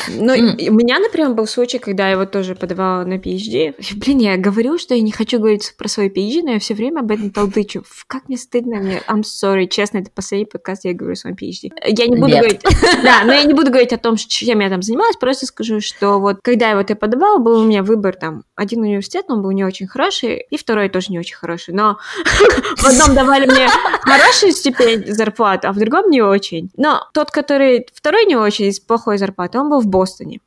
Ну, 0.09 0.35
у 0.35 0.75
меня, 0.75 0.99
например, 0.99 1.31
был 1.31 1.47
случай, 1.47 1.79
когда 1.79 2.07
я 2.07 2.13
его 2.13 2.27
тоже 2.27 2.55
подавала 2.55 3.05
на 3.05 3.15
PhD. 3.15 3.75
Блин, 3.97 4.19
я 4.19 4.37
говорю, 4.37 4.79
что 4.79 4.95
я 4.95 5.01
не 5.01 5.13
хочу 5.13 5.39
говорить 5.39 5.75
про 5.79 5.89
свой 5.89 6.09
PhD, 6.09 6.43
но 6.43 6.53
я 6.53 6.59
все 6.59 6.75
время 6.75 7.01
об 7.01 7.11
этом 7.11 7.31
толдычу. 7.31 7.85
Как 8.07 8.29
мне 8.29 8.37
стыдно, 8.37 8.77
мне, 8.77 9.03
I'm 9.09 9.23
sorry, 9.23 9.67
честно, 9.67 9.99
это 9.99 10.11
последний 10.11 10.47
подкаст, 10.47 10.85
я 10.85 10.93
говорю 10.93 11.15
о 11.15 11.17
своем 11.17 11.37
PhD. 11.37 11.71
Я 11.87 12.07
не 12.07 12.17
буду 12.17 12.33
говорить, 12.33 12.61
да, 13.03 13.23
но 13.25 13.33
я 13.33 13.45
не 13.45 13.55
буду 13.55 13.71
говорить 13.71 13.93
о 13.93 13.99
том, 13.99 14.17
чем 14.17 14.61
я 14.61 14.69
там 14.69 14.83
занималась, 14.83 15.17
просто 15.17 15.47
скажу, 15.47 15.81
что 15.81 16.21
вот, 16.21 16.41
когда 16.43 16.71
я 16.71 16.77
вот 16.77 16.91
я 16.91 16.97
подавала, 16.97 17.39
был 17.39 17.61
у 17.61 17.65
меня 17.65 17.83
выбор 17.83 18.15
там, 18.15 18.45
один 18.57 18.83
университет, 18.83 19.27
он 19.29 19.43
был 19.43 19.53
не 19.53 19.65
очень 19.65 19.87
хороший, 19.87 20.45
и 20.51 20.59
второй 20.59 20.91
тоже 20.91 21.07
не 21.11 21.19
очень 21.19 21.37
хороший, 21.37 21.73
но 21.73 21.99
в 22.77 22.85
одном 22.85 23.15
давали 23.15 23.47
мне 23.47 23.70
хорошую 24.03 24.53
стипендию, 24.53 25.15
зарплату, 25.15 25.69
а 25.69 25.73
в 25.73 25.79
другом 25.79 26.11
не 26.11 26.23
очень. 26.23 26.71
Но 26.77 27.09
тот, 27.13 27.31
который 27.31 27.87
второй 27.93 28.27
не 28.27 28.37
очень, 28.37 28.73
с 28.73 28.81
плохой 28.81 29.19
зарплатой, 29.19 29.61
он 29.61 29.71
был 29.71 29.81
в 29.81 29.87
Бостоне. 29.87 30.41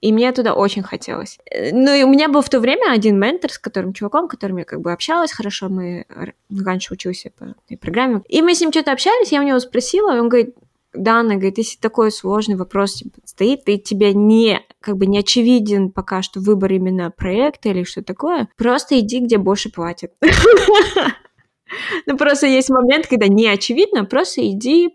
И 0.00 0.12
мне 0.12 0.30
туда 0.32 0.52
очень 0.52 0.82
хотелось. 0.82 1.38
Ну, 1.72 1.94
и 1.94 2.02
у 2.02 2.08
меня 2.08 2.28
был 2.28 2.42
в 2.42 2.50
то 2.50 2.60
время 2.60 2.92
один 2.92 3.18
ментор, 3.18 3.50
с 3.50 3.58
которым 3.58 3.94
чуваком, 3.94 4.28
которым 4.28 4.58
я 4.58 4.64
как 4.64 4.82
бы 4.82 4.92
общалась 4.92 5.32
хорошо, 5.32 5.70
мы 5.70 6.04
раньше 6.50 6.92
учился 6.92 7.30
по 7.30 7.54
этой 7.64 7.78
программе. 7.78 8.20
И 8.28 8.42
мы 8.42 8.54
с 8.54 8.60
ним 8.60 8.70
что-то 8.70 8.92
общались, 8.92 9.32
я 9.32 9.40
у 9.40 9.44
него 9.44 9.58
спросила, 9.60 10.14
и 10.14 10.20
он 10.20 10.28
говорит, 10.28 10.56
Дана, 10.92 11.36
говорит, 11.36 11.56
если 11.56 11.78
такой 11.78 12.12
сложный 12.12 12.56
вопрос 12.56 13.02
стоит, 13.24 13.62
и 13.66 13.78
тебе 13.78 14.12
не, 14.12 14.60
как 14.80 14.96
бы 14.98 15.06
не 15.06 15.18
очевиден 15.18 15.90
пока 15.90 16.22
что 16.22 16.38
выбор 16.38 16.72
именно 16.72 17.10
проекта 17.10 17.70
или 17.70 17.82
что 17.84 18.02
такое, 18.02 18.48
просто 18.56 18.98
иди, 19.00 19.20
где 19.20 19.38
больше 19.38 19.70
платят. 19.70 20.12
Ну, 22.06 22.16
просто 22.16 22.46
есть 22.46 22.70
момент, 22.70 23.06
когда 23.06 23.28
не 23.28 23.46
очевидно, 23.46 24.04
просто 24.04 24.46
иди 24.46 24.90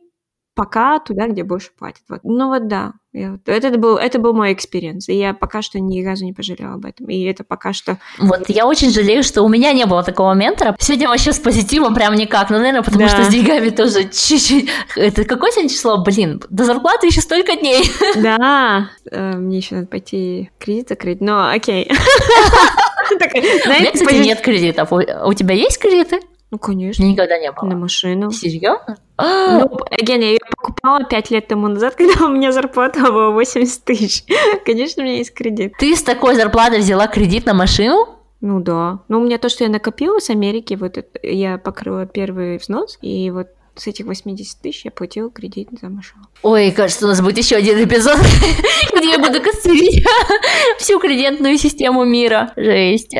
пока 0.60 1.00
туда, 1.00 1.28
где 1.28 1.46
больше 1.46 1.70
платят. 1.78 2.04
Вот. 2.10 2.20
Ну 2.24 2.50
вот 2.50 2.68
да, 2.68 2.92
я, 3.14 3.38
это, 3.46 3.78
был, 3.78 3.96
это 3.96 4.20
был 4.20 4.34
мой 4.34 4.52
experience, 4.52 5.08
и 5.08 5.14
я 5.14 5.34
пока 5.34 5.62
что 5.62 5.80
ни 5.80 6.04
разу 6.04 6.26
не 6.26 6.34
пожалела 6.34 6.74
об 6.74 6.86
этом, 6.86 7.08
и 7.08 7.24
это 7.24 7.46
пока 7.46 7.72
что... 7.72 7.98
Вот, 8.18 8.50
я 8.50 8.68
очень 8.68 8.92
жалею, 8.92 9.24
что 9.24 9.44
у 9.44 9.48
меня 9.48 9.72
не 9.72 9.86
было 9.86 10.04
такого 10.04 10.34
ментора. 10.34 10.76
Сегодня 10.78 11.08
вообще 11.08 11.32
с 11.32 11.40
позитивом 11.40 11.96
прям 11.96 12.14
никак, 12.16 12.50
ну, 12.50 12.58
наверное, 12.58 12.82
потому 12.82 13.06
да. 13.06 13.08
что 13.08 13.24
с 13.24 13.30
деньгами 13.30 13.70
тоже 13.70 14.04
чуть-чуть... 14.04 14.70
Это 14.98 15.24
какое 15.24 15.52
сегодня 15.52 15.70
число? 15.70 16.04
Блин, 16.04 16.42
до 16.50 16.66
зарплаты 16.66 17.08
еще 17.08 17.22
столько 17.22 17.56
дней. 17.56 17.90
Да, 18.18 18.90
э, 19.10 19.38
мне 19.38 19.58
еще 19.60 19.76
надо 19.76 19.88
пойти 19.88 20.50
кредит 20.60 20.90
закрыть, 20.90 21.22
но 21.22 21.50
окей. 21.50 21.90
У 23.12 23.16
меня, 23.16 23.92
кстати, 23.94 24.16
нет 24.16 24.42
кредитов. 24.42 24.92
У 24.92 25.34
тебя 25.34 25.56
есть 25.56 25.80
кредиты? 25.80 26.20
Ну, 26.52 26.58
конечно. 26.58 27.04
Никогда 27.04 27.38
не 27.38 27.52
было. 27.52 27.66
На 27.66 27.76
машину. 27.76 28.32
Серьезно? 28.32 28.98
Ну, 29.20 29.66
again, 29.92 30.22
я 30.22 30.30
ее 30.30 30.40
покупала 30.58 31.04
5 31.04 31.32
лет 31.32 31.48
тому 31.48 31.68
назад, 31.68 31.96
когда 31.98 32.26
у 32.26 32.30
меня 32.30 32.52
зарплата 32.52 33.02
была 33.12 33.30
80 33.32 33.84
тысяч. 33.84 34.24
Конечно, 34.66 35.04
у 35.04 35.06
меня 35.06 35.18
есть 35.18 35.34
кредит. 35.34 35.74
Ты 35.78 35.96
с 35.96 36.02
такой 36.02 36.36
зарплатой 36.36 36.80
взяла 36.80 37.08
кредит 37.08 37.46
на 37.46 37.54
машину? 37.54 38.08
Ну 38.42 38.62
да. 38.62 39.00
Но 39.10 39.20
у 39.20 39.24
меня 39.24 39.38
то, 39.38 39.50
что 39.50 39.66
я 39.66 39.70
накопила 39.70 40.20
с 40.20 40.30
Америки, 40.30 40.74
вот 40.76 40.98
это, 40.98 41.20
я 41.22 41.58
покрыла 41.58 42.06
первый 42.06 42.58
взнос, 42.58 42.98
и 43.02 43.30
вот 43.32 43.50
с 43.80 43.88
этих 43.88 44.06
80 44.06 44.62
тысяч 44.62 44.86
я 44.86 44.92
платила 44.92 45.30
кредит 45.30 45.70
за 45.82 45.90
машину. 45.90 46.24
Ой, 46.44 46.72
кажется, 46.72 47.06
у 47.06 47.10
нас 47.10 47.22
будет 47.22 47.38
еще 47.38 47.56
один 47.56 47.84
эпизод, 47.84 48.18
где 48.96 49.12
я 49.12 49.20
буду 49.20 49.42
костерить 49.42 50.06
всю 50.78 51.00
кредитную 51.00 51.58
систему 51.58 52.04
мира. 52.04 52.52
Жесть. 52.56 53.16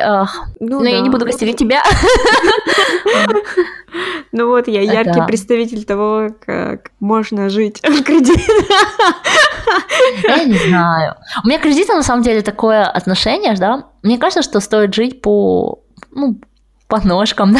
Ну, 0.60 0.80
Но 0.82 0.88
я 0.88 1.00
не 1.02 1.10
буду 1.10 1.26
костерить 1.26 1.58
тебя. 1.58 1.84
Ну 4.32 4.48
вот, 4.48 4.68
я 4.68 4.82
яркий 4.82 5.26
представитель 5.26 5.84
того, 5.84 6.28
как 6.46 6.92
можно 7.00 7.50
жить 7.50 7.82
в 7.82 8.04
кредит. 8.04 8.40
Я 10.24 10.44
не 10.44 10.58
знаю. 10.58 11.16
У 11.44 11.48
меня 11.48 11.58
к 11.58 11.64
кредиту 11.64 11.94
на 11.94 12.04
самом 12.04 12.22
деле 12.22 12.44
такое 12.44 12.86
отношение, 12.86 13.56
да. 13.56 13.88
Мне 14.04 14.20
кажется, 14.20 14.44
что 14.44 14.60
стоит 14.60 14.94
жить 14.94 15.22
по, 15.22 15.80
ну, 16.12 16.40
по 16.88 17.00
ножкам, 17.06 17.54
да, 17.54 17.60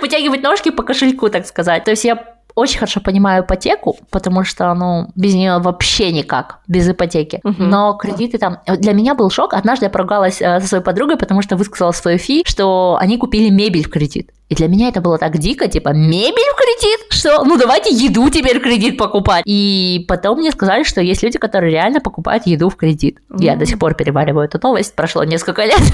вытягивать 0.00 0.42
ножки 0.42 0.70
по 0.70 0.82
кошельку, 0.82 1.28
так 1.28 1.46
сказать. 1.46 1.84
То 1.84 1.92
есть 1.92 2.04
я 2.04 2.39
очень 2.60 2.78
хорошо 2.78 3.00
понимаю 3.00 3.44
ипотеку, 3.44 3.96
потому 4.10 4.44
что, 4.44 4.72
ну, 4.74 5.08
без 5.16 5.34
нее 5.34 5.58
вообще 5.58 6.12
никак, 6.12 6.60
без 6.68 6.88
ипотеки. 6.88 7.40
Мгм. 7.42 7.68
Но 7.68 7.94
кредиты 7.94 8.38
там... 8.38 8.58
Для 8.66 8.92
меня 8.92 9.14
был 9.14 9.30
шок. 9.30 9.54
Однажды 9.54 9.86
я 9.86 9.90
поругалась 9.90 10.40
э, 10.40 10.60
со 10.60 10.66
своей 10.68 10.84
подругой, 10.84 11.16
потому 11.16 11.42
что 11.42 11.56
высказала 11.56 11.92
свою 11.92 12.18
фи, 12.18 12.44
что 12.46 12.96
они 13.00 13.18
купили 13.18 13.50
мебель 13.50 13.84
в 13.84 13.90
кредит. 13.90 14.30
И 14.50 14.54
для 14.56 14.66
меня 14.66 14.88
это 14.88 15.00
было 15.00 15.16
так 15.16 15.38
дико, 15.38 15.68
типа, 15.68 15.90
мебель 15.90 16.52
в 16.52 16.56
кредит? 16.56 17.06
Что? 17.10 17.44
Ну, 17.44 17.56
давайте 17.56 17.94
еду 17.94 18.28
теперь 18.30 18.58
в 18.58 18.62
кредит 18.62 18.98
покупать. 18.98 19.44
И 19.46 20.04
потом 20.08 20.40
мне 20.40 20.50
сказали, 20.50 20.82
что 20.82 21.00
есть 21.00 21.22
люди, 21.22 21.38
которые 21.38 21.70
реально 21.70 22.00
покупают 22.00 22.46
еду 22.46 22.68
в 22.68 22.74
кредит. 22.74 23.20
Я 23.38 23.54
до 23.54 23.64
сих 23.64 23.78
пор 23.78 23.94
перевариваю 23.94 24.46
эту 24.46 24.58
новость, 24.60 24.96
прошло 24.96 25.22
несколько 25.24 25.64
лет. 25.64 25.80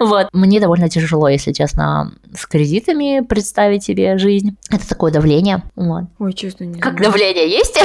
Вот. 0.00 0.28
Мне 0.32 0.60
довольно 0.60 0.88
тяжело, 0.88 1.28
если 1.28 1.52
честно, 1.52 2.12
с 2.34 2.46
кредитами 2.46 3.20
представить 3.20 3.84
себе 3.84 4.18
жизнь. 4.18 4.56
Это 4.70 4.88
такое 4.88 5.12
давление. 5.12 5.62
Вот. 5.76 6.04
Ой, 6.18 6.32
честно, 6.32 6.64
не 6.64 6.80
Как 6.80 6.94
знаю. 6.94 7.12
давление 7.12 7.48
есть? 7.48 7.78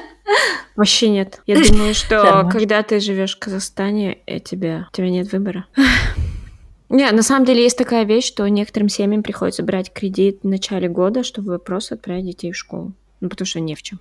Вообще 0.76 1.08
нет. 1.10 1.40
Я 1.46 1.62
думаю, 1.62 1.94
что 1.94 2.48
когда 2.52 2.82
ты 2.82 3.00
живешь 3.00 3.36
в 3.36 3.38
Казахстане, 3.38 4.18
э, 4.26 4.40
тебе, 4.40 4.86
у 4.90 4.96
тебя 4.96 5.10
нет 5.10 5.30
выбора. 5.30 5.66
Не, 6.88 7.10
на 7.10 7.22
самом 7.22 7.44
деле 7.44 7.62
есть 7.62 7.78
такая 7.78 8.04
вещь, 8.04 8.26
что 8.26 8.46
некоторым 8.48 8.88
семьям 8.88 9.22
приходится 9.22 9.62
брать 9.62 9.92
кредит 9.92 10.40
в 10.42 10.48
начале 10.48 10.88
года, 10.88 11.24
чтобы 11.24 11.58
просто 11.58 11.96
отправить 11.96 12.26
детей 12.26 12.52
в 12.52 12.56
школу. 12.56 12.92
Ну, 13.20 13.28
потому 13.28 13.46
что 13.46 13.60
не 13.60 13.74
в 13.74 13.82
чем. 13.82 13.98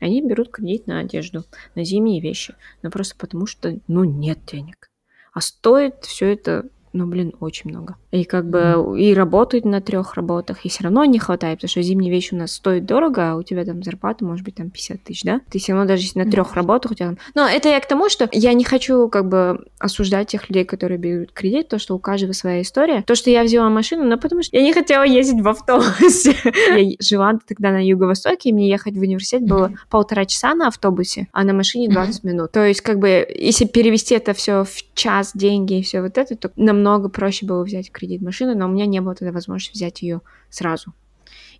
Они 0.00 0.20
берут 0.20 0.50
кредит 0.50 0.86
на 0.86 0.98
одежду, 0.98 1.44
на 1.74 1.84
зимние 1.84 2.20
вещи. 2.20 2.54
Но 2.82 2.90
просто 2.90 3.14
потому 3.16 3.46
что, 3.46 3.78
ну, 3.86 4.04
нет 4.04 4.38
денег. 4.46 4.90
А 5.32 5.40
стоит 5.40 6.04
все 6.04 6.32
это, 6.32 6.66
ну, 6.94 7.06
блин, 7.06 7.34
очень 7.40 7.70
много. 7.70 7.96
И 8.12 8.24
как 8.24 8.48
бы 8.48 8.96
и 8.98 9.12
работают 9.14 9.64
на 9.64 9.80
трех 9.80 10.14
работах, 10.14 10.64
и 10.64 10.68
все 10.68 10.84
равно 10.84 11.04
не 11.04 11.18
хватает, 11.18 11.58
потому 11.58 11.68
что 11.68 11.82
зимние 11.82 12.10
вещи 12.10 12.34
у 12.34 12.38
нас 12.38 12.52
стоят 12.52 12.86
дорого, 12.86 13.32
а 13.32 13.36
у 13.36 13.42
тебя 13.42 13.64
там 13.64 13.82
зарплата 13.82 14.24
может 14.24 14.44
быть 14.44 14.54
там 14.54 14.70
50 14.70 15.02
тысяч, 15.02 15.24
да? 15.24 15.40
Ты 15.50 15.58
все 15.58 15.72
равно 15.72 15.88
даже 15.88 16.02
если 16.02 16.20
на 16.20 16.30
трех 16.30 16.54
работах 16.54 16.92
у 16.92 16.94
тебя 16.94 17.08
там... 17.08 17.18
Но 17.34 17.46
это 17.46 17.68
я 17.68 17.80
к 17.80 17.88
тому, 17.88 18.08
что 18.08 18.28
я 18.32 18.52
не 18.52 18.64
хочу 18.64 19.08
как 19.08 19.28
бы 19.28 19.66
осуждать 19.78 20.28
тех 20.28 20.48
людей, 20.48 20.64
которые 20.64 20.98
берут 20.98 21.32
кредит, 21.32 21.68
то, 21.68 21.78
что 21.78 21.96
у 21.96 21.98
каждого 21.98 22.32
своя 22.32 22.62
история. 22.62 23.02
То, 23.02 23.16
что 23.16 23.28
я 23.30 23.42
взяла 23.42 23.68
машину, 23.70 24.04
но 24.04 24.16
потому 24.16 24.42
что 24.42 24.56
я 24.56 24.62
не 24.62 24.72
хотела 24.72 25.02
ездить 25.02 25.42
в 25.42 25.48
автобусе. 25.48 26.36
Я 26.76 26.96
жила 27.00 27.38
тогда 27.46 27.70
на 27.70 27.84
юго-востоке, 27.84 28.50
и 28.50 28.52
мне 28.52 28.68
ехать 28.68 28.94
в 28.94 29.00
университет 29.00 29.42
было 29.42 29.72
полтора 29.90 30.24
часа 30.24 30.54
на 30.54 30.68
автобусе, 30.68 31.28
а 31.32 31.44
на 31.44 31.52
машине 31.52 31.88
20 31.88 32.24
минут. 32.24 32.52
То 32.52 32.64
есть, 32.64 32.80
как 32.80 32.98
бы, 32.98 33.26
если 33.34 33.64
перевести 33.64 34.14
это 34.14 34.32
все 34.32 34.64
в 34.64 34.94
час, 34.94 35.32
деньги 35.34 35.80
и 35.80 35.82
все 35.82 36.02
вот 36.02 36.18
это, 36.18 36.36
то 36.36 36.50
намного 36.56 36.83
проще 37.08 37.46
было 37.46 37.64
взять 37.64 37.90
кредит 37.90 38.22
машину, 38.22 38.54
но 38.56 38.66
у 38.66 38.68
меня 38.68 38.86
не 38.86 39.00
было 39.00 39.14
тогда 39.14 39.32
возможности 39.32 39.72
взять 39.72 40.02
ее 40.02 40.20
сразу. 40.50 40.94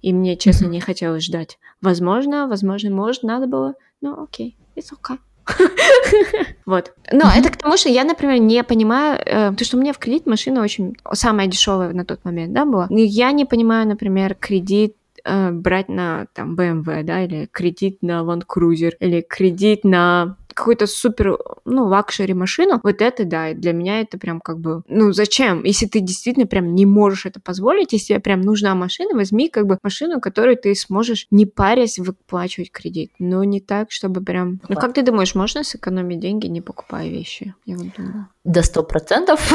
И 0.02 0.12
мне, 0.12 0.36
честно, 0.36 0.66
не 0.66 0.80
хотелось 0.80 1.24
ждать. 1.24 1.58
Возможно, 1.80 2.46
возможно, 2.46 2.90
может, 2.90 3.22
надо 3.22 3.46
было. 3.46 3.74
Ну, 4.00 4.22
окей, 4.22 4.56
it's 4.76 4.92
okay. 4.92 5.18
Вот. 6.66 6.92
Но 7.12 7.30
это 7.34 7.50
к 7.50 7.56
тому, 7.56 7.76
что 7.76 7.88
я, 7.88 8.04
например, 8.04 8.38
не 8.38 8.62
понимаю, 8.64 9.20
э, 9.24 9.52
то, 9.54 9.64
что 9.64 9.76
у 9.76 9.80
меня 9.80 9.92
в 9.92 9.98
кредит 9.98 10.26
машина 10.26 10.62
очень 10.62 10.94
самая 11.12 11.46
дешевая 11.46 11.92
на 11.92 12.04
тот 12.04 12.24
момент, 12.24 12.52
да, 12.52 12.64
была. 12.64 12.86
Я 12.90 13.32
не 13.32 13.44
понимаю, 13.44 13.88
например, 13.88 14.34
кредит 14.34 14.96
э, 15.24 15.50
брать 15.50 15.88
на 15.88 16.26
там 16.34 16.54
BMW, 16.54 17.02
да, 17.02 17.24
или 17.24 17.46
кредит 17.50 17.98
на 18.02 18.22
Land 18.22 18.42
Cruiser, 18.46 18.92
или 19.00 19.20
кредит 19.20 19.84
на 19.84 20.36
какую-то 20.54 20.86
супер, 20.86 21.38
ну, 21.64 21.86
luxury 21.86 22.34
машину, 22.34 22.80
вот 22.82 23.02
это, 23.02 23.24
да, 23.24 23.52
для 23.52 23.72
меня 23.72 24.00
это 24.00 24.18
прям 24.18 24.40
как 24.40 24.58
бы, 24.58 24.82
ну, 24.88 25.12
зачем? 25.12 25.64
Если 25.64 25.86
ты 25.86 26.00
действительно 26.00 26.46
прям 26.46 26.74
не 26.74 26.86
можешь 26.86 27.26
это 27.26 27.40
позволить, 27.40 27.92
если 27.92 28.06
тебе 28.06 28.20
прям 28.20 28.40
нужна 28.40 28.74
машина, 28.74 29.14
возьми 29.14 29.48
как 29.48 29.66
бы 29.66 29.78
машину, 29.82 30.20
которую 30.20 30.56
ты 30.56 30.74
сможешь 30.74 31.26
не 31.30 31.46
парясь 31.46 31.98
выплачивать 31.98 32.70
кредит, 32.70 33.12
но 33.18 33.44
не 33.44 33.60
так, 33.60 33.90
чтобы 33.90 34.22
прям... 34.22 34.60
Ну, 34.68 34.76
как 34.76 34.94
ты 34.94 35.02
думаешь, 35.02 35.34
можно 35.34 35.64
сэкономить 35.64 36.20
деньги, 36.20 36.46
не 36.46 36.60
покупая 36.60 37.08
вещи? 37.08 37.54
Я 37.66 37.76
вот 37.76 37.86
думаю. 37.96 38.28
До 38.44 38.62
сто 38.62 38.82
процентов. 38.82 39.52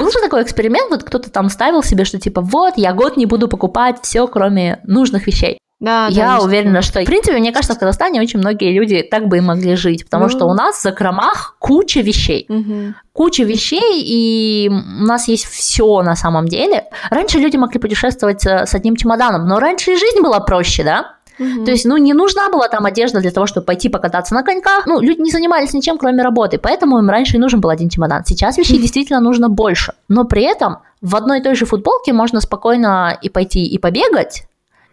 Был 0.00 0.10
же 0.10 0.20
такой 0.20 0.42
эксперимент, 0.42 0.90
вот 0.90 1.04
кто-то 1.04 1.30
там 1.30 1.48
ставил 1.48 1.82
себе, 1.82 2.04
что 2.04 2.18
типа, 2.18 2.40
вот, 2.40 2.74
я 2.76 2.92
год 2.92 3.16
не 3.16 3.26
буду 3.26 3.48
покупать 3.48 3.98
все, 4.02 4.26
кроме 4.26 4.80
нужных 4.84 5.26
вещей. 5.26 5.58
Да, 5.80 6.08
да, 6.08 6.14
Я 6.14 6.34
есть 6.34 6.46
уверена, 6.46 6.82
что, 6.82 7.00
в 7.00 7.04
принципе, 7.04 7.36
мне 7.38 7.52
кажется, 7.52 7.74
в 7.74 7.78
Казахстане 7.78 8.20
очень 8.20 8.38
многие 8.38 8.72
люди 8.72 9.02
так 9.02 9.26
бы 9.28 9.38
и 9.38 9.40
могли 9.40 9.74
жить, 9.76 10.04
потому 10.04 10.24
Ну. 10.24 10.28
что 10.30 10.46
у 10.46 10.54
нас 10.54 10.76
в 10.78 10.82
закромах 10.82 11.56
куча 11.58 12.00
вещей. 12.00 12.46
Мгм. 12.48 12.94
Куча 13.12 13.42
вещей, 13.44 14.00
и 14.02 14.68
у 14.70 15.04
нас 15.04 15.28
есть 15.28 15.44
все 15.46 16.02
на 16.02 16.14
самом 16.16 16.48
деле. 16.48 16.84
Раньше 17.10 17.38
люди 17.38 17.56
могли 17.56 17.78
путешествовать 17.80 18.46
с 18.46 18.74
одним 18.74 18.96
чемоданом, 18.96 19.46
но 19.46 19.58
раньше 19.58 19.92
и 19.92 19.96
жизнь 19.96 20.20
была 20.22 20.40
проще, 20.40 20.84
да? 20.84 21.16
Мгм. 21.38 21.64
То 21.64 21.72
есть, 21.72 21.84
ну, 21.84 21.96
не 21.96 22.12
нужна 22.14 22.48
была 22.48 22.68
там 22.68 22.86
одежда 22.86 23.20
для 23.20 23.32
того, 23.32 23.46
чтобы 23.46 23.66
пойти 23.66 23.88
покататься 23.88 24.34
на 24.34 24.44
коньках. 24.44 24.86
Ну, 24.86 25.00
люди 25.00 25.20
не 25.20 25.32
занимались 25.32 25.72
ничем, 25.74 25.98
кроме 25.98 26.22
работы, 26.22 26.58
поэтому 26.58 26.98
им 27.00 27.10
раньше 27.10 27.36
и 27.36 27.40
нужен 27.40 27.60
был 27.60 27.70
один 27.70 27.88
чемодан. 27.88 28.24
Сейчас 28.24 28.56
вещей 28.56 28.78
действительно 28.80 29.20
нужно 29.20 29.48
больше. 29.48 29.94
Но 30.08 30.24
при 30.24 30.42
этом 30.44 30.78
в 31.02 31.16
одной 31.16 31.40
и 31.40 31.42
той 31.42 31.56
же 31.56 31.66
футболке 31.66 32.12
можно 32.12 32.40
спокойно 32.40 33.18
и 33.20 33.28
пойти 33.28 33.64
и 33.64 33.78
побегать, 33.78 34.44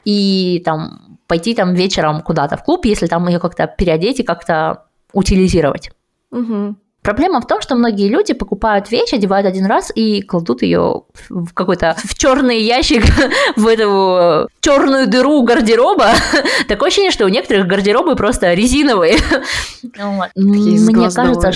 и 0.05 0.61
там 0.65 1.17
пойти 1.27 1.55
там 1.55 1.73
вечером 1.73 2.21
куда-то 2.21 2.57
в 2.57 2.63
клуб, 2.63 2.85
если 2.85 3.07
там 3.07 3.27
ее 3.27 3.39
как-то 3.39 3.67
переодеть 3.67 4.19
и 4.19 4.23
как-то 4.23 4.85
утилизировать. 5.13 5.91
Мгм. 6.31 6.77
Проблема 7.01 7.41
в 7.41 7.47
том, 7.47 7.61
что 7.61 7.73
многие 7.75 8.09
люди 8.09 8.33
покупают 8.33 8.91
вещь, 8.91 9.13
одевают 9.13 9.47
один 9.47 9.65
раз 9.65 9.91
и 9.93 10.21
кладут 10.21 10.61
ее 10.61 11.03
в 11.29 11.51
какой-то 11.53 11.95
в 11.97 12.13
черный 12.15 12.61
ящик, 12.61 13.03
в 13.55 13.65
эту 13.65 14.47
черную 14.59 15.07
дыру 15.07 15.41
гардероба. 15.43 16.11
Такое 16.67 16.89
ощущение, 16.89 17.11
что 17.11 17.25
у 17.25 17.29
некоторых 17.29 17.65
гардеробы 17.65 18.15
просто 18.15 18.53
резиновые. 18.53 19.17
Мне 20.35 21.09
кажется, 21.09 21.51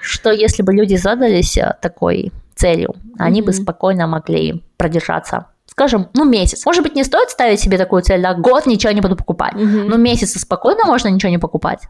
что 0.00 0.30
если 0.30 0.62
бы 0.62 0.72
люди 0.72 0.96
задались 0.96 1.58
э, 1.58 1.76
такой 1.82 2.32
целью, 2.54 2.94
они 3.18 3.42
бы 3.42 3.52
спокойно 3.52 4.06
могли 4.06 4.64
продержаться. 4.78 5.46
Скажем, 5.78 6.08
ну 6.12 6.24
месяц. 6.24 6.66
Может 6.66 6.82
быть, 6.82 6.96
не 6.96 7.04
стоит 7.04 7.30
ставить 7.30 7.60
себе 7.60 7.78
такую 7.78 8.02
цель, 8.02 8.20
да, 8.20 8.34
год 8.34 8.66
ничего 8.66 8.92
не 8.92 9.00
буду 9.00 9.14
покупать. 9.14 9.54
Мгм. 9.54 9.86
Но 9.88 9.96
месяца 9.96 10.40
спокойно 10.40 10.84
можно 10.86 11.06
ничего 11.06 11.30
не 11.30 11.38
покупать. 11.38 11.86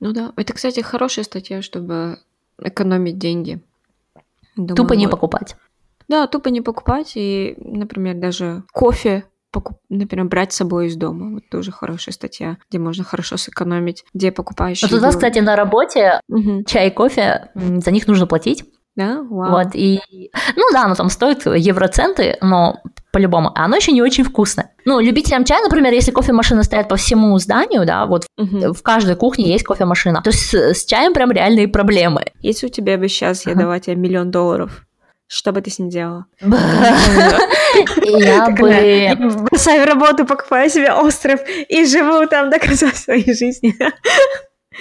Ну 0.00 0.12
да, 0.12 0.32
это, 0.36 0.54
кстати, 0.54 0.80
хорошая 0.80 1.22
статья, 1.26 1.60
чтобы 1.60 2.18
экономить 2.58 3.18
деньги. 3.18 3.60
Думаю, 4.56 4.74
Тупо 4.74 4.94
не 4.94 5.04
вот. 5.04 5.10
покупать. 5.10 5.54
Да, 6.08 6.26
тупо 6.28 6.48
не 6.48 6.62
покупать 6.62 7.12
и, 7.16 7.56
например, 7.58 8.14
даже 8.14 8.62
кофе 8.72 9.24
покуп- 9.52 9.80
например, 9.90 10.24
брать 10.28 10.54
с 10.54 10.56
собой 10.56 10.86
из 10.86 10.96
дома. 10.96 11.34
Вот 11.34 11.42
тоже 11.50 11.72
хорошая 11.72 12.14
статья, 12.14 12.56
где 12.70 12.78
можно 12.78 13.04
хорошо 13.04 13.36
сэкономить, 13.36 14.06
где 14.14 14.32
покупаешь. 14.32 14.80
Вот 14.80 14.92
у 14.94 15.00
нас, 15.00 15.14
кстати, 15.14 15.40
на 15.40 15.56
работе 15.56 16.20
Мгм. 16.28 16.64
чай 16.64 16.88
и 16.88 16.90
кофе, 16.90 17.50
за 17.54 17.90
них 17.90 18.06
нужно 18.06 18.26
платить. 18.26 18.64
Да, 18.96 19.22
вау. 19.28 19.50
Вот, 19.50 19.68
и, 19.74 20.00
ну 20.56 20.64
да, 20.72 20.84
оно 20.84 20.94
там 20.94 21.10
стоит 21.10 21.44
евроценты, 21.44 22.38
но 22.40 22.80
по-любому, 23.12 23.52
а 23.54 23.66
оно 23.66 23.76
еще 23.76 23.92
не 23.92 24.00
очень 24.02 24.24
вкусное. 24.24 24.70
Ну, 24.86 25.00
любителям 25.00 25.44
чая, 25.44 25.62
например, 25.62 25.92
если 25.92 26.12
кофемашины 26.12 26.64
стоят 26.64 26.88
по 26.88 26.96
всему 26.96 27.38
зданию, 27.38 27.84
да, 27.86 28.06
вот 28.06 28.26
Мгм. 28.38 28.72
в 28.72 28.82
каждой 28.82 29.16
кухне 29.16 29.50
есть 29.52 29.64
кофемашина, 29.64 30.22
то 30.22 30.32
с, 30.32 30.54
с 30.54 30.84
чаем 30.86 31.12
прям 31.12 31.30
реальные 31.30 31.68
проблемы. 31.68 32.24
Если 32.40 32.66
у 32.66 32.70
тебя 32.70 32.96
бы 32.96 33.08
сейчас 33.08 33.44
я 33.46 33.52
Ага. 33.52 33.62
дала 33.62 33.80
тебе 33.80 33.96
миллион 33.96 34.30
долларов, 34.30 34.86
что 35.28 35.52
бы 35.52 35.60
ты 35.60 35.70
с 35.70 35.78
ним 35.78 35.90
делала? 35.90 36.26
Я 38.04 38.48
бы... 38.50 39.44
Бросаю 39.50 39.86
работу, 39.86 40.24
покупаю 40.24 40.70
себе 40.70 40.92
остров 40.92 41.40
и 41.68 41.84
живу 41.84 42.26
там 42.28 42.48
до 42.50 42.58
конца 42.58 42.90
своей 42.92 43.34
жизни. 43.34 43.74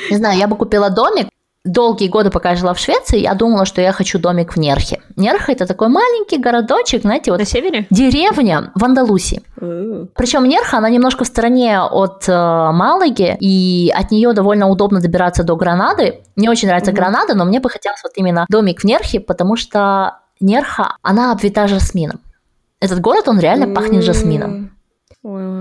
Не 0.09 0.17
знаю, 0.17 0.37
я 0.37 0.47
бы 0.47 0.55
купила 0.55 0.89
домик 0.89 1.27
долгие 1.65 2.07
годы, 2.07 2.29
пока 2.29 2.51
я 2.51 2.55
жила 2.55 2.73
в 2.73 2.79
Швеции, 2.79 3.19
я 3.19 3.33
думала, 3.33 3.65
что 3.65 3.81
я 3.81 3.91
хочу 3.91 4.19
домик 4.19 4.53
в 4.53 4.57
Нерхе. 4.57 5.01
Нерха 5.15 5.51
это 5.51 5.65
такой 5.65 5.89
маленький 5.89 6.37
городочек, 6.37 7.01
знаете, 7.01 7.31
вот... 7.31 7.39
На 7.39 7.45
севере? 7.45 7.87
Деревня 7.89 8.71
в 8.75 8.83
Андалусии. 8.83 9.41
Причем 9.55 10.45
Нерха, 10.45 10.77
она 10.77 10.89
немножко 10.89 11.23
в 11.23 11.27
стороне 11.27 11.81
от 11.81 12.27
э, 12.27 12.31
Малаги, 12.31 13.35
и 13.39 13.91
от 13.93 14.11
нее 14.11 14.33
довольно 14.33 14.69
удобно 14.69 15.01
добираться 15.01 15.43
до 15.43 15.55
Гранады. 15.55 16.21
Мне 16.35 16.49
очень 16.49 16.67
нравится 16.67 16.91
mm 16.91 16.95
Гранада, 16.95 17.35
но 17.35 17.45
мне 17.45 17.59
бы 17.59 17.69
хотелось 17.69 18.01
вот 18.03 18.13
именно 18.15 18.45
домик 18.49 18.81
в 18.81 18.83
Нерхе, 18.83 19.19
потому 19.19 19.55
что 19.55 20.19
Нерха, 20.39 20.97
она 21.01 21.31
обвита 21.31 21.67
жасмином. 21.67 22.19
Этот 22.79 22.99
город, 23.01 23.27
он 23.27 23.39
реально 23.39 23.73
пахнет 23.73 24.03
жасмином. 24.03 24.71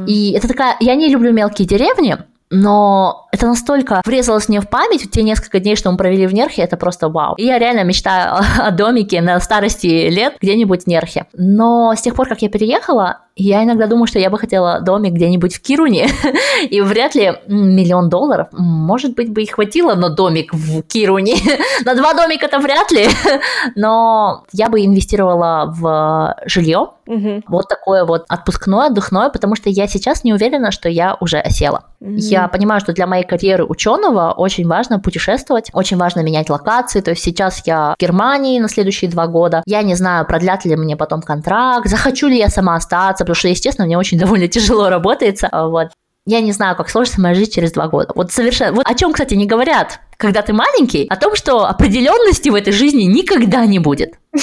И 0.06 0.32
это 0.36 0.48
такая... 0.48 0.76
Я 0.80 0.94
не 0.94 1.08
люблю 1.08 1.32
мелкие 1.32 1.66
деревни, 1.66 2.18
но 2.50 3.23
это 3.34 3.48
настолько 3.48 4.00
врезалось 4.06 4.48
мне 4.48 4.60
в 4.60 4.68
память, 4.68 5.10
те 5.10 5.24
несколько 5.24 5.58
дней, 5.58 5.74
что 5.74 5.90
мы 5.90 5.96
провели 5.96 6.28
в 6.28 6.32
Нерхе, 6.32 6.62
это 6.62 6.76
просто 6.76 7.08
вау. 7.08 7.34
И 7.34 7.44
я 7.44 7.58
реально 7.58 7.82
мечтаю 7.82 8.36
о 8.58 8.70
домике 8.70 9.20
на 9.20 9.40
старости 9.40 10.08
лет 10.08 10.36
где-нибудь 10.40 10.84
в 10.84 10.86
Нерхе. 10.86 11.26
Но 11.32 11.92
с 11.96 12.00
тех 12.00 12.14
пор, 12.14 12.28
как 12.28 12.42
я 12.42 12.48
переехала, 12.48 13.18
я 13.36 13.64
иногда 13.64 13.88
думаю, 13.88 14.06
что 14.06 14.20
я 14.20 14.30
бы 14.30 14.38
хотела 14.38 14.80
домик 14.80 15.14
где-нибудь 15.14 15.56
в 15.56 15.62
Кируне, 15.62 16.08
и 16.70 16.80
вряд 16.80 17.16
ли 17.16 17.32
миллион 17.48 18.08
долларов, 18.08 18.48
может 18.52 19.14
быть, 19.14 19.32
бы 19.32 19.42
и 19.42 19.46
хватило 19.46 19.94
на 19.94 20.10
домик 20.10 20.54
в 20.54 20.82
Кируне. 20.82 21.34
на 21.84 21.94
два 21.94 22.14
домика 22.14 22.46
это 22.46 22.60
вряд 22.60 22.92
ли, 22.92 23.08
но 23.74 24.44
я 24.52 24.68
бы 24.68 24.84
инвестировала 24.84 25.74
в 25.76 26.36
жилье, 26.46 26.90
угу. 27.06 27.42
вот 27.48 27.68
такое 27.68 28.04
вот 28.04 28.24
отпускное, 28.28 28.86
отдыхное, 28.86 29.30
потому 29.30 29.56
что 29.56 29.68
я 29.68 29.88
сейчас 29.88 30.22
не 30.22 30.32
уверена, 30.32 30.70
что 30.70 30.88
я 30.88 31.16
уже 31.18 31.38
осела. 31.38 31.86
Угу. 32.00 32.14
Я 32.16 32.46
понимаю, 32.46 32.80
что 32.80 32.92
для 32.92 33.06
моей 33.06 33.23
карьеры 33.24 33.64
ученого 33.64 34.32
очень 34.32 34.66
важно 34.66 35.00
путешествовать, 35.00 35.70
очень 35.72 35.96
важно 35.96 36.20
менять 36.20 36.50
локации, 36.50 37.00
то 37.00 37.10
есть 37.10 37.22
сейчас 37.22 37.62
я 37.66 37.94
в 37.98 38.00
Германии 38.00 38.60
на 38.60 38.68
следующие 38.68 39.10
два 39.10 39.26
года, 39.26 39.62
я 39.66 39.82
не 39.82 39.94
знаю, 39.94 40.26
продлят 40.26 40.64
ли 40.64 40.76
мне 40.76 40.96
потом 40.96 41.22
контракт, 41.22 41.88
захочу 41.88 42.28
ли 42.28 42.38
я 42.38 42.48
сама 42.48 42.76
остаться, 42.76 43.24
потому 43.24 43.34
что, 43.34 43.48
естественно, 43.48 43.86
мне 43.86 43.98
очень 43.98 44.18
довольно 44.24 44.48
тяжело 44.48 44.88
работается, 44.88 45.48
а, 45.50 45.68
вот. 45.68 45.88
Я 46.26 46.40
не 46.40 46.52
знаю, 46.52 46.74
как 46.74 46.88
сложится 46.88 47.20
моя 47.20 47.34
жизнь 47.34 47.52
через 47.52 47.72
два 47.72 47.86
года. 47.86 48.10
Вот 48.14 48.32
совершенно... 48.32 48.72
Вот 48.72 48.86
о 48.88 48.94
чем, 48.94 49.12
кстати, 49.12 49.34
не 49.34 49.44
говорят, 49.44 50.00
когда 50.16 50.40
ты 50.40 50.54
маленький, 50.54 51.06
о 51.10 51.16
том, 51.16 51.36
что 51.36 51.66
определенности 51.66 52.48
в 52.48 52.54
этой 52.54 52.72
жизни 52.72 53.02
никогда 53.02 53.66
не 53.66 53.78
будет. 53.78 54.14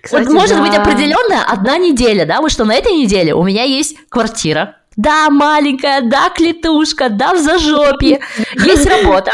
Кстати, 0.00 0.24
вот 0.24 0.32
может 0.32 0.56
да. 0.56 0.62
быть 0.62 0.74
определенная 0.74 1.42
одна 1.46 1.76
неделя, 1.78 2.24
да, 2.24 2.40
вот 2.40 2.50
что 2.50 2.64
на 2.64 2.74
этой 2.74 2.92
неделе 2.92 3.34
у 3.34 3.42
меня 3.42 3.64
есть 3.64 3.96
квартира, 4.08 4.76
да, 4.96 5.30
маленькая, 5.30 6.00
да, 6.02 6.30
клетушка, 6.30 7.08
да, 7.08 7.34
в 7.34 7.38
зажопе, 7.38 8.20
есть 8.64 8.86
работа, 8.86 9.32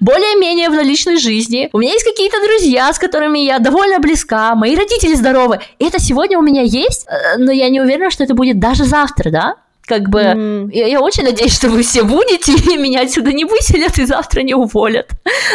более-менее 0.00 0.68
в 0.68 0.74
наличной 0.74 1.16
жизни. 1.16 1.68
У 1.72 1.78
меня 1.78 1.92
есть 1.92 2.04
какие-то 2.04 2.36
друзья, 2.42 2.92
с 2.92 2.98
которыми 2.98 3.38
я 3.38 3.58
довольно 3.58 3.98
близка, 3.98 4.54
мои 4.54 4.74
родители 4.74 5.14
здоровы. 5.14 5.60
Это 5.78 6.00
сегодня 6.00 6.38
у 6.38 6.42
меня 6.42 6.62
есть, 6.62 7.06
э, 7.06 7.38
но 7.38 7.52
я 7.52 7.68
не 7.68 7.80
уверена, 7.80 8.10
что 8.10 8.24
это 8.24 8.34
будет 8.34 8.58
даже 8.58 8.84
завтра, 8.84 9.30
да? 9.30 9.54
Как 9.90 10.08
бы 10.08 10.20
mm. 10.20 10.70
я, 10.72 10.86
я 10.86 11.00
очень 11.00 11.24
надеюсь, 11.24 11.52
что 11.52 11.68
вы 11.68 11.82
все 11.82 12.04
будете, 12.04 12.52
и 12.52 12.76
меня 12.76 13.00
отсюда 13.00 13.32
не 13.32 13.44
выселят 13.44 13.98
и 13.98 14.06
завтра 14.06 14.42
не 14.42 14.54
уволят. 14.54 15.10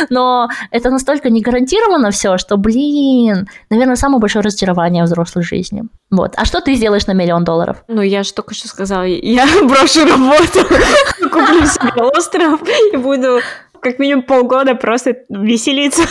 Но 0.10 0.50
это 0.72 0.90
настолько 0.90 1.30
не 1.30 1.40
гарантировано 1.40 2.12
все, 2.12 2.38
что, 2.38 2.58
блин, 2.58 3.48
наверное, 3.70 3.96
самое 3.96 4.20
большое 4.20 4.44
разочарование 4.44 5.04
в 5.04 5.06
взрослой 5.06 5.44
жизни. 5.44 5.84
Вот. 6.12 6.34
А 6.36 6.44
что 6.44 6.60
ты 6.60 6.76
сделаешь 6.76 7.08
на 7.08 7.14
миллион 7.14 7.46
долларов? 7.46 7.78
Ну, 7.88 8.02
я 8.02 8.24
же 8.24 8.34
только 8.34 8.54
что 8.54 8.68
сказала, 8.68 9.04
я 9.04 9.48
брошу 9.64 10.04
работу, 10.04 10.60
куплю 11.32 11.66
себе 11.66 12.04
остров 12.04 12.60
и 12.92 12.98
буду 12.98 13.40
как 13.82 14.00
минимум 14.00 14.24
полгода 14.24 14.76
просто 14.76 15.16
веселиться. 15.30 16.04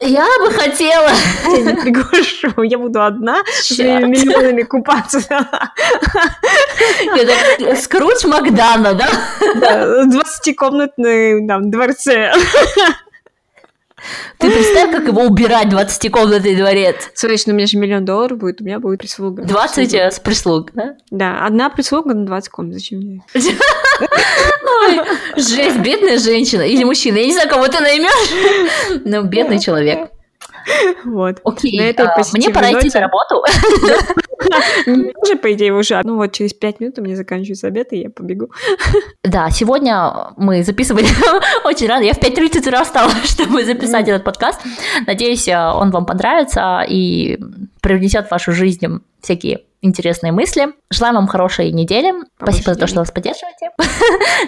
Я 0.00 0.26
бы 0.40 0.50
хотела. 0.50 1.10
Я 1.44 1.60
не 1.60 1.80
приглашу, 1.80 2.62
я 2.62 2.78
буду 2.78 3.02
одна 3.02 3.42
с 3.46 3.78
миллионами 3.78 4.62
купаться. 4.62 5.20
Это 7.16 7.76
Скрудж 7.76 8.26
Макдана, 8.26 8.94
да? 8.94 9.08
Да, 9.54 10.04
20-комнатный 10.06 11.46
там, 11.46 11.70
дворце. 11.70 12.32
Ты 14.38 14.50
представь, 14.50 14.90
как 14.90 15.06
его 15.06 15.22
убирать 15.22 15.68
20-комнатный 15.68 16.56
дворец. 16.56 17.10
Ну 17.22 17.52
у 17.52 17.56
меня 17.56 17.66
же 17.66 17.78
миллион 17.78 18.04
долларов 18.04 18.38
будет, 18.38 18.60
у 18.60 18.64
меня 18.64 18.78
будет 18.78 19.00
прислуга. 19.00 19.44
20 19.44 19.74
прислуга. 19.74 20.10
с 20.10 20.20
прислуг, 20.20 20.72
да? 20.72 20.96
Да, 21.10 21.46
одна 21.46 21.70
прислуга 21.70 22.14
на 22.14 22.26
20 22.26 22.50
комнат, 22.50 22.74
зачем 22.74 22.98
мне? 22.98 23.22
Жесть, 25.36 25.78
бедная 25.78 26.18
женщина 26.18 26.62
или 26.62 26.84
мужчина, 26.84 27.18
я 27.18 27.26
не 27.26 27.32
знаю, 27.32 27.48
кого 27.48 27.68
ты 27.68 27.80
наймешь, 27.80 29.02
но 29.04 29.22
бедный 29.22 29.60
человек. 29.60 30.10
Вот. 31.04 31.40
Окей, 31.44 31.78
на 31.78 31.82
этой 31.82 32.06
а, 32.06 32.22
мне 32.32 32.50
пора 32.50 32.72
идти 32.72 32.90
на 32.94 33.00
работу. 33.00 33.42
Уже, 35.22 35.36
по 35.36 35.52
идее, 35.52 35.72
уже. 35.72 36.00
Ну 36.04 36.16
вот 36.16 36.32
через 36.32 36.52
пять 36.52 36.80
минут 36.80 36.98
у 36.98 37.02
меня 37.02 37.16
заканчивается 37.16 37.68
обед, 37.68 37.92
и 37.92 38.00
я 38.00 38.10
побегу. 38.10 38.50
Да, 39.24 39.50
сегодня 39.50 40.32
мы 40.36 40.62
записывали 40.62 41.06
очень 41.64 41.86
рано. 41.86 42.02
Я 42.02 42.12
в 42.12 42.18
5.30 42.18 42.58
утра 42.60 42.84
встала, 42.84 43.10
чтобы 43.24 43.64
записать 43.64 44.08
этот 44.08 44.24
подкаст. 44.24 44.60
Надеюсь, 45.06 45.48
э, 45.48 45.56
он 45.56 45.90
вам 45.90 46.06
понравится 46.06 46.84
и 46.86 47.38
привнесет 47.80 48.26
в 48.26 48.30
вашу 48.30 48.52
жизнь 48.52 49.00
всякие 49.22 49.62
интересные 49.80 50.32
мысли. 50.32 50.68
Желаем 50.90 51.16
вам 51.16 51.28
хорошей 51.28 51.72
недели. 51.72 52.12
Побольше 52.12 52.62
Спасибо 52.62 52.64
денег. 52.64 52.74
за 52.74 52.80
то, 52.80 52.86
что 52.86 52.98
вас 52.98 53.10
поддерживаете. 53.10 53.70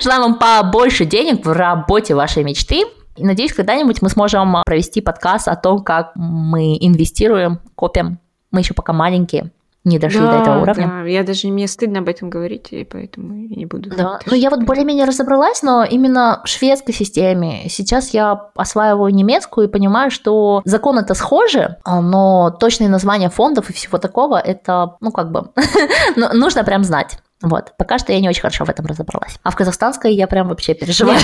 Желаем 0.02 0.22
вам 0.22 0.38
побольше 0.38 1.04
денег 1.04 1.44
в 1.44 1.52
работе 1.52 2.14
вашей 2.14 2.44
мечты. 2.44 2.84
И 3.16 3.24
надеюсь, 3.24 3.52
когда-нибудь 3.52 4.02
мы 4.02 4.08
сможем 4.08 4.56
провести 4.64 5.00
подкаст 5.00 5.48
о 5.48 5.56
том, 5.56 5.82
как 5.82 6.12
мы 6.14 6.76
инвестируем, 6.80 7.60
копим. 7.74 8.18
Мы 8.50 8.60
еще 8.60 8.74
пока 8.74 8.92
маленькие, 8.92 9.50
не 9.84 9.98
дошли 9.98 10.20
да, 10.20 10.32
до 10.32 10.38
этого 10.38 10.62
уровня. 10.62 10.86
Да, 10.86 11.02
я 11.02 11.22
даже 11.24 11.48
мне 11.48 11.68
стыдно 11.68 11.98
об 11.98 12.08
этом 12.08 12.30
говорить, 12.30 12.68
и 12.70 12.84
поэтому 12.84 13.34
я 13.34 13.54
не 13.54 13.66
буду. 13.66 13.90
Да, 13.90 14.18
ну 14.24 14.34
я 14.34 14.48
вот 14.48 14.62
более-менее 14.62 15.04
разобралась, 15.04 15.62
но 15.62 15.84
именно 15.84 16.40
в 16.44 16.48
шведской 16.48 16.94
системе. 16.94 17.68
Сейчас 17.68 18.14
я 18.14 18.48
осваиваю 18.54 19.12
немецкую 19.12 19.68
и 19.68 19.70
понимаю, 19.70 20.10
что 20.10 20.62
законы 20.64 21.00
это 21.00 21.12
схожи, 21.12 21.76
а, 21.84 22.00
но 22.00 22.50
точные 22.50 22.88
названия 22.88 23.28
фондов 23.28 23.68
и 23.68 23.74
всего 23.74 23.98
такого, 23.98 24.38
это, 24.38 24.96
ну 25.00 25.12
как 25.12 25.30
бы, 25.30 25.50
ну, 26.16 26.32
нужно 26.32 26.64
прям 26.64 26.82
знать. 26.82 27.18
Вот, 27.44 27.74
пока 27.76 27.98
что 27.98 28.12
я 28.12 28.20
не 28.20 28.28
очень 28.28 28.40
хорошо 28.40 28.64
в 28.64 28.70
этом 28.70 28.86
разобралась. 28.86 29.38
А 29.42 29.50
в 29.50 29.56
казахстанской 29.56 30.14
я 30.14 30.26
прям 30.26 30.48
вообще 30.48 30.74
переживаю. 30.74 31.20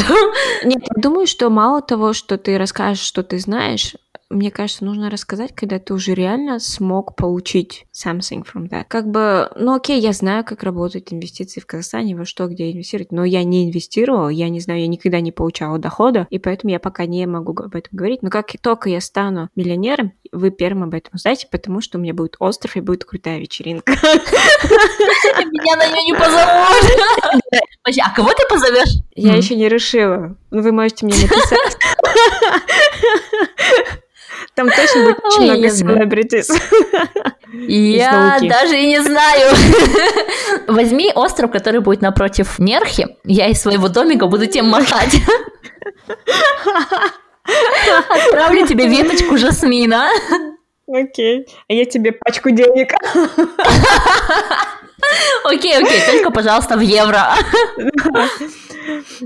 Нет, 0.65 0.83
я 0.97 1.03
думаю, 1.03 1.27
что 1.27 1.49
мало 1.49 1.81
того, 1.81 2.13
что 2.13 2.37
ты 2.37 2.59
расскажешь, 2.59 3.03
что 3.03 3.23
ты 3.23 3.39
знаешь, 3.39 3.95
мне 4.31 4.53
кажется, 4.53 4.85
нужно 4.85 5.11
рассказать, 5.11 5.53
когда 5.55 5.81
ты 5.81 5.93
уже 5.93 6.15
реально 6.15 6.61
смог 6.61 7.17
получить 7.17 7.87
something 7.93 8.45
from 8.45 8.71
that. 8.71 8.85
Как 8.89 9.11
бы, 9.11 9.51
ну 9.57 9.75
окей, 9.75 10.01
я 10.01 10.13
знаю, 10.13 10.45
как 10.45 10.63
работают 10.63 11.13
инвестиции 11.13 11.61
в 11.61 11.67
Казахстане, 11.67 12.15
во 12.15 12.25
что, 12.25 12.47
где 12.47 12.71
инвестировать, 12.71 13.11
но 13.11 13.25
я 13.25 13.43
не 13.43 13.67
инвестировала, 13.69 14.29
я 14.29 14.49
не 14.49 14.61
знаю, 14.61 14.81
я 14.81 14.87
никогда 14.87 15.21
не 15.21 15.33
получала 15.33 15.79
дохода, 15.79 16.29
и 16.31 16.39
поэтому 16.39 16.71
я 16.71 16.79
пока 16.79 17.07
не 17.07 17.27
могу 17.27 17.61
об 17.61 17.75
этом 17.75 17.91
говорить. 17.91 18.23
Но 18.23 18.31
как 18.31 18.53
только 18.63 18.89
я 18.89 19.01
стану 19.01 19.49
миллионером, 19.57 20.13
вы 20.31 20.53
первым 20.53 20.85
об 20.85 20.95
этом 20.95 21.13
узнаете, 21.15 21.49
потому 21.51 21.81
что 21.81 21.99
у 21.99 22.01
меня 22.01 22.15
будет 22.15 22.37
остров 22.39 22.77
и 22.77 22.81
будет 22.81 23.05
крутая 23.05 23.41
вечеринка. 23.41 23.93
Меня 25.51 25.77
на 25.77 25.89
нее 25.89 26.05
не 26.05 26.15
позовут. 26.15 27.43
А 28.01 28.15
кого 28.15 28.31
ты 28.33 28.45
позовешь? 28.49 29.03
Я 29.17 29.35
еще 29.35 29.57
не 29.57 29.69
решила. 29.69 30.37
Вы 30.51 30.71
можете 30.71 31.07
мне 31.07 31.17
написать. 31.17 31.77
Там 34.61 34.69
точно 34.69 35.05
будет 35.05 35.25
очень 35.25 35.43
много 35.45 35.71
селебритис. 35.71 36.51
Я 37.51 38.39
даже 38.43 38.79
и 38.79 38.89
не 38.89 39.01
знаю. 39.01 39.57
Возьми 40.67 41.11
остров, 41.15 41.51
который 41.51 41.81
будет 41.81 42.03
напротив 42.03 42.59
Нерхи. 42.59 43.17
Я 43.25 43.47
из 43.47 43.63
своего 43.63 43.89
домика 43.89 44.27
буду 44.27 44.45
тем 44.45 44.69
махать. 44.69 45.17
Отправлю 48.11 48.67
тебе 48.67 48.87
веточку 48.87 49.39
жасмина. 49.39 50.11
Окей. 50.87 51.47
А 51.67 51.73
я 51.73 51.87
тебе 51.87 52.13
пачку 52.13 52.51
денег. 52.51 52.93
Окей, 55.45 55.79
окей, 55.79 56.01
только, 56.07 56.31
пожалуйста, 56.31 56.77
в 56.77 56.81
евро. 56.81 57.33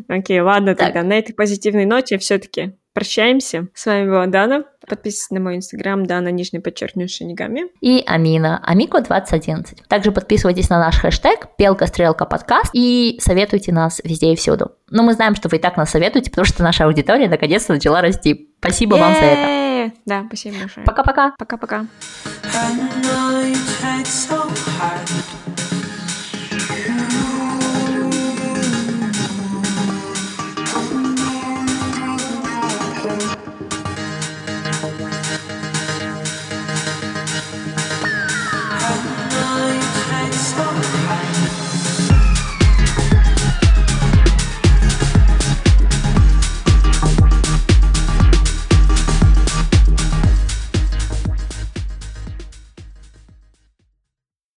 Окей, 0.06 0.40
ладно 0.40 0.76
тогда. 0.76 1.02
На 1.02 1.18
этой 1.18 1.32
позитивной 1.32 1.86
ноте 1.86 2.18
все-таки 2.18 2.74
прощаемся. 2.94 3.68
С 3.74 3.84
вами 3.84 4.08
была 4.08 4.26
Дана. 4.26 4.64
Подписывайтесь 4.86 5.30
на 5.30 5.40
мой 5.40 5.56
инстаграм 5.56 6.06
Дана, 6.06 6.30
нижний 6.30 6.60
подчеркнутый 6.60 7.08
шинигами. 7.08 7.64
И 7.80 8.02
Амина, 8.06 8.62
Амико 8.64 9.00
2011. 9.00 9.86
Также 9.88 10.12
подписывайтесь 10.12 10.70
на 10.70 10.78
наш 10.78 10.98
хэштег 10.98 11.48
Пелка 11.58 11.86
Стрелка 11.86 12.24
Подкаст 12.24 12.70
и 12.72 13.18
советуйте 13.20 13.72
нас 13.72 14.00
везде 14.04 14.32
и 14.32 14.36
всюду. 14.36 14.72
Но 14.90 15.02
мы 15.02 15.12
знаем, 15.12 15.34
что 15.34 15.48
вы 15.48 15.56
и 15.56 15.60
так 15.60 15.76
нас 15.76 15.90
советуете, 15.90 16.30
потому 16.30 16.46
что 16.46 16.62
наша 16.62 16.84
аудитория 16.84 17.28
наконец-то 17.28 17.74
начала 17.74 18.00
расти. 18.00 18.50
Спасибо 18.60 18.94
вам 18.94 19.14
за 19.14 19.20
это. 19.20 19.92
Да, 20.06 20.24
спасибо 20.26 20.58
большое. 20.60 20.86
Пока-пока. 20.86 21.34
Пока-пока. 21.38 21.86